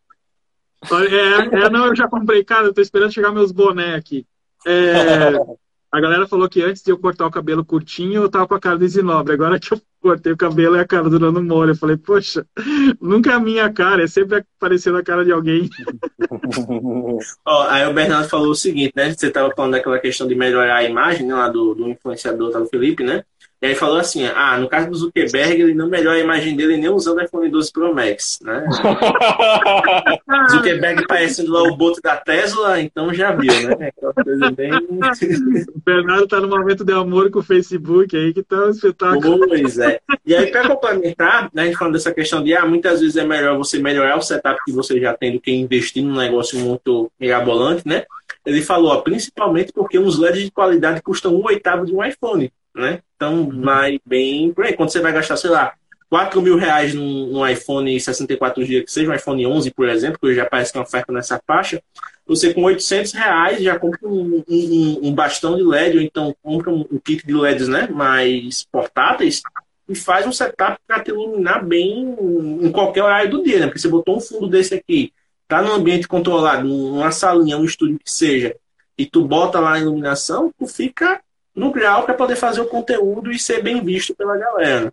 [0.94, 4.26] É, é, não, eu já comprei, cara, eu tô esperando chegar meus boné aqui.
[4.64, 5.32] É,
[5.94, 8.60] a galera falou que antes de eu cortar o cabelo curtinho, eu tava com a
[8.60, 9.32] cara do Isinobre.
[9.32, 11.70] Agora que eu cortei o cabelo, é a cara do Nando Moura.
[11.70, 12.44] Eu falei, poxa,
[13.00, 15.70] nunca é a minha cara, é sempre aparecendo a cara de alguém.
[17.46, 19.14] Ó, aí o Bernardo falou o seguinte, né?
[19.14, 22.58] Você tava falando daquela questão de melhorar a imagem, né, lá do, do influenciador, tá,
[22.58, 23.22] do Felipe, né?
[23.64, 26.76] E aí falou assim, ah, no caso do Zuckerberg, ele não melhora a imagem dele
[26.76, 28.62] nem usando o iPhone 12 Pro Max, né?
[30.52, 33.88] Zuckerberg parecendo lá o boto da Tesla, então já viu, né?
[33.88, 34.70] Aquela coisa bem...
[34.70, 39.48] o Bernardo tá no momento de amor com o Facebook aí, que tá um espetáculo.
[39.48, 39.98] Pois é.
[40.26, 43.24] E aí, para complementar, né, a gente falando dessa questão de, ah, muitas vezes é
[43.24, 47.10] melhor você melhorar o setup que você já tem do que investir num negócio muito
[47.18, 48.04] mirabolante, né?
[48.44, 52.52] Ele falou, ó, principalmente porque uns LEDs de qualidade custam um oitavo de um iPhone
[52.74, 53.00] né?
[53.16, 54.74] Então vai bem por aí.
[54.74, 55.74] Quando você vai gastar, sei lá,
[56.08, 60.18] 4 mil reais num, num iPhone 64 GB, que seja um iPhone 11, por exemplo,
[60.20, 61.82] que já parece que é uma oferta nessa faixa,
[62.26, 66.70] você com 800 reais já compra um, um, um bastão de LED, ou então compra
[66.70, 69.42] um, um, kit de LEDs né, mais portáteis,
[69.88, 72.16] e faz um setup para te iluminar bem
[72.62, 73.66] em qualquer horário do dia, né?
[73.66, 75.12] Porque você botou um fundo desse aqui,
[75.46, 78.56] tá num ambiente controlado, numa salinha, um estúdio que seja,
[78.96, 81.20] e tu bota lá a iluminação, tu fica
[81.54, 84.92] no grau para poder fazer o conteúdo e ser bem visto pela galera.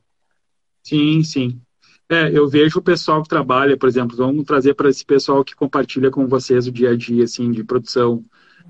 [0.84, 1.62] Sim, sim.
[2.10, 5.56] É, eu vejo o pessoal que trabalha, por exemplo, vamos trazer para esse pessoal que
[5.56, 8.24] compartilha com vocês o dia a dia, assim, de produção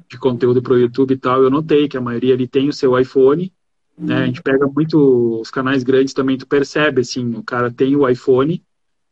[0.07, 1.41] de conteúdo para o YouTube e tal.
[1.41, 3.51] Eu notei que a maioria ali tem o seu iPhone,
[3.97, 4.23] né?
[4.23, 8.07] A gente pega muito os canais grandes também, tu percebe, assim, o cara tem o
[8.07, 8.63] iPhone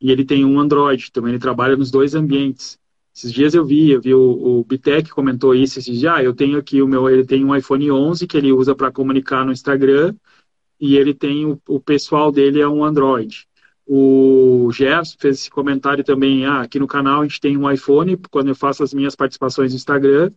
[0.02, 2.78] e ele tem um Android, também ele trabalha nos dois ambientes.
[3.20, 6.34] Esses dias eu vi, eu vi o, o Bitec comentou isso, esses dias, ah, eu
[6.34, 9.52] tenho aqui o meu, ele tem um iPhone 11 que ele usa para comunicar no
[9.52, 10.16] Instagram
[10.80, 13.46] e ele tem o, o pessoal dele é um Android.
[13.86, 18.16] O Gerson fez esse comentário também, ah, aqui no canal a gente tem um iPhone,
[18.32, 20.32] quando eu faço as minhas participações no Instagram,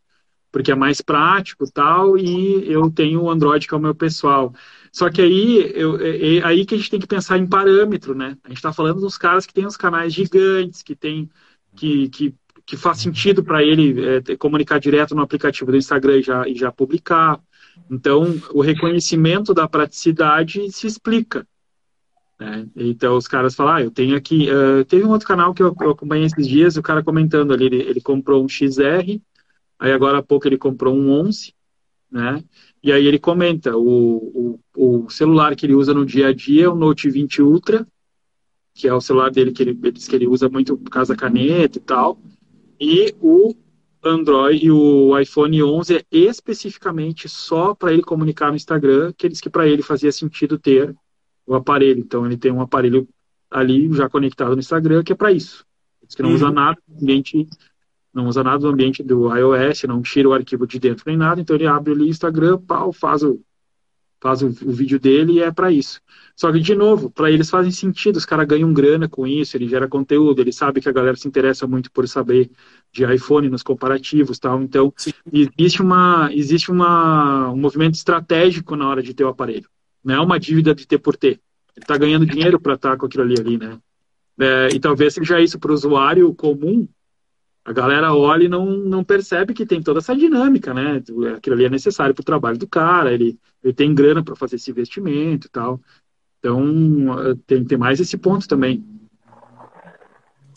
[0.50, 4.52] porque é mais prático tal, e eu tenho o Android que é o meu pessoal.
[4.92, 8.12] Só que aí, eu, é, é aí que a gente tem que pensar em parâmetro,
[8.12, 8.36] né?
[8.42, 11.30] A gente está falando dos caras que têm os canais gigantes, que tem
[11.76, 12.34] que, que,
[12.64, 16.54] que faz sentido para ele é, comunicar direto no aplicativo do Instagram e já, e
[16.54, 17.40] já publicar.
[17.90, 21.46] Então, o reconhecimento da praticidade se explica.
[22.42, 22.66] Né?
[22.76, 24.48] Então os caras falam, ah, eu tenho aqui.
[24.50, 27.82] Uh, teve um outro canal que eu, acompanhei esses dias, o cara comentando ali, ele,
[27.82, 29.20] ele, comprou um XR,
[29.78, 31.54] aí agora há pouco ele comprou um 11,
[32.10, 32.42] né?
[32.82, 36.64] E aí ele comenta, o, o, o celular que ele usa no dia a dia
[36.64, 37.86] é o Note 20 Ultra,
[38.74, 41.14] que é o celular dele que ele, ele diz que ele usa muito por causa
[41.14, 42.18] da caneta e tal,
[42.82, 43.54] e o
[44.02, 49.32] Android e o iPhone 11 é especificamente só para ele comunicar no Instagram, que ele
[49.32, 50.92] disse que para ele fazia sentido ter
[51.46, 52.00] o aparelho.
[52.00, 53.08] Então ele tem um aparelho
[53.48, 55.64] ali já conectado no Instagram que é para isso.
[56.04, 56.34] Diz que não uhum.
[56.34, 57.48] usa nada do ambiente,
[58.12, 61.40] não usa nada do ambiente do iOS, não tira o arquivo de dentro nem nada.
[61.40, 63.40] Então ele abre ali o Instagram, pau, faz o
[64.22, 66.00] faz o, o vídeo dele e é para isso.
[66.36, 69.68] Só que de novo, para eles fazem sentido, os caras ganham grana com isso, ele
[69.68, 72.50] gera conteúdo, ele sabe que a galera se interessa muito por saber
[72.92, 74.62] de iPhone nos comparativos, tal.
[74.62, 75.12] Então Sim.
[75.58, 79.68] existe uma existe uma um movimento estratégico na hora de ter o aparelho.
[80.04, 81.40] Não é uma dívida de ter por ter.
[81.74, 83.78] Ele está ganhando dinheiro para estar tá com aquilo ali, ali né?
[84.38, 86.88] É, e talvez seja isso para o usuário comum.
[87.64, 91.02] A galera olha e não, não percebe que tem toda essa dinâmica, né?
[91.36, 94.56] Aquilo ali é necessário para o trabalho do cara, ele, ele tem grana para fazer
[94.56, 95.80] esse investimento e tal.
[96.40, 98.84] Então, tem, tem mais esse ponto também.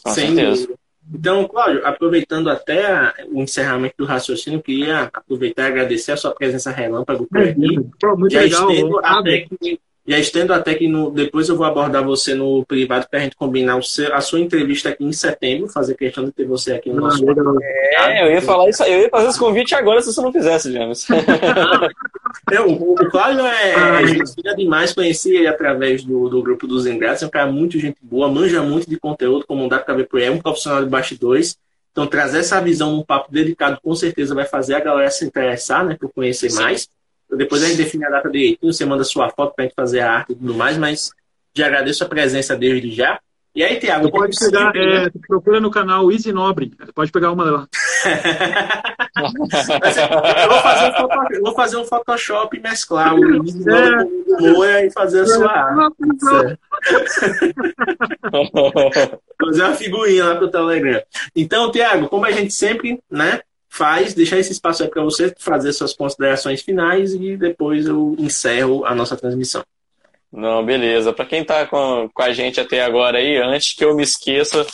[0.04, 0.74] Com certeza.
[1.14, 6.72] Então, Cláudio, aproveitando até o encerramento do raciocínio, queria aproveitar e agradecer a sua presença
[6.72, 7.60] relâmpago por aqui.
[7.60, 8.72] muito já legal.
[8.72, 13.08] Estendo até que, já estendo até que no, depois eu vou abordar você no privado
[13.10, 16.46] para a gente combinar seu, a sua entrevista aqui em setembro, fazer questão de ter
[16.46, 17.26] você aqui no nosso.
[17.98, 20.72] É, eu ia falar isso, eu ia fazer esse convite agora se você não fizesse,
[20.72, 21.08] James.
[22.52, 26.86] eu, o, o Cláudio é, é gente demais, conheci ele através do, do grupo dos
[26.86, 30.08] Ingratos, é um cara muito gente boa, manja muito de conteúdo, como dá para ver
[30.08, 31.58] por aí, é um profissional de bastidores.
[31.92, 35.84] Então, trazer essa visão num papo dedicado com certeza vai fazer a galera se interessar,
[35.84, 36.62] né, por conhecer Sim.
[36.62, 36.90] mais.
[37.30, 40.02] Depois a gente define a data direitinho, você manda sua foto para a gente fazer
[40.02, 41.12] a arte e tudo mais, mas
[41.54, 43.20] já agradeço a presença desde já.
[43.56, 47.68] E aí, Tiago, pode pegar, é, procura no canal Easy Nobre, pode pegar uma lá.
[49.16, 50.92] eu, vou fazer um
[51.32, 55.22] eu vou fazer um Photoshop e mesclar o Easy Nobre com o Moia e fazer
[55.22, 55.96] a sua arte.
[59.42, 61.02] fazer uma figurinha lá pro Telegram.
[61.34, 63.40] Então, Tiago, como a gente sempre, né,
[63.76, 68.86] faz, deixar esse espaço aí para você fazer suas considerações finais e depois eu encerro
[68.86, 69.64] a nossa transmissão.
[70.32, 71.12] Não, beleza.
[71.12, 74.66] Para quem está com, com a gente até agora aí, antes que eu me esqueça,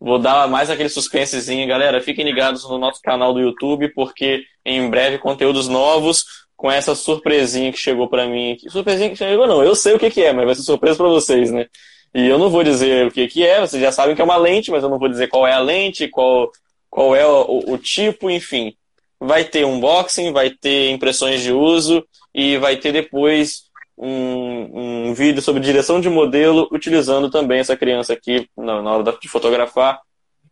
[0.00, 1.68] vou dar mais aquele suspensezinho.
[1.68, 6.24] Galera, fiquem ligados no nosso canal do YouTube, porque em breve conteúdos novos
[6.56, 8.56] com essa surpresinha que chegou para mim.
[8.68, 9.62] Surpresinha que chegou, não.
[9.62, 11.66] Eu sei o que, que é, mas vai ser surpresa para vocês, né?
[12.14, 14.38] E eu não vou dizer o que, que é, vocês já sabem que é uma
[14.38, 16.50] lente, mas eu não vou dizer qual é a lente, qual,
[16.96, 18.74] qual é o, o tipo, enfim.
[19.20, 22.02] Vai ter unboxing, vai ter impressões de uso
[22.34, 23.64] e vai ter depois
[23.98, 29.18] um, um vídeo sobre direção de modelo, utilizando também essa criança aqui na, na hora
[29.20, 30.00] de fotografar.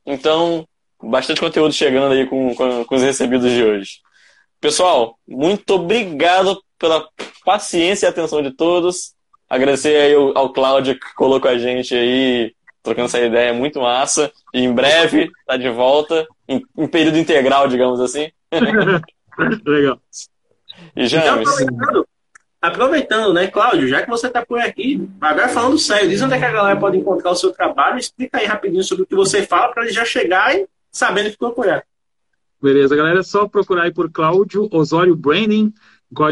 [0.04, 0.68] Então,
[1.02, 3.92] bastante conteúdo chegando aí com, com, com os recebidos de hoje.
[4.60, 7.08] Pessoal, muito obrigado pela
[7.42, 9.14] paciência e atenção de todos.
[9.48, 12.52] Agradecer aí ao, ao Cláudio que colocou a gente aí,
[12.82, 14.30] trocando essa ideia muito massa.
[14.52, 18.30] E em breve tá de volta, em, em período integral, digamos assim.
[19.66, 20.00] Legal.
[20.96, 21.60] E James.
[21.60, 22.04] Então,
[22.60, 26.38] aproveitando, né, Cláudio, já que você está por aqui, agora falando sério, diz onde é
[26.38, 29.44] que a galera pode encontrar o seu trabalho, explica aí rapidinho sobre o que você
[29.44, 31.84] fala para ele já chegar e sabendo que procurar.
[32.62, 35.74] Beleza, galera, é só procurar aí por Cláudio Osório Branding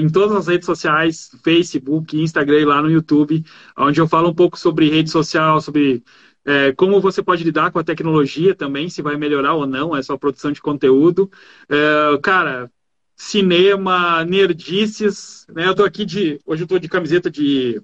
[0.01, 3.45] em todas as redes sociais, Facebook, Instagram e lá no YouTube,
[3.77, 6.03] onde eu falo um pouco sobre rede social, sobre
[6.45, 10.03] é, como você pode lidar com a tecnologia também, se vai melhorar ou não a
[10.03, 11.31] sua produção de conteúdo.
[11.69, 12.71] É, cara,
[13.17, 15.69] cinema, nerdices, né?
[15.69, 16.41] Eu tô aqui de.
[16.45, 17.81] Hoje eu tô de camiseta de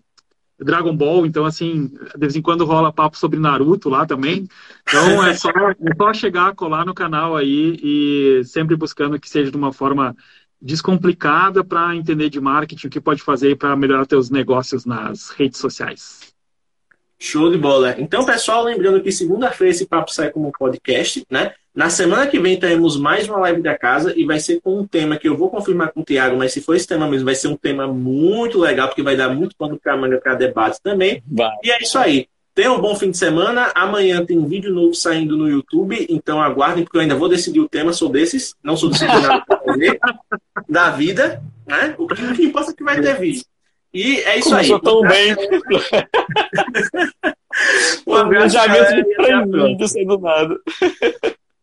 [0.58, 4.48] Dragon Ball, então assim, de vez em quando rola papo sobre Naruto lá também.
[4.82, 9.50] Então é só, é só chegar, colar no canal aí e sempre buscando que seja
[9.50, 10.16] de uma forma
[10.60, 15.60] descomplicada para entender de marketing, o que pode fazer para melhorar teus negócios nas redes
[15.60, 16.27] sociais.
[17.18, 17.96] Show de bola.
[17.98, 21.52] Então, pessoal, lembrando que segunda-feira esse papo sai como podcast, né?
[21.74, 24.86] Na semana que vem teremos mais uma live da casa e vai ser com um
[24.86, 27.34] tema que eu vou confirmar com o Tiago, mas se for esse tema mesmo, vai
[27.34, 31.22] ser um tema muito legal, porque vai dar muito pano para manga para debate também.
[31.26, 31.54] Vai.
[31.62, 32.28] E é isso aí.
[32.54, 33.70] Tenham um bom fim de semana.
[33.74, 37.60] Amanhã tem um vídeo novo saindo no YouTube, então aguardem, porque eu ainda vou decidir
[37.60, 37.92] o tema.
[37.92, 39.44] Sou desses, não sou disciplinado
[40.68, 41.94] da vida, né?
[41.96, 43.44] O que importa é que vai ter vídeo.
[43.92, 44.82] E é isso Começou aí.
[44.82, 45.34] tão bem.
[48.06, 50.60] o engajamento de três vídeos sendo nada.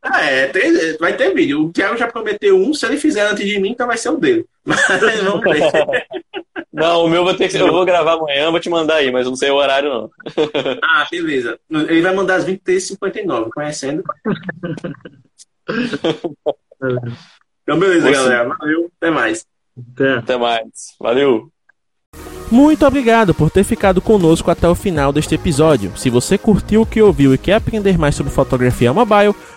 [0.02, 1.65] Ah, é, tem, vai ter vídeo.
[1.65, 4.18] O Thiago já prometeu um, se ele fizer antes de mim, então vai ser o
[4.18, 4.45] dele.
[4.65, 5.72] Mas vamos ver.
[6.72, 9.26] Não, o meu vou ter que, eu vou gravar amanhã, vou te mandar aí, mas
[9.26, 10.11] não sei o horário não.
[10.84, 11.57] Ah, beleza.
[11.72, 14.03] Ele vai mandar às 23h59, conhecendo.
[17.64, 18.49] Então, beleza, galera.
[18.60, 19.45] Valeu, até mais.
[19.93, 20.14] Até.
[20.15, 20.95] até mais.
[20.99, 21.49] Valeu.
[22.51, 25.91] Muito obrigado por ter ficado conosco até o final deste episódio.
[25.95, 29.35] Se você curtiu o que ouviu e quer aprender mais sobre fotografia mobile,